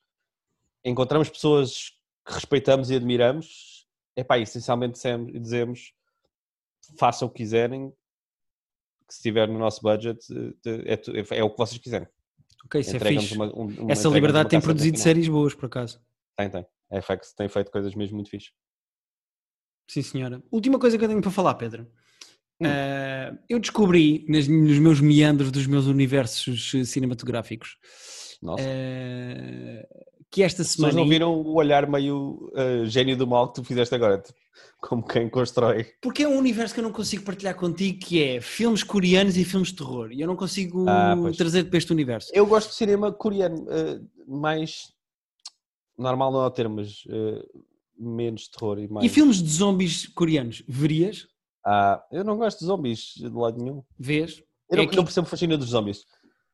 encontramos 0.84 1.28
pessoas 1.28 1.92
que 2.26 2.34
respeitamos 2.34 2.92
e 2.92 2.96
admiramos. 2.96 3.88
Epá, 4.16 4.38
e 4.38 4.44
essencialmente 4.44 5.00
dizemos 5.42 5.92
façam 6.98 7.28
o 7.28 7.32
que 7.32 7.38
quiserem, 7.38 7.90
que 9.08 9.14
se 9.14 9.20
estiver 9.20 9.48
no 9.48 9.58
nosso 9.60 9.82
budget, 9.82 10.20
eh, 10.66 11.00
é, 11.32 11.38
é 11.40 11.44
o 11.44 11.50
que 11.50 11.58
vocês 11.58 11.80
quiserem. 11.80 12.08
Ok, 12.66 12.82
isso 12.82 12.96
é 12.96 13.00
fixe. 13.00 13.36
uma- 13.36 13.54
um- 13.56 13.66
uma- 13.84 13.92
Essa 13.92 14.10
liberdade 14.10 14.50
tem 14.50 14.60
produzido 14.60 14.98
séries 14.98 15.28
boas, 15.28 15.54
por 15.54 15.66
acaso. 15.68 16.02
Tem, 16.38 16.50
tem. 16.50 16.66
A 16.92 16.98
FX 16.98 17.34
tem 17.34 17.48
feito 17.48 17.72
coisas 17.72 17.94
mesmo 17.96 18.16
muito 18.16 18.30
fixe. 18.30 18.52
Sim, 19.90 20.02
senhora. 20.02 20.42
Última 20.52 20.80
coisa 20.80 20.98
que 20.98 21.04
eu 21.04 21.08
tenho 21.08 21.22
para 21.22 21.30
falar, 21.32 21.54
Pedro. 21.56 21.84
Hum. 22.60 22.66
Eh, 22.66 23.38
eu 23.50 23.60
descobri 23.60 24.26
nas- 24.30 24.48
nos 24.48 24.80
meus 24.80 25.00
meandros 25.02 25.52
dos 25.52 25.68
meus 25.68 25.86
universos 25.88 26.74
eh, 26.74 26.86
cinematográficos 26.86 27.78
Nossa. 28.42 28.64
eh, 28.66 29.88
que 30.32 30.44
esta 30.44 30.64
semana. 30.64 30.94
não 30.94 31.08
viram 31.08 31.34
o 31.34 31.54
olhar 31.56 31.88
meio 31.90 32.52
uh, 32.54 32.86
gênio 32.86 33.16
do 33.16 33.26
mal 33.28 33.48
que 33.50 33.56
tu 33.62 33.64
fizeste 33.64 33.94
agora, 33.96 34.18
tipo, 34.18 34.38
como 34.82 35.06
quem 35.06 35.30
constrói. 35.30 35.86
Porque 36.02 36.24
é 36.24 36.28
um 36.28 36.38
universo 36.38 36.74
que 36.74 36.80
eu 36.80 36.84
não 36.84 36.92
consigo 36.92 37.24
partilhar 37.24 37.56
contigo, 37.56 38.00
que 38.00 38.22
é 38.22 38.42
filmes 38.42 38.84
coreanos 38.84 39.38
e 39.38 39.46
filmes 39.46 39.70
de 39.70 39.76
terror. 39.76 40.12
E 40.12 40.20
eu 40.22 40.28
não 40.28 40.36
consigo 40.36 40.86
Ah, 40.90 41.16
trazer 41.38 41.66
para 41.66 41.78
este 41.78 41.92
universo. 41.94 42.30
Eu 42.34 42.46
gosto 42.46 42.70
de 42.70 42.76
cinema 42.76 43.12
coreano, 43.12 43.64
uh, 43.64 44.08
mais 44.40 44.94
normal 45.98 46.32
não 46.32 46.42
é 46.44 46.48
o 46.48 46.52
termo, 46.52 46.76
mas 46.76 47.06
uh, 47.06 47.64
menos 47.98 48.48
terror 48.50 48.80
e 48.80 48.88
mais. 48.88 49.06
E 49.06 49.10
filmes 49.10 49.42
de 49.42 49.50
zombies 49.50 50.08
coreanos, 50.08 50.64
verias? 50.68 51.28
Ah, 51.66 52.04
eu 52.12 52.24
não 52.24 52.38
gosto 52.38 52.60
de 52.60 52.66
zombies 52.66 53.14
de 53.16 53.30
lado 53.30 53.58
nenhum. 53.58 53.82
Vês? 53.98 54.44
Eu 54.70 54.78
não, 54.78 54.84
É 54.84 54.88
que- 54.88 54.96
não 54.96 55.04
percebo 55.04 55.26
o 55.28 55.30
fascínio 55.30 55.58
dos 55.58 55.70
zombies. 55.70 56.04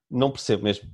Não 0.10 0.30
percebo 0.32 0.64
mesmo. 0.64 0.90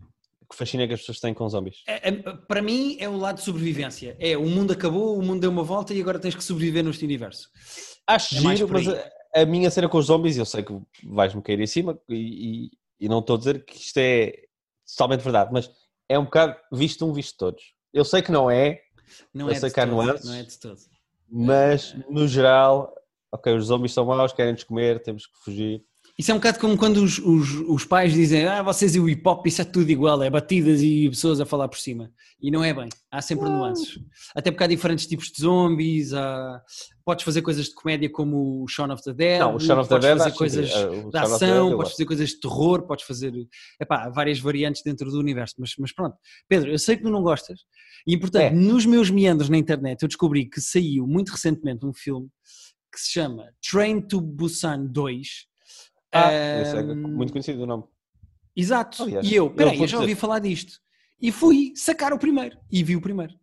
Que 0.49 0.55
fascínio 0.55 0.85
é 0.85 0.87
que 0.87 0.93
as 0.93 1.01
pessoas 1.01 1.19
têm 1.19 1.33
com 1.33 1.47
zombies? 1.49 1.83
É- 1.87 2.09
é- 2.09 2.11
para 2.11 2.61
mim 2.61 2.95
é 2.99 3.09
o 3.09 3.17
lado 3.17 3.35
de 3.37 3.43
sobrevivência. 3.43 4.15
É, 4.19 4.37
o 4.37 4.45
mundo 4.47 4.71
acabou, 4.71 5.17
o 5.17 5.21
mundo 5.21 5.41
deu 5.41 5.49
uma 5.51 5.63
volta 5.63 5.93
e 5.93 5.99
agora 6.01 6.19
tens 6.19 6.35
que 6.35 6.43
sobreviver 6.43 6.83
neste 6.83 7.03
universo. 7.03 7.49
Acho 8.07 8.35
É 8.35 8.39
giro, 8.55 8.69
mas 8.69 8.87
a, 8.87 9.11
a 9.41 9.45
minha 9.45 9.69
cena 9.69 9.89
com 9.89 9.97
os 9.97 10.05
zombies, 10.05 10.37
eu 10.37 10.45
sei 10.45 10.63
que 10.63 10.73
vais-me 11.03 11.41
cair 11.41 11.59
em 11.59 11.67
cima 11.67 11.99
e, 12.07 12.15
e- 12.15 12.71
e 13.01 13.09
não 13.09 13.19
estou 13.19 13.35
a 13.35 13.39
dizer 13.39 13.65
que 13.65 13.75
isto 13.77 13.97
é 13.97 14.33
totalmente 14.89 15.21
verdade, 15.21 15.51
mas 15.51 15.69
é 16.07 16.17
um 16.17 16.23
bocado 16.23 16.55
visto 16.71 17.05
um, 17.05 17.11
visto 17.13 17.37
todos. 17.37 17.73
Eu 17.93 18.05
sei 18.05 18.21
que 18.21 18.31
não 18.31 18.49
é, 18.49 18.81
Não 19.33 19.47
Eu 19.47 19.51
é 19.55 19.59
sei 19.59 19.67
de 19.69 19.73
que 19.75 19.79
há 19.81 19.85
nuances. 19.85 20.25
Não 20.25 20.33
é 20.33 20.43
de 20.43 20.57
todo. 20.57 20.79
mas 21.29 21.93
no 22.09 22.25
geral, 22.27 22.93
ok, 23.31 23.53
os 23.53 23.65
zombies 23.65 23.93
são 23.93 24.05
maus, 24.05 24.31
querem-nos 24.31 24.63
comer, 24.63 25.01
temos 25.01 25.25
que 25.27 25.37
fugir. 25.43 25.83
Isso 26.17 26.31
é 26.31 26.33
um 26.33 26.37
bocado 26.37 26.57
como 26.57 26.75
quando 26.75 26.97
os, 26.97 27.19
os, 27.19 27.53
os 27.67 27.85
pais 27.85 28.11
dizem 28.11 28.45
ah, 28.47 28.63
vocês 28.63 28.95
e 28.95 28.99
o 28.99 29.07
hip 29.07 29.21
hop, 29.23 29.45
isso 29.45 29.61
é 29.61 29.65
tudo 29.65 29.91
igual, 29.91 30.23
é 30.23 30.31
batidas 30.31 30.81
e 30.81 31.07
pessoas 31.09 31.39
a 31.39 31.45
falar 31.45 31.67
por 31.67 31.77
cima. 31.77 32.11
E 32.41 32.49
não 32.49 32.63
é 32.63 32.73
bem, 32.73 32.89
há 33.11 33.21
sempre 33.21 33.47
nuances. 33.47 33.99
Até 34.35 34.49
porque 34.49 34.63
há 34.63 34.67
diferentes 34.67 35.05
tipos 35.05 35.27
de 35.27 35.39
zombies, 35.41 36.13
há... 36.13 36.59
podes 37.05 37.23
fazer 37.23 37.43
coisas 37.43 37.65
de 37.67 37.75
comédia 37.75 38.09
como 38.09 38.63
o 38.63 38.67
Shaun 38.67 38.91
of 38.91 39.03
the 39.03 39.13
Dead, 39.13 39.39
Não, 39.39 39.55
o 39.55 39.59
Shaun 39.59 39.79
of 39.79 39.89
the 39.89 39.95
podes 39.95 40.07
Dead 40.09 40.17
fazer 40.17 40.35
coisas 40.35 40.73
que, 40.73 40.79
o 40.79 41.11
de 41.11 41.17
ação, 41.19 41.77
podes 41.77 41.91
fazer 41.91 42.05
coisas 42.05 42.29
de 42.29 42.39
terror, 42.39 42.87
podes 42.87 43.05
fazer 43.05 43.33
epá, 43.79 44.09
várias 44.09 44.39
variantes 44.39 44.81
dentro 44.81 45.11
do 45.11 45.19
universo, 45.19 45.53
mas, 45.59 45.73
mas 45.77 45.93
pronto. 45.93 46.17
Pedro, 46.49 46.71
eu 46.71 46.79
sei 46.79 46.97
que 46.97 47.03
tu 47.03 47.11
não 47.11 47.21
gostas, 47.21 47.59
e 48.07 48.17
portanto, 48.17 48.41
É. 48.41 48.49
nos 48.49 48.87
meus 48.87 49.11
meandros 49.11 49.49
na 49.49 49.57
internet, 49.57 50.01
eu 50.01 50.07
descobri 50.07 50.49
que 50.49 50.59
saiu 50.59 51.05
muito 51.05 51.29
recentemente 51.29 51.85
um 51.85 51.93
filme 51.93 52.27
que 52.91 52.99
se 52.99 53.11
chama 53.11 53.51
Train 53.69 54.01
to 54.01 54.19
Busan 54.19 54.85
2. 54.87 55.45
Ah, 56.11 56.31
esse 56.61 56.75
é 56.75 56.79
Ahm, 56.79 56.95
muito 56.95 57.31
conhecido 57.31 57.63
o 57.63 57.65
nome. 57.65 57.83
Exato. 58.55 59.03
Aliás, 59.03 59.25
e 59.29 59.35
eu, 59.35 59.45
eu 59.45 59.51
peraí, 59.53 59.73
eu 59.73 59.77
vou 59.79 59.87
já 59.87 59.97
dizer- 59.97 60.09
ouvi 60.09 60.15
falar 60.15 60.39
disto. 60.39 60.79
E 61.21 61.31
fui 61.31 61.73
sacar 61.75 62.13
o 62.13 62.19
primeiro. 62.19 62.57
E 62.71 62.83
vi 62.83 62.95
o 62.95 63.01
primeiro. 63.01 63.33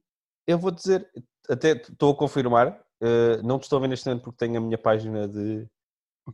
Eu 0.46 0.58
vou 0.58 0.70
dizer, 0.70 1.08
até 1.48 1.72
estou 1.72 2.12
a 2.12 2.16
confirmar, 2.16 2.68
uh, 3.02 3.42
não 3.46 3.58
te 3.58 3.64
estou 3.64 3.78
a 3.78 3.80
ver 3.80 3.88
neste 3.88 4.06
momento 4.06 4.22
porque 4.24 4.38
tenho 4.38 4.56
a 4.58 4.60
minha 4.60 4.78
página 4.78 5.26
de 5.28 5.66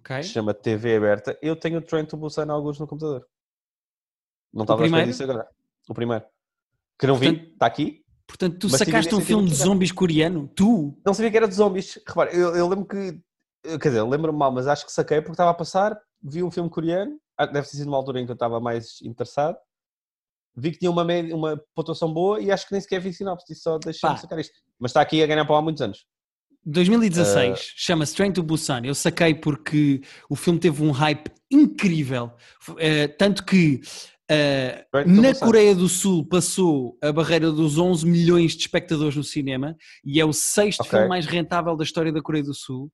que 0.04 0.22
se 0.22 0.28
chama 0.30 0.54
TV 0.54 0.96
aberta. 0.96 1.36
Eu 1.42 1.56
tenho 1.56 1.78
o 1.78 1.82
Train 1.82 2.04
to 2.04 2.16
Busan 2.16 2.46
alguns 2.50 2.78
no 2.78 2.86
computador. 2.86 3.26
Não 4.52 4.62
estava 4.62 4.80
a 4.80 4.84
primeiro? 4.84 5.06
disso 5.06 5.22
agora. 5.22 5.48
O 5.88 5.94
primeiro. 5.94 6.24
Que 6.98 7.06
não 7.06 7.16
vi, 7.16 7.28
Portanto- 7.32 7.52
está 7.52 7.66
aqui. 7.66 8.04
Portanto, 8.26 8.58
tu 8.60 8.68
sacaste 8.68 9.12
um 9.14 9.20
filme 9.20 9.48
de 9.48 9.54
zombies 9.56 9.90
coreano? 9.90 10.46
Tu? 10.54 10.96
Não 11.04 11.12
sabia 11.12 11.30
que 11.32 11.36
era 11.36 11.48
de 11.48 11.54
zombies. 11.54 11.98
Repara, 12.06 12.30
eu, 12.32 12.54
eu 12.54 12.68
lembro 12.68 12.86
que. 12.86 13.20
Quer 13.64 13.88
dizer, 13.88 14.02
lembro-me 14.04 14.38
mal, 14.38 14.52
mas 14.52 14.66
acho 14.68 14.86
que 14.86 14.92
saquei 14.92 15.20
porque 15.20 15.32
estava 15.32 15.50
a 15.50 15.54
passar, 15.54 16.00
vi 16.22 16.42
um 16.42 16.50
filme 16.50 16.68
coreano, 16.68 17.18
ah, 17.36 17.46
deve 17.46 17.66
ter 17.66 17.76
sido 17.76 17.88
uma 17.88 17.96
altura 17.96 18.20
em 18.20 18.26
que 18.26 18.30
eu 18.30 18.34
estava 18.34 18.60
mais 18.60 19.00
interessado. 19.02 19.56
Vi 20.56 20.72
que 20.72 20.78
tinha 20.78 20.90
uma, 20.90 21.04
média, 21.04 21.34
uma 21.34 21.60
pontuação 21.74 22.12
boa 22.12 22.40
e 22.40 22.50
acho 22.50 22.66
que 22.66 22.72
nem 22.72 22.80
sequer 22.80 23.00
vi 23.00 23.12
sinopse, 23.12 23.54
só 23.54 23.78
deixa-me 23.78 24.14
Pá. 24.14 24.20
sacar 24.20 24.38
isto. 24.38 24.54
Mas 24.78 24.90
está 24.90 25.00
aqui 25.00 25.22
a 25.22 25.26
ganhar 25.26 25.44
para 25.44 25.56
há 25.56 25.62
muitos 25.62 25.80
anos. 25.80 26.04
2016, 26.66 27.58
Uh, 27.58 27.62
chama-se 27.76 28.14
Train 28.14 28.32
to 28.32 28.42
Busan. 28.42 28.82
Eu 28.84 28.94
saquei 28.94 29.34
porque 29.34 30.02
o 30.28 30.36
filme 30.36 30.58
teve 30.60 30.82
um 30.82 30.90
hype 30.90 31.30
incrível. 31.50 32.32
Eh, 32.78 33.08
tanto 33.08 33.44
que 33.46 33.78
to 33.78 35.06
na 35.06 35.30
Busan. 35.30 35.46
Coreia 35.46 35.74
do 35.74 35.88
Sul 35.88 36.28
passou 36.28 36.98
a 37.02 37.10
barreira 37.10 37.50
dos 37.50 37.78
11 37.78 38.06
milhões 38.06 38.52
de 38.52 38.58
espectadores 38.58 39.16
no 39.16 39.24
cinema 39.24 39.74
e 40.04 40.20
é 40.20 40.24
o 40.24 40.32
sexto 40.34 40.80
Ok. 40.80 40.90
filme 40.90 41.08
mais 41.08 41.24
rentável 41.24 41.74
da 41.74 41.84
história 41.84 42.12
da 42.12 42.20
Coreia 42.20 42.44
do 42.44 42.54
Sul. 42.54 42.92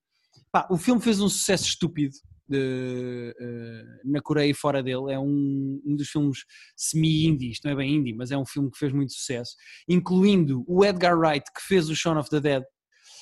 Pá, 0.53 0.69
o 0.71 0.77
filme 0.77 1.01
fez 1.01 1.21
um 1.21 1.29
sucesso 1.29 1.65
estúpido 1.65 2.15
eh, 2.53 3.35
eh, 3.39 3.85
na 4.05 4.21
Coreia 4.21 4.51
e 4.51 4.55
fora 4.55 4.83
dele. 4.83 5.13
É 5.13 5.19
um, 5.19 5.81
um 5.85 5.97
dos 5.97 6.09
filmes 6.09 6.45
semi-indie, 6.77 7.51
isto 7.51 7.65
não 7.65 7.73
é 7.73 7.77
bem 7.77 7.95
indie, 7.95 8.15
mas 8.15 8.31
é 8.31 8.37
um 8.37 8.47
filme 8.47 8.71
que 8.71 8.79
fez 8.79 8.93
muito 8.93 9.13
sucesso, 9.13 9.57
incluindo 9.89 10.65
o 10.67 10.85
Edgar 10.85 11.19
Wright, 11.19 11.45
que 11.53 11.63
fez 11.63 11.89
o 11.89 11.95
Shaun 11.95 12.19
of 12.19 12.31
the 12.31 12.41
Dead. 12.41 12.65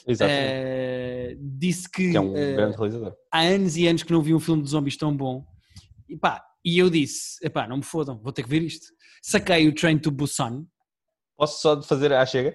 Eh, 0.07 1.37
disse 1.39 1.91
que, 1.91 2.11
que 2.11 2.17
é 2.17 2.21
um 2.21 2.35
realizador. 2.35 3.17
há 3.33 3.41
anos 3.41 3.75
e 3.77 3.87
anos 3.87 4.03
que 4.03 4.13
não 4.13 4.21
vi 4.21 4.35
um 4.35 4.41
filme 4.41 4.63
de 4.63 4.69
zombies 4.69 4.97
tão 4.97 5.17
bom. 5.17 5.45
E 6.09 6.17
pá, 6.17 6.45
e 6.65 6.79
eu 6.79 6.91
disse, 6.91 7.39
epá, 7.45 7.67
não 7.67 7.79
me 7.79 7.83
fodam, 7.83 8.19
vou 8.23 8.33
ter 8.33 8.43
que 8.43 8.49
ver 8.49 8.63
isto. 8.63 8.87
Saquei 9.23 9.67
o 9.67 9.75
Train 9.75 9.99
to 9.99 10.11
Busan. 10.11 10.67
Posso 11.37 11.63
só 11.63 11.81
fazer 11.83 12.13
à 12.13 12.25
chega? 12.27 12.55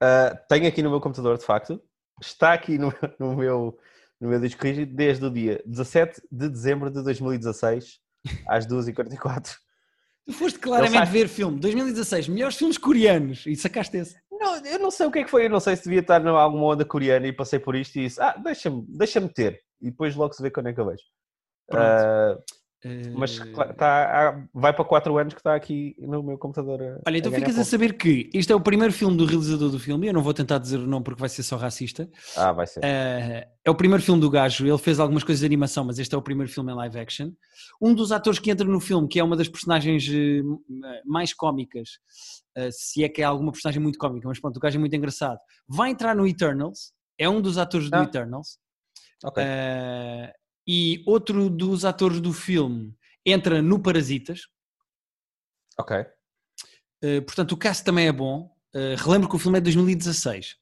Ah, 0.00 0.34
tenho 0.48 0.66
aqui 0.66 0.82
no 0.82 0.90
meu 0.90 1.00
computador, 1.00 1.36
de 1.36 1.44
facto. 1.44 1.80
Está 2.20 2.52
aqui 2.54 2.78
no, 2.78 2.92
no 3.18 3.36
meu, 3.36 3.78
no 4.20 4.28
meu 4.28 4.40
disco 4.40 4.62
rígido 4.62 4.94
desde 4.94 5.24
o 5.24 5.30
dia 5.30 5.62
17 5.64 6.22
de 6.30 6.48
dezembro 6.48 6.90
de 6.90 7.02
2016, 7.02 7.98
às 8.46 8.66
2h44. 8.66 9.56
Tu 10.26 10.32
foste 10.32 10.58
claramente 10.58 10.98
sabe. 10.98 11.10
ver 11.10 11.28
filme, 11.28 11.58
2016, 11.58 12.28
melhores 12.28 12.56
filmes 12.56 12.78
coreanos, 12.78 13.46
e 13.46 13.56
sacaste 13.56 13.96
esse. 13.96 14.16
Não, 14.30 14.64
eu 14.64 14.78
não 14.78 14.90
sei 14.90 15.06
o 15.06 15.10
que 15.10 15.20
é 15.20 15.24
que 15.24 15.30
foi, 15.30 15.46
eu 15.46 15.50
não 15.50 15.60
sei 15.60 15.76
se 15.76 15.84
devia 15.84 16.00
estar 16.00 16.22
em 16.22 16.28
alguma 16.28 16.64
onda 16.66 16.84
coreana 16.84 17.26
e 17.26 17.32
passei 17.32 17.58
por 17.58 17.74
isto 17.74 17.96
e 17.96 18.04
disse, 18.04 18.20
ah, 18.20 18.36
deixa-me 18.36 18.84
deixa 18.88 19.20
ter. 19.28 19.60
E 19.80 19.90
depois 19.90 20.14
logo 20.14 20.32
se 20.32 20.42
vê 20.42 20.50
quando 20.50 20.68
é 20.68 20.72
que 20.72 20.80
eu 20.80 20.86
vejo. 20.86 21.02
Pronto. 21.66 21.84
Eh, 21.84 22.38
mas 23.14 23.38
cla- 23.38 23.72
tá, 23.74 24.42
vai 24.54 24.72
para 24.72 24.84
4 24.84 25.16
anos 25.18 25.34
que 25.34 25.40
está 25.40 25.54
aqui 25.54 25.94
no 25.98 26.22
meu 26.22 26.38
computador. 26.38 26.80
a- 26.82 27.00
Olha, 27.06 27.18
então 27.18 27.30
a 27.30 27.34
ficas 27.34 27.50
a 27.54 27.56
pontos. 27.58 27.68
saber 27.68 27.92
que 27.98 28.30
este 28.32 28.52
é 28.52 28.56
o 28.56 28.60
primeiro 28.60 28.92
filme 28.92 29.16
do 29.16 29.26
realizador 29.26 29.70
do 29.70 29.78
filme, 29.78 30.06
eu 30.06 30.14
não 30.14 30.22
vou 30.22 30.32
tentar 30.32 30.58
dizer 30.58 30.78
o 30.78 30.86
nome 30.86 31.04
porque 31.04 31.20
vai 31.20 31.28
ser 31.28 31.42
só 31.42 31.56
racista. 31.56 32.08
Ah, 32.36 32.52
vai 32.52 32.66
ser. 32.66 32.80
Eh, 32.82 33.46
é 33.64 33.70
o 33.70 33.74
primeiro 33.74 34.02
filme 34.02 34.20
do 34.20 34.30
gajo, 34.30 34.66
ele 34.66 34.78
fez 34.78 34.98
algumas 34.98 35.22
coisas 35.22 35.40
de 35.40 35.46
animação, 35.46 35.84
mas 35.84 35.98
este 35.98 36.14
é 36.14 36.18
o 36.18 36.22
primeiro 36.22 36.50
filme 36.50 36.72
em 36.72 36.74
live 36.74 36.98
action. 36.98 37.30
Um 37.80 37.94
dos 37.94 38.12
atores 38.12 38.38
que 38.38 38.50
entra 38.50 38.66
no 38.66 38.80
filme, 38.80 39.06
que 39.08 39.20
é 39.20 39.24
uma 39.24 39.36
das 39.36 39.48
personagens 39.48 40.08
eh, 40.10 40.40
mais 41.04 41.34
cómicas, 41.34 41.98
eh, 42.56 42.70
se 42.72 43.04
é 43.04 43.08
que 43.08 43.20
é 43.20 43.24
alguma 43.24 43.52
personagem 43.52 43.82
muito 43.82 43.98
cómica, 43.98 44.26
mas 44.26 44.40
pronto, 44.40 44.56
o 44.56 44.60
gajo 44.60 44.76
é 44.76 44.80
muito 44.80 44.96
engraçado, 44.96 45.38
vai 45.68 45.90
entrar 45.90 46.14
no 46.16 46.26
Eternals, 46.26 46.92
é 47.18 47.28
um 47.28 47.40
dos 47.42 47.58
atores 47.58 47.90
do 47.90 47.96
Ah. 47.96 48.02
Eternals, 48.04 48.58
ok. 49.22 49.42
eh, 49.46 50.32
e 50.72 51.02
outro 51.04 51.50
dos 51.50 51.84
atores 51.84 52.20
do 52.20 52.32
filme 52.32 52.94
entra 53.26 53.60
no 53.60 53.82
Parasitas, 53.82 54.42
ok. 55.76 55.96
Uh, 57.02 57.22
portanto, 57.22 57.52
o 57.52 57.56
cast 57.56 57.84
também 57.84 58.06
é 58.06 58.12
bom. 58.12 58.54
Uh, 58.72 58.94
relembro 58.96 59.28
que 59.28 59.34
o 59.34 59.38
filme 59.38 59.58
é 59.58 59.60
de 59.60 59.64
2016. 59.64 60.56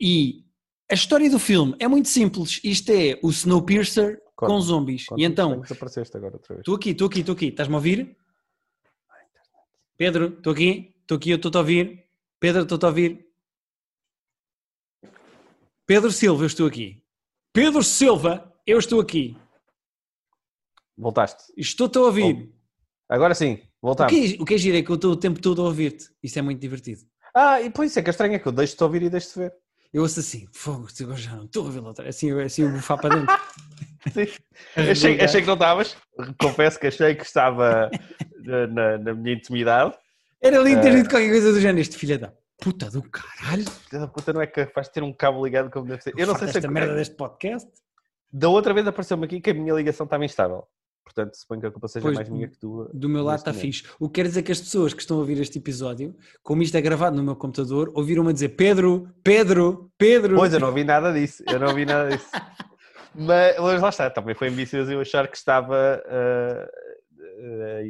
E 0.00 0.44
a 0.88 0.94
história 0.94 1.28
do 1.28 1.40
filme 1.40 1.74
é 1.80 1.88
muito 1.88 2.08
simples. 2.08 2.60
Isto 2.62 2.92
é 2.92 3.18
o 3.20 3.30
Snowpiercer 3.30 4.22
com 4.36 4.60
zombies. 4.60 5.06
E 5.18 5.24
então, 5.24 5.50
como 5.50 5.62
desapareceste 5.62 6.16
agora 6.16 6.34
outra 6.34 6.54
vez. 6.54 6.60
estou 6.60 6.76
aqui, 6.76 6.90
estou 6.90 7.08
aqui, 7.08 7.20
estou 7.20 7.34
aqui. 7.34 7.46
Estás-me 7.46 7.74
a 7.74 7.78
ouvir? 7.78 8.16
Pedro, 9.96 10.36
estou 10.36 10.52
aqui, 10.52 10.94
estou 11.00 11.16
aqui, 11.16 11.30
eu 11.30 11.36
estou-te 11.36 11.56
a 11.56 11.60
ouvir. 11.60 12.04
Pedro, 12.38 12.62
estou-te 12.62 12.84
a 12.84 12.88
ouvir. 12.88 13.26
Pedro 15.84 16.12
Silva, 16.12 16.44
eu 16.44 16.46
estou 16.46 16.68
aqui. 16.68 17.02
Pedro 17.52 17.82
Silva, 17.82 18.51
eu 18.66 18.78
estou 18.78 19.00
aqui. 19.00 19.36
Voltaste. 20.96 21.42
Estou-te 21.56 21.98
a 21.98 22.02
ouvir. 22.02 22.52
Agora 23.08 23.34
sim, 23.34 23.60
O 23.80 23.88
voltamos. 23.88 24.12
que, 24.12 24.36
é, 24.36 24.42
o 24.42 24.44
que 24.44 24.54
é 24.54 24.58
giro 24.58 24.76
é 24.76 24.82
que 24.82 24.90
eu 24.90 24.94
estou 24.96 25.12
o 25.12 25.16
tempo 25.16 25.40
todo 25.40 25.60
a 25.62 25.64
ouvir-te. 25.66 26.06
Isso 26.22 26.38
é 26.38 26.42
muito 26.42 26.60
divertido. 26.60 27.02
Ah, 27.34 27.60
e 27.60 27.70
pois 27.70 27.90
isso 27.90 27.98
é 27.98 28.02
que 28.02 28.10
é 28.10 28.12
estranho, 28.12 28.34
é 28.34 28.38
que 28.38 28.46
eu 28.46 28.52
deixo-te 28.52 28.82
ouvir 28.84 29.02
e 29.02 29.10
deixo-te 29.10 29.38
ver. 29.38 29.52
Eu 29.92 30.02
ouço 30.02 30.20
assim, 30.20 30.46
fogo, 30.52 30.86
agora 31.02 31.18
já 31.18 31.36
não 31.36 31.44
estou 31.44 31.66
a 31.66 31.70
ver 31.70 31.80
outra. 31.82 32.08
Assim, 32.08 32.30
eu- 32.30 32.40
assim 32.40 32.62
eu 32.62 32.70
bufar 32.72 32.98
para 32.98 33.14
dentro. 33.16 33.36
achei, 34.76 35.20
achei 35.20 35.40
que 35.42 35.46
não 35.46 35.54
estavas, 35.54 35.96
confesso 36.40 36.78
que 36.80 36.86
achei 36.86 37.14
que 37.14 37.24
estava 37.24 37.90
na, 38.42 38.98
na- 38.98 39.14
minha 39.14 39.34
intimidade. 39.36 39.94
Era 40.40 40.58
lindo 40.58 40.80
ter 40.80 40.88
Eh. 40.92 40.96
dito 40.96 41.10
qualquer 41.10 41.30
coisa 41.30 41.52
do 41.52 41.60
género. 41.60 41.80
Este 41.80 41.96
filho 41.96 42.18
da 42.18 42.32
puta 42.58 42.90
do 42.90 43.02
caralho. 43.02 43.64
A 43.92 44.08
puta 44.08 44.32
não 44.32 44.40
é 44.40 44.46
capaz 44.46 44.86
de 44.88 44.94
ter 44.94 45.02
um 45.02 45.12
cabo 45.12 45.44
ligado 45.44 45.70
como 45.70 45.86
deve 45.86 46.02
ser. 46.02 46.14
Eu 46.16 46.26
não 46.26 46.36
sei 46.38 46.48
se 46.48 46.56
esta 46.58 46.66
é 46.66 46.70
merda 46.70 46.94
deste 46.94 47.14
podcast. 47.14 47.68
Da 48.32 48.48
outra 48.48 48.72
vez 48.72 48.86
apareceu-me 48.86 49.26
aqui 49.26 49.40
que 49.40 49.50
a 49.50 49.54
minha 49.54 49.74
ligação 49.74 50.04
estava 50.04 50.24
instável. 50.24 50.66
Portanto, 51.04 51.34
suponho 51.34 51.60
que 51.60 51.66
a 51.66 51.70
culpa 51.70 51.88
seja 51.88 52.04
Pois, 52.04 52.14
mais 52.14 52.28
minha 52.28 52.48
que 52.48 52.56
tua. 52.58 52.88
Do 52.94 53.08
meu 53.08 53.22
lado 53.22 53.38
está 53.38 53.52
fixe. 53.52 53.84
O 53.98 54.08
que 54.08 54.14
quer 54.14 54.28
dizer 54.28 54.42
que 54.42 54.52
as 54.52 54.60
pessoas 54.60 54.94
que 54.94 55.00
estão 55.02 55.18
a 55.18 55.20
ouvir 55.20 55.38
este 55.40 55.58
episódio, 55.58 56.16
como 56.42 56.62
isto 56.62 56.76
é 56.76 56.80
gravado 56.80 57.16
no 57.16 57.22
meu 57.22 57.36
computador, 57.36 57.90
ouviram-me 57.94 58.30
a 58.30 58.32
dizer 58.32 58.50
Pedro, 58.50 59.08
Pedro, 59.22 59.90
Pedro. 59.98 60.36
Pois, 60.36 60.54
eu 60.54 60.60
não 60.60 60.72
vi 60.72 60.84
nada 60.84 61.12
disso. 61.12 61.42
Eu 61.46 61.58
não 61.58 61.74
vi 61.74 61.84
nada 61.84 62.08
disso. 62.10 62.30
Mas, 63.14 63.58
mas 63.58 63.82
lá 63.82 63.90
está, 63.90 64.08
também 64.08 64.34
foi 64.34 64.48
ambicioso 64.48 64.90
eu 64.90 64.98
achar 64.98 65.28
que 65.28 65.36
estava 65.36 66.02
ah, 66.06 66.70
ah, 67.20 67.80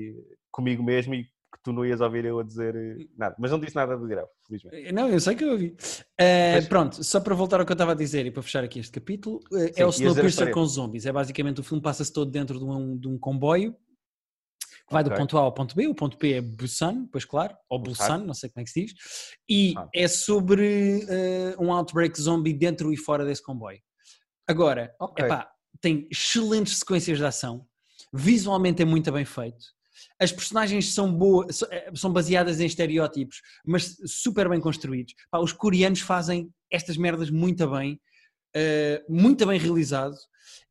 comigo 0.51 0.83
mesmo 0.83 1.15
e 1.15 1.29
que 1.53 1.63
tu 1.63 1.73
não 1.73 1.85
ias 1.85 2.01
ouvir 2.01 2.25
eu 2.25 2.39
a 2.39 2.43
dizer 2.43 2.75
eh, 2.75 3.07
nada. 3.17 3.37
Mas 3.39 3.51
não 3.51 3.61
disse 3.61 3.77
nada 3.77 3.97
de 3.97 4.07
grave, 4.07 4.29
felizmente. 4.47 4.91
Não, 4.93 5.09
eu 5.09 5.21
sei 5.21 5.35
que 5.37 5.45
eu 5.45 5.53
ouvi. 5.53 5.69
Uh, 6.19 6.55
Mas- 6.55 6.67
Pronto, 6.69 7.05
só 7.05 7.21
para 7.21 7.35
voltar 7.35 7.61
ao 7.61 7.67
que 7.67 7.73
eu 7.73 7.75
estava 7.75 7.93
a 7.93 7.95
dizer 7.95 8.25
e 8.25 8.31
para 8.31 8.43
fechar 8.43 8.65
aqui 8.65 8.79
este 8.81 8.91
capítulo, 8.93 9.39
uh, 9.53 9.57
é 9.59 9.73
Sim, 9.75 9.85
o 9.85 9.89
Snowpiercer 9.91 10.51
com 10.51 10.65
zombies. 10.65 11.05
É 11.07 11.13
basicamente 11.13 11.61
o 11.61 11.65
filme 11.65 11.83
passa-se 11.83 12.13
todo 12.13 12.31
dentro 12.31 12.59
de 12.59 12.65
um, 12.65 12.97
de 12.97 13.07
um 13.09 13.19
comboio 13.19 13.77
que 14.87 14.93
vai 14.93 15.05
do 15.05 15.09
Ok. 15.11 15.19
ponto 15.19 15.39
A 15.39 15.41
ao 15.43 15.53
ponto 15.53 15.77
B. 15.77 15.87
O 15.87 15.95
ponto 15.95 16.17
B 16.19 16.33
é 16.33 16.41
Busan, 16.41 17.07
pois 17.13 17.25
claro, 17.25 17.55
ou 17.69 17.79
Busan. 17.79 18.19
Não 18.19 18.35
sei 18.35 18.49
como 18.51 18.63
é 18.63 18.65
que 18.65 18.71
se 18.71 18.85
diz. 18.87 18.93
E 19.49 19.75
Ah. 19.77 19.89
é 19.95 20.09
sobre 20.09 21.05
uh, 21.59 21.63
um 21.63 21.73
outbreak 21.73 22.21
zombie 22.21 22.53
dentro 22.55 22.93
e 22.93 22.97
fora 22.97 23.25
desse 23.25 23.43
comboio. 23.43 23.79
Agora, 24.49 24.95
Ok. 25.01 25.25
epá, 25.25 25.51
tem 25.81 26.09
excelentes 26.11 26.79
sequências 26.79 27.19
de 27.19 27.25
ação, 27.25 27.67
visualmente 28.13 28.83
é 28.83 28.85
muito 28.85 29.11
bem 29.13 29.25
feito. 29.25 29.65
As 30.23 30.31
personagens 30.31 30.95
são 30.95 31.13
boas, 31.13 31.63
eh, 31.63 31.91
são 31.97 32.13
baseadas 32.13 32.61
em 32.61 32.67
estereótipos, 32.67 33.43
mas 33.67 33.97
super 34.07 34.49
bem 34.49 34.61
construídos. 34.61 35.15
Pá, 35.29 35.41
os 35.41 35.53
coreanos 35.53 36.01
fazem 36.01 36.49
estas 36.71 36.97
merdas 36.97 37.29
muito 37.29 37.69
bem, 37.69 38.01
eh, 38.55 39.03
muito 39.09 39.45
bem 39.45 39.59
realizado. 39.59 40.15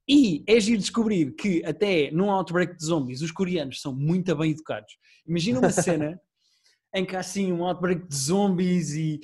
E 0.07 0.41
é 0.47 0.57
giro 0.57 0.79
descobrir 0.79 1.35
que 1.35 1.61
até 1.65 2.09
num 2.11 2.31
outbreak 2.31 2.77
de 2.77 2.85
zombies 2.85 3.21
os 3.21 3.31
coreanos 3.31 3.81
são 3.81 3.93
muito 3.93 4.33
bem 4.37 4.51
educados. 4.51 4.93
Imagina 5.27 5.59
uma 5.59 5.69
cena 5.69 6.17
em 6.93 7.05
que 7.05 7.15
há 7.15 7.19
assim 7.19 7.51
um 7.51 7.65
outbreak 7.65 8.07
de 8.07 8.15
zombies 8.15 8.93
e 8.93 9.19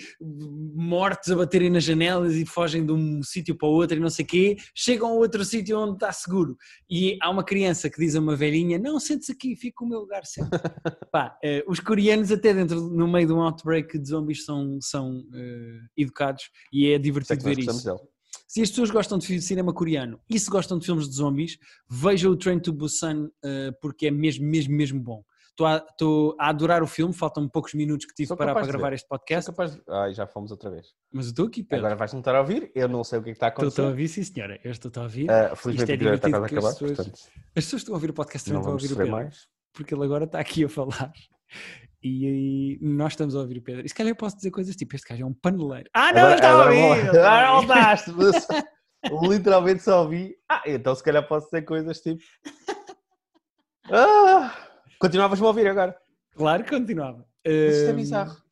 mortes 0.74 1.30
a 1.30 1.36
baterem 1.36 1.70
nas 1.70 1.84
janelas 1.84 2.36
e 2.36 2.46
fogem 2.46 2.86
de 2.86 2.92
um 2.92 3.22
sítio 3.22 3.56
para 3.56 3.68
o 3.68 3.72
outro 3.72 3.98
e 3.98 4.00
não 4.00 4.10
sei 4.10 4.24
o 4.24 4.28
quê, 4.28 4.58
chegam 4.74 5.10
a 5.10 5.14
outro 5.14 5.44
sítio 5.44 5.80
onde 5.80 5.94
está 5.96 6.12
seguro. 6.12 6.58
E 6.90 7.18
há 7.22 7.30
uma 7.30 7.44
criança 7.44 7.90
que 7.90 8.00
diz 8.00 8.16
a 8.16 8.20
uma 8.20 8.36
velhinha: 8.36 8.80
Não, 8.80 9.00
sente-se 9.00 9.32
aqui, 9.32 9.56
fica 9.56 9.84
o 9.84 9.88
meu 9.88 10.00
lugar 10.00 10.26
sempre. 10.26 10.60
Pá, 11.12 11.38
eh, 11.44 11.64
os 11.68 11.80
coreanos, 11.80 12.32
até 12.32 12.54
dentro, 12.54 12.90
no 12.90 13.08
meio 13.08 13.28
de 13.28 13.34
um 13.34 13.42
outbreak 13.42 13.98
de 14.00 14.08
zombies, 14.08 14.46
são, 14.46 14.80
são 14.82 15.24
eh, 15.34 15.80
educados 15.98 16.50
e 16.72 16.88
é 16.92 16.98
divertido 16.98 17.44
nós 17.44 17.56
ver 17.56 17.60
isso. 17.60 17.86
dele. 17.86 18.00
Se 18.48 18.62
as 18.62 18.70
pessoas 18.70 18.90
gostam 18.90 19.18
de 19.18 19.42
cinema 19.42 19.74
coreano 19.74 20.22
e 20.30 20.40
se 20.40 20.50
gostam 20.50 20.80
de 20.80 20.86
filmes 20.86 21.10
de 21.10 21.16
zombies, 21.16 21.58
vejam 21.90 22.32
o 22.32 22.38
Train 22.38 22.60
to 22.60 22.72
Busan 22.72 23.30
eh, 23.44 23.72
porque 23.82 24.08
é 24.08 24.12
mesmo, 24.12 24.46
mesmo, 24.46 24.74
mesmo 24.74 25.00
bom. 25.02 25.22
Estou 25.58 25.66
a, 25.66 25.78
estou 25.90 26.36
a 26.40 26.50
adorar 26.50 26.84
o 26.84 26.88
filme, 26.88 27.12
faltam 27.12 27.50
poucos 27.50 27.74
minutos 27.74 28.06
que 28.06 28.14
tive 28.14 28.36
para, 28.36 28.54
para 28.54 28.68
gravar 28.68 28.94
este 28.94 29.08
podcast, 29.08 29.52
de- 29.52 29.82
Ai, 29.90 30.14
já 30.14 30.28
fomos 30.28 30.52
outra 30.52 30.70
vez. 30.70 30.90
mas 31.12 31.26
eu 31.26 31.30
estou 31.32 31.48
aqui, 31.48 31.64
Pedro. 31.64 31.78
Agora 31.88 31.96
vais-me 31.96 32.20
estar 32.20 32.36
a 32.36 32.42
ouvir, 32.42 32.72
eu 32.76 32.88
não 32.88 33.04
sei 33.04 33.18
o 33.18 33.24
que 33.24 33.30
é 33.30 33.34
que 33.34 33.38
está 33.38 33.48
a 33.48 33.50
Estou 33.50 33.64
a 33.64 33.68
acontecer. 33.68 33.82
ouvir, 33.82 34.08
sim 34.08 34.24
senhora. 34.24 34.60
Eu 34.64 34.70
estou 34.70 34.92
a 34.96 35.02
ouvir. 35.06 35.22
Isto 35.32 35.56
felizmente 35.56 35.92
é 35.92 35.94
o 36.12 36.14
episódio 36.14 36.16
está 36.16 36.30
quase 36.30 36.44
a 36.44 36.46
acabar, 36.46 36.68
as 36.70 36.74
pessoas- 36.78 36.96
portanto 36.96 37.18
As 37.56 37.64
pessoas 37.66 37.82
estão 37.82 37.94
a 37.94 37.98
ouvir 37.98 38.10
o 38.12 38.14
podcast 38.14 38.48
também 38.48 38.62
para 38.62 38.70
vamos 38.70 38.84
ouvir 38.84 38.94
o 38.94 38.98
Pedro, 38.98 39.12
mais. 39.12 39.48
porque 39.74 39.94
ele 39.96 40.04
agora 40.04 40.26
está 40.26 40.40
aqui 40.40 40.64
a 40.64 40.70
falar. 40.70 41.12
E, 42.04 42.78
e 42.78 42.80
nós 42.80 43.14
estamos 43.14 43.36
a 43.36 43.40
ouvir 43.40 43.58
o 43.58 43.62
Pedro. 43.64 43.84
E 43.84 43.90
se 43.90 43.96
calhar 43.96 44.12
eu 44.12 44.16
posso 44.16 44.36
dizer 44.36 44.52
coisas 44.52 44.76
tipo: 44.76 44.96
Este 44.96 45.10
gajo 45.10 45.24
é 45.24 45.26
um 45.26 45.34
paneleiro. 45.34 45.90
Ah, 45.92 46.14
não, 46.14 46.20
Agora- 46.22 46.36
está 46.36 46.52
a 46.52 46.66
ouvir! 46.66 47.10
a 47.10 47.10
Agora 47.10 47.52
voltaste, 47.62 48.12
literalmente 49.28 49.82
só 49.82 50.04
ouvi. 50.04 50.36
Ah, 50.48 50.62
então 50.68 50.94
se 50.94 51.04
calhar 51.04 51.28
posso 51.28 51.48
dizer 51.48 51.64
coisas 51.64 52.00
tipo. 52.00 52.22
Ah, 53.90 54.67
continuavas-me 55.00 55.46
a 55.46 55.50
ouvir 55.50 55.68
agora. 55.68 55.98
Claro 56.36 56.64
que 56.64 56.70
continuava. 56.72 57.26
Mas 57.46 57.76
isto 57.76 57.90
é 57.90 57.94
bizarro. 57.94 58.47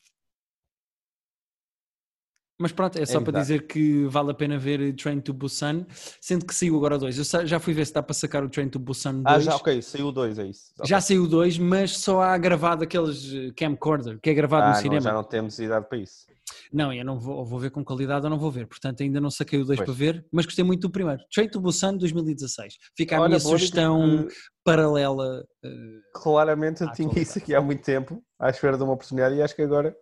Mas 2.58 2.72
pronto, 2.72 2.98
é 2.98 3.06
só 3.06 3.20
para 3.20 3.34
bizarro. 3.34 3.42
dizer 3.44 3.68
que 3.68 4.06
vale 4.06 4.32
a 4.32 4.34
pena 4.34 4.58
ver 4.58 4.96
Train 4.96 5.20
to 5.20 5.34
Busan, 5.34 5.86
sendo 6.22 6.46
que 6.46 6.56
saiu 6.56 6.78
agora 6.78 6.98
2. 6.98 7.18
Eu 7.18 7.46
já 7.46 7.60
fui 7.60 7.74
ver 7.74 7.86
se 7.86 7.94
dá 7.94 8.02
para 8.02 8.14
sacar 8.14 8.44
o 8.46 8.50
Train 8.50 8.70
to 8.70 8.80
Busan 8.80 9.22
2. 9.22 9.26
Ah, 9.26 9.40
já, 9.40 9.56
ok, 9.58 9.82
saiu 9.82 10.10
2, 10.12 10.40
é 10.40 10.48
isso. 10.48 10.72
Já 10.86 11.02
saiu 11.02 11.28
2, 11.28 11.58
mas 11.58 11.98
só 11.98 12.22
há 12.22 12.38
gravado 12.38 12.84
aqueles 12.86 13.34
eh, 13.34 13.52
camcorder, 13.58 14.20
que 14.22 14.30
é 14.30 14.34
gravado 14.34 14.64
ah, 14.64 14.68
no 14.70 14.74
não, 14.76 14.82
cinema. 14.82 15.02
já 15.02 15.12
não 15.14 15.24
temos 15.24 15.60
idade 15.60 15.86
para 15.90 15.98
isso. 15.98 16.26
Não, 16.72 16.94
eu 16.94 17.04
não 17.04 17.20
vou, 17.20 17.38
ou 17.38 17.46
vou 17.46 17.60
ver 17.60 17.72
com 17.72 17.84
qualidade 17.84 18.24
ou 18.26 18.30
não 18.30 18.40
vou 18.40 18.50
ver. 18.52 18.68
Portanto, 18.68 19.04
ainda 19.04 19.20
não 19.20 19.30
saquei 19.30 19.60
o 19.60 19.66
2 19.66 19.78
Pois. 19.80 19.86
para 19.86 19.94
ver, 19.98 20.26
mas 20.32 20.46
gostei 20.46 20.64
muito 20.64 20.82
do 20.82 20.90
primeiro. 20.90 21.22
Train 21.34 21.50
to 21.50 21.60
Busan 21.60 21.98
2016. 21.98 22.76
Fica 22.96 23.18
a 23.18 23.20
Olha, 23.22 23.28
minha 23.30 23.40
sugestão 23.42 24.20
porque 24.24 24.36
paralela. 24.64 25.44
eh, 25.64 25.70
Claramente 26.14 26.84
eu 26.84 26.92
tinha 26.94 27.12
isso 27.20 27.38
aqui 27.38 27.54
há 27.54 27.60
muito 27.62 27.84
tempo, 27.84 28.24
à 28.40 28.50
espera 28.50 28.78
de 28.78 28.84
uma 28.84 28.94
oportunidade, 28.94 29.36
e 29.36 29.42
acho 29.42 29.56
que 29.56 29.62
agora 29.62 29.94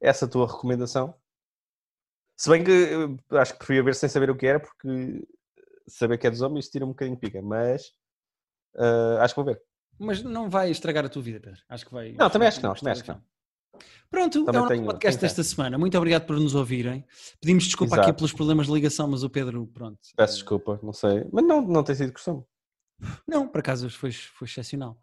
essa 0.00 0.26
tua 0.26 0.46
recomendação. 0.46 1.14
Se 2.38 2.48
bem 2.48 2.62
que 2.62 2.70
eu 2.70 3.18
acho 3.38 3.52
que 3.54 3.58
preferia 3.58 3.82
ver 3.82 3.94
sem 3.96 4.08
saber 4.08 4.30
o 4.30 4.36
que 4.36 4.46
era, 4.46 4.60
porque 4.60 5.26
saber 5.88 6.16
que 6.18 6.26
é 6.26 6.30
de 6.30 6.36
zombies 6.36 6.68
tira 6.68 6.84
um 6.84 6.90
bocadinho 6.90 7.16
de 7.16 7.20
pica, 7.20 7.42
mas 7.42 7.92
ah, 8.76 9.18
acho 9.24 9.34
que 9.34 9.40
vou 9.42 9.44
ver. 9.52 9.60
mas 9.98 10.22
não 10.22 10.48
vai 10.48 10.70
estragar 10.70 11.04
a 11.04 11.08
tua 11.08 11.20
vida, 11.20 11.40
Pedro. 11.40 11.60
Acho 11.68 11.84
que 11.84 11.92
vai. 11.92 12.12
Não, 12.12 12.30
também 12.30 12.46
acho 12.46 12.60
que 12.60 12.66
não, 12.66 12.74
também 12.74 12.92
acho 12.92 13.02
que 13.02 13.10
filme. 13.10 13.22
Pronto, 14.10 14.44
Também 14.46 14.60
é 14.60 14.64
o 14.64 14.68
tenho- 14.68 14.84
podcast 14.86 15.20
desta 15.20 15.42
semana. 15.42 15.76
Muito 15.76 15.96
obrigado 15.98 16.24
por 16.26 16.38
nos 16.40 16.54
ouvirem. 16.54 17.04
Pedimos 17.40 17.64
desculpa 17.64 17.96
aqui 17.96 18.04
Exato. 18.04 18.16
pelos 18.16 18.32
problemas 18.32 18.66
de 18.66 18.72
ligação, 18.72 19.06
mas 19.06 19.22
o 19.22 19.28
Pedro, 19.28 19.66
pronto. 19.66 19.98
Peço 20.16 20.34
desculpa, 20.34 20.80
não 20.82 20.92
sei, 20.94 21.26
mas 21.30 21.44
não, 21.44 21.60
não 21.60 21.82
tem 21.84 21.94
sido 21.94 22.12
costume. 22.12 22.42
Não, 23.26 23.46
por 23.46 23.60
acaso 23.60 23.88
foi, 23.90 24.10
foi 24.10 24.46
excepcional. 24.46 24.98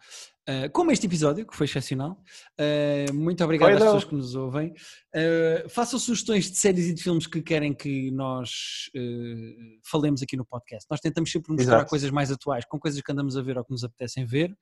Uh, 0.48 0.70
como 0.72 0.91
este 0.91 1.06
episódio, 1.08 1.46
que 1.46 1.56
foi 1.56 1.66
excepcional. 1.66 2.22
Uh, 2.60 3.14
muito 3.14 3.43
obrigado 3.43 3.70
Foi 3.70 3.74
às 3.74 3.80
não. 3.80 3.88
pessoas 3.88 4.04
que 4.04 4.16
nos 4.16 4.36
ouvem. 4.36 4.74
Uh, 5.16 5.70
façam 5.70 5.98
sugestões 5.98 6.52
de 6.52 6.58
séries 6.58 6.88
e 6.88 6.93
de 6.93 7.02
filmes 7.02 7.26
que 7.26 7.41
querem 7.41 7.74
que 7.74 8.12
nós 8.12 8.89
falemos 9.84 10.22
aqui 10.22 10.36
no 10.36 10.46
podcast. 10.46 10.86
Nós 10.89 11.00
tentamos 11.00 11.32
sempre 11.32 11.52
mostrar 11.52 11.78
Exato. 11.78 11.89
coisas 11.89 12.12
mais 12.12 12.32
atuais, 12.32 12.66
com 12.66 12.80
coisas 12.80 13.02
que 13.02 13.12
andamos 13.12 13.38
a 13.38 13.41
ver 13.41 13.58
ou 13.58 13.64
que 13.64 13.72
nos 13.72 13.84
apetecem 13.84 14.26
ver. 14.26 14.56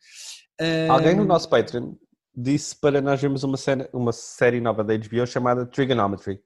Alguém 0.90 1.16
no 1.16 1.26
nosso 1.26 1.50
Patreon 1.50 1.96
disse 2.36 2.76
para 2.80 3.02
nós 3.02 3.22
vermos 3.22 3.44
uma, 3.44 3.58
cena, 3.58 3.90
uma 3.94 4.12
série 4.12 4.60
nova 4.60 4.84
da 4.84 4.98
HBO 4.98 5.26
chamada 5.28 5.66
Trigonometry, 5.66 6.40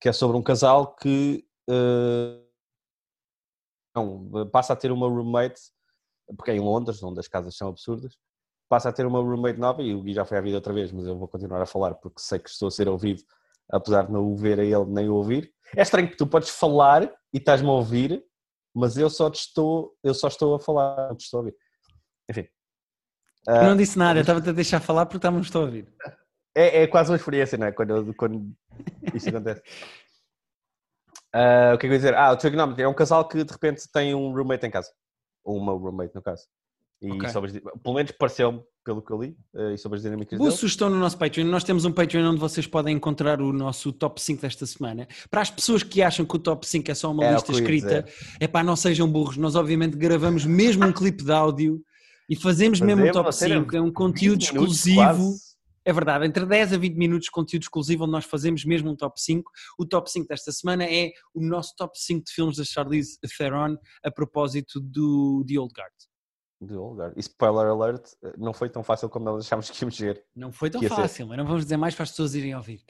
que 0.00 0.08
é 0.08 0.12
sobre 0.12 0.36
um 0.36 0.42
casal 0.42 0.94
que 0.94 1.44
não, 3.94 4.48
passa 4.50 4.72
a 4.72 4.76
ter 4.76 4.92
uma 4.92 5.08
roommate, 5.08 5.60
porque 6.36 6.50
é 6.50 6.56
em 6.56 6.60
Londres, 6.60 7.02
onde 7.02 7.20
as 7.20 7.28
casas 7.28 7.56
são 7.56 7.68
absurdas, 7.68 8.16
passa 8.68 8.88
a 8.88 8.92
ter 8.92 9.04
uma 9.04 9.20
roommate 9.20 9.58
nova 9.58 9.82
e 9.82 9.94
o 9.94 10.02
Gui 10.02 10.14
já 10.14 10.24
foi 10.24 10.38
à 10.38 10.40
vida 10.40 10.56
outra 10.56 10.72
vez, 10.72 10.92
mas 10.92 11.06
eu 11.06 11.18
vou 11.18 11.26
continuar 11.26 11.60
a 11.60 11.66
falar 11.66 11.94
porque 11.94 12.20
sei 12.20 12.38
que 12.38 12.48
estou 12.48 12.68
a 12.68 12.70
ser 12.70 12.88
ouvido, 12.88 13.22
apesar 13.70 14.06
de 14.06 14.12
não 14.12 14.30
o 14.30 14.36
ver 14.36 14.60
a 14.60 14.64
ele 14.64 14.84
nem 14.86 15.08
o 15.08 15.14
ouvir. 15.14 15.52
É 15.76 15.82
estranho 15.82 16.08
que 16.08 16.16
tu 16.16 16.26
podes 16.26 16.50
falar 16.50 17.04
e 17.32 17.38
estás-me 17.38 17.68
a 17.68 17.72
ouvir, 17.72 18.24
mas 18.74 18.96
eu 18.96 19.10
só 19.10 19.28
estou, 19.28 19.96
eu 20.02 20.14
só 20.14 20.28
estou 20.28 20.54
a 20.54 20.60
falar, 20.60 21.08
não 21.08 21.16
te 21.16 21.24
estou 21.24 21.38
a 21.38 21.40
ouvir. 21.42 21.56
Enfim. 22.28 22.46
Eu 23.46 23.64
não 23.64 23.76
disse 23.76 23.98
nada, 23.98 24.18
eu 24.18 24.22
estava-te 24.22 24.50
a 24.50 24.52
deixar 24.52 24.80
falar 24.80 25.06
porque 25.06 25.18
estávamos 25.18 25.54
a 25.54 25.58
ouvir. 25.58 25.92
É, 26.54 26.82
é 26.82 26.86
quase 26.86 27.10
uma 27.10 27.16
experiência, 27.16 27.58
não 27.58 27.66
é? 27.66 27.72
Quando, 27.72 28.14
quando 28.14 28.52
isto 29.14 29.28
acontece. 29.28 29.62
Ah, 31.32 31.74
o 31.74 31.78
que 31.78 31.86
é 31.86 31.88
que 31.88 31.92
eu 31.92 31.92
ia 31.92 31.98
dizer? 31.98 32.14
Ah, 32.16 32.32
o 32.32 32.36
Trigonometry 32.36 32.82
é 32.82 32.88
um 32.88 32.94
casal 32.94 33.26
que 33.28 33.44
de 33.44 33.52
repente 33.52 33.88
tem 33.92 34.16
um 34.16 34.32
roommate 34.34 34.66
em 34.66 34.70
casa. 34.70 34.90
Ou 35.44 35.56
uma 35.56 35.72
roommate, 35.72 36.14
no 36.14 36.22
caso. 36.22 36.44
E 37.02 37.10
Ok. 37.12 37.30
sobre 37.30 37.60
pelo 37.82 37.94
menos 37.94 38.12
pareceu-me, 38.12 38.62
pelo 38.84 39.00
que 39.00 39.10
eu 39.10 39.22
li, 39.22 39.34
ah, 39.56 39.72
e 39.72 39.78
sobre 39.78 39.96
as 39.96 40.02
dinâmicas 40.02 40.38
Boa 40.38 40.50
dele. 40.50 40.60
sugestão 40.60 40.90
no 40.90 40.98
nosso 40.98 41.16
Patreon. 41.16 41.46
Nós 41.46 41.64
temos 41.64 41.86
um 41.86 41.92
Patreon 41.92 42.28
onde 42.30 42.38
vocês 42.40 42.66
podem 42.66 42.94
encontrar 42.94 43.40
o 43.40 43.52
nosso 43.54 43.90
top 43.90 44.20
5 44.20 44.42
desta 44.42 44.66
semana. 44.66 45.08
Para 45.30 45.40
as 45.40 45.50
pessoas 45.50 45.82
que 45.82 46.02
acham 46.02 46.26
que 46.26 46.36
o 46.36 46.38
top 46.38 46.66
5 46.66 46.90
é 46.90 46.94
só 46.94 47.10
uma 47.10 47.26
o 47.26 47.32
lista 47.32 47.52
escrita, 47.52 48.04
é 48.38 48.46
pá, 48.46 48.62
não 48.62 48.76
sejam 48.76 49.10
burros. 49.10 49.38
Nós, 49.38 49.54
obviamente, 49.56 49.96
gravamos 49.96 50.44
mesmo 50.44 50.84
um 50.86 50.92
clipe 50.92 51.24
de 51.24 51.32
áudio 51.32 51.82
e 52.28 52.36
fazemos 52.36 52.80
mesmo 52.80 53.02
um 53.02 53.06
Fazemos 53.06 53.16
top 53.16 53.26
uma 53.26 53.32
cena 53.32 53.60
5. 53.62 53.76
É 53.76 53.80
um 53.80 53.84
20 53.86 53.94
conteúdo 53.94 54.42
exclusivo. 54.42 54.96
quase. 54.96 55.49
É 55.90 55.92
verdade, 55.92 56.24
entre 56.24 56.46
10 56.46 56.74
a 56.74 56.78
20 56.78 56.94
minutos 56.94 57.24
de 57.24 57.32
conteúdo 57.32 57.64
exclusivo 57.64 58.04
onde 58.04 58.12
nós 58.12 58.24
fazemos 58.24 58.64
mesmo 58.64 58.92
um 58.92 58.94
top 58.94 59.20
5. 59.20 59.50
O 59.76 59.84
top 59.84 60.08
5 60.08 60.28
desta 60.28 60.52
semana 60.52 60.84
é 60.84 61.10
o 61.34 61.42
nosso 61.42 61.74
top 61.76 61.98
5 61.98 62.26
de 62.26 62.32
filmes 62.32 62.56
da 62.58 62.62
Charlize 62.62 63.18
Theron 63.36 63.76
a 64.04 64.08
propósito 64.08 64.78
do 64.78 65.44
The 65.48 65.58
Old 65.58 65.74
Guard. 65.76 65.92
De 66.62 66.74
lugar. 66.74 67.12
E 67.16 67.20
spoiler 67.20 67.66
alert, 67.66 68.06
não 68.38 68.52
foi 68.52 68.70
tão 68.70 68.84
fácil 68.84 69.08
como 69.08 69.24
nós 69.24 69.44
achámos 69.44 69.68
que 69.68 69.82
íamos 69.82 69.98
ver. 69.98 70.24
Não 70.36 70.52
foi 70.52 70.70
tão 70.70 70.80
fácil, 70.82 71.26
mas 71.26 71.38
não 71.38 71.44
vamos 71.44 71.64
dizer 71.64 71.76
mais 71.76 71.96
para 71.96 72.04
as 72.04 72.10
pessoas 72.10 72.36
irem 72.36 72.54
ouvir. 72.54 72.84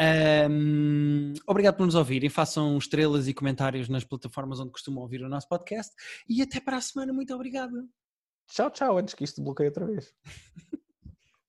Ahm, 0.00 1.34
obrigado 1.46 1.76
por 1.76 1.84
nos 1.84 1.94
ouvirem. 1.94 2.30
Façam 2.30 2.78
estrelas 2.78 3.28
e 3.28 3.34
comentários 3.34 3.90
nas 3.90 4.02
plataformas 4.02 4.60
onde 4.60 4.72
costumam 4.72 5.02
ouvir 5.02 5.22
o 5.22 5.28
nosso 5.28 5.46
podcast. 5.46 5.94
E 6.26 6.40
até 6.40 6.58
para 6.58 6.78
a 6.78 6.80
semana. 6.80 7.12
Muito 7.12 7.34
obrigado. 7.34 7.86
Tchau, 8.48 8.70
tchau, 8.70 8.96
antes 8.96 9.12
que 9.12 9.24
isto 9.24 9.42
bloqueie 9.42 9.68
outra 9.68 9.84
vez. 9.84 10.14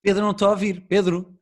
Pedro, 0.02 0.22
não 0.22 0.30
estou 0.30 0.48
a 0.48 0.50
ouvir. 0.52 0.80
Pedro. 0.88 1.34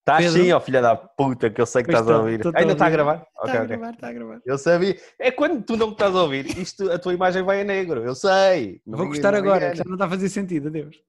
Está 0.00 0.20
sim, 0.20 0.50
ó 0.50 0.60
filha 0.60 0.82
da 0.82 0.96
puta, 0.96 1.48
que 1.48 1.60
eu 1.60 1.66
sei 1.66 1.82
que 1.82 1.86
Pois 1.92 2.00
estás 2.00 2.10
a 2.16 2.18
tô, 2.18 2.24
ouvir. 2.24 2.42
tô- 2.42 2.50
tô 2.52 2.58
Ainda 2.58 2.72
está 2.72 2.86
a 2.86 2.90
gravar? 2.90 3.14
Está 3.18 3.42
Ok, 3.42 3.54
a 3.54 3.64
gravar, 3.64 3.90
está 3.92 4.08
a 4.08 4.12
gravar. 4.12 4.40
Eu 4.44 4.58
sabia. 4.58 4.96
É 5.18 5.30
quando 5.30 5.62
tu 5.64 5.76
não 5.76 5.86
me 5.88 5.92
estás 5.92 6.14
a 6.14 6.22
ouvir, 6.22 6.58
isto, 6.58 6.90
a 6.90 6.98
tua 6.98 7.14
imagem 7.14 7.42
vai 7.44 7.60
a 7.60 7.64
negro. 7.64 8.02
Eu 8.02 8.14
sei. 8.14 8.80
Não 8.84 8.98
Vou 8.98 9.06
gostar 9.06 9.32
agora, 9.34 9.74
já 9.76 9.84
não 9.86 9.92
está 9.94 10.06
a 10.06 10.10
fazer 10.10 10.28
sentido. 10.28 10.68
Adeus. 10.68 11.00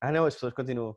Ah, 0.00 0.10
não, 0.10 0.24
as 0.24 0.32
pessoas 0.34 0.54
continuam. 0.54 0.96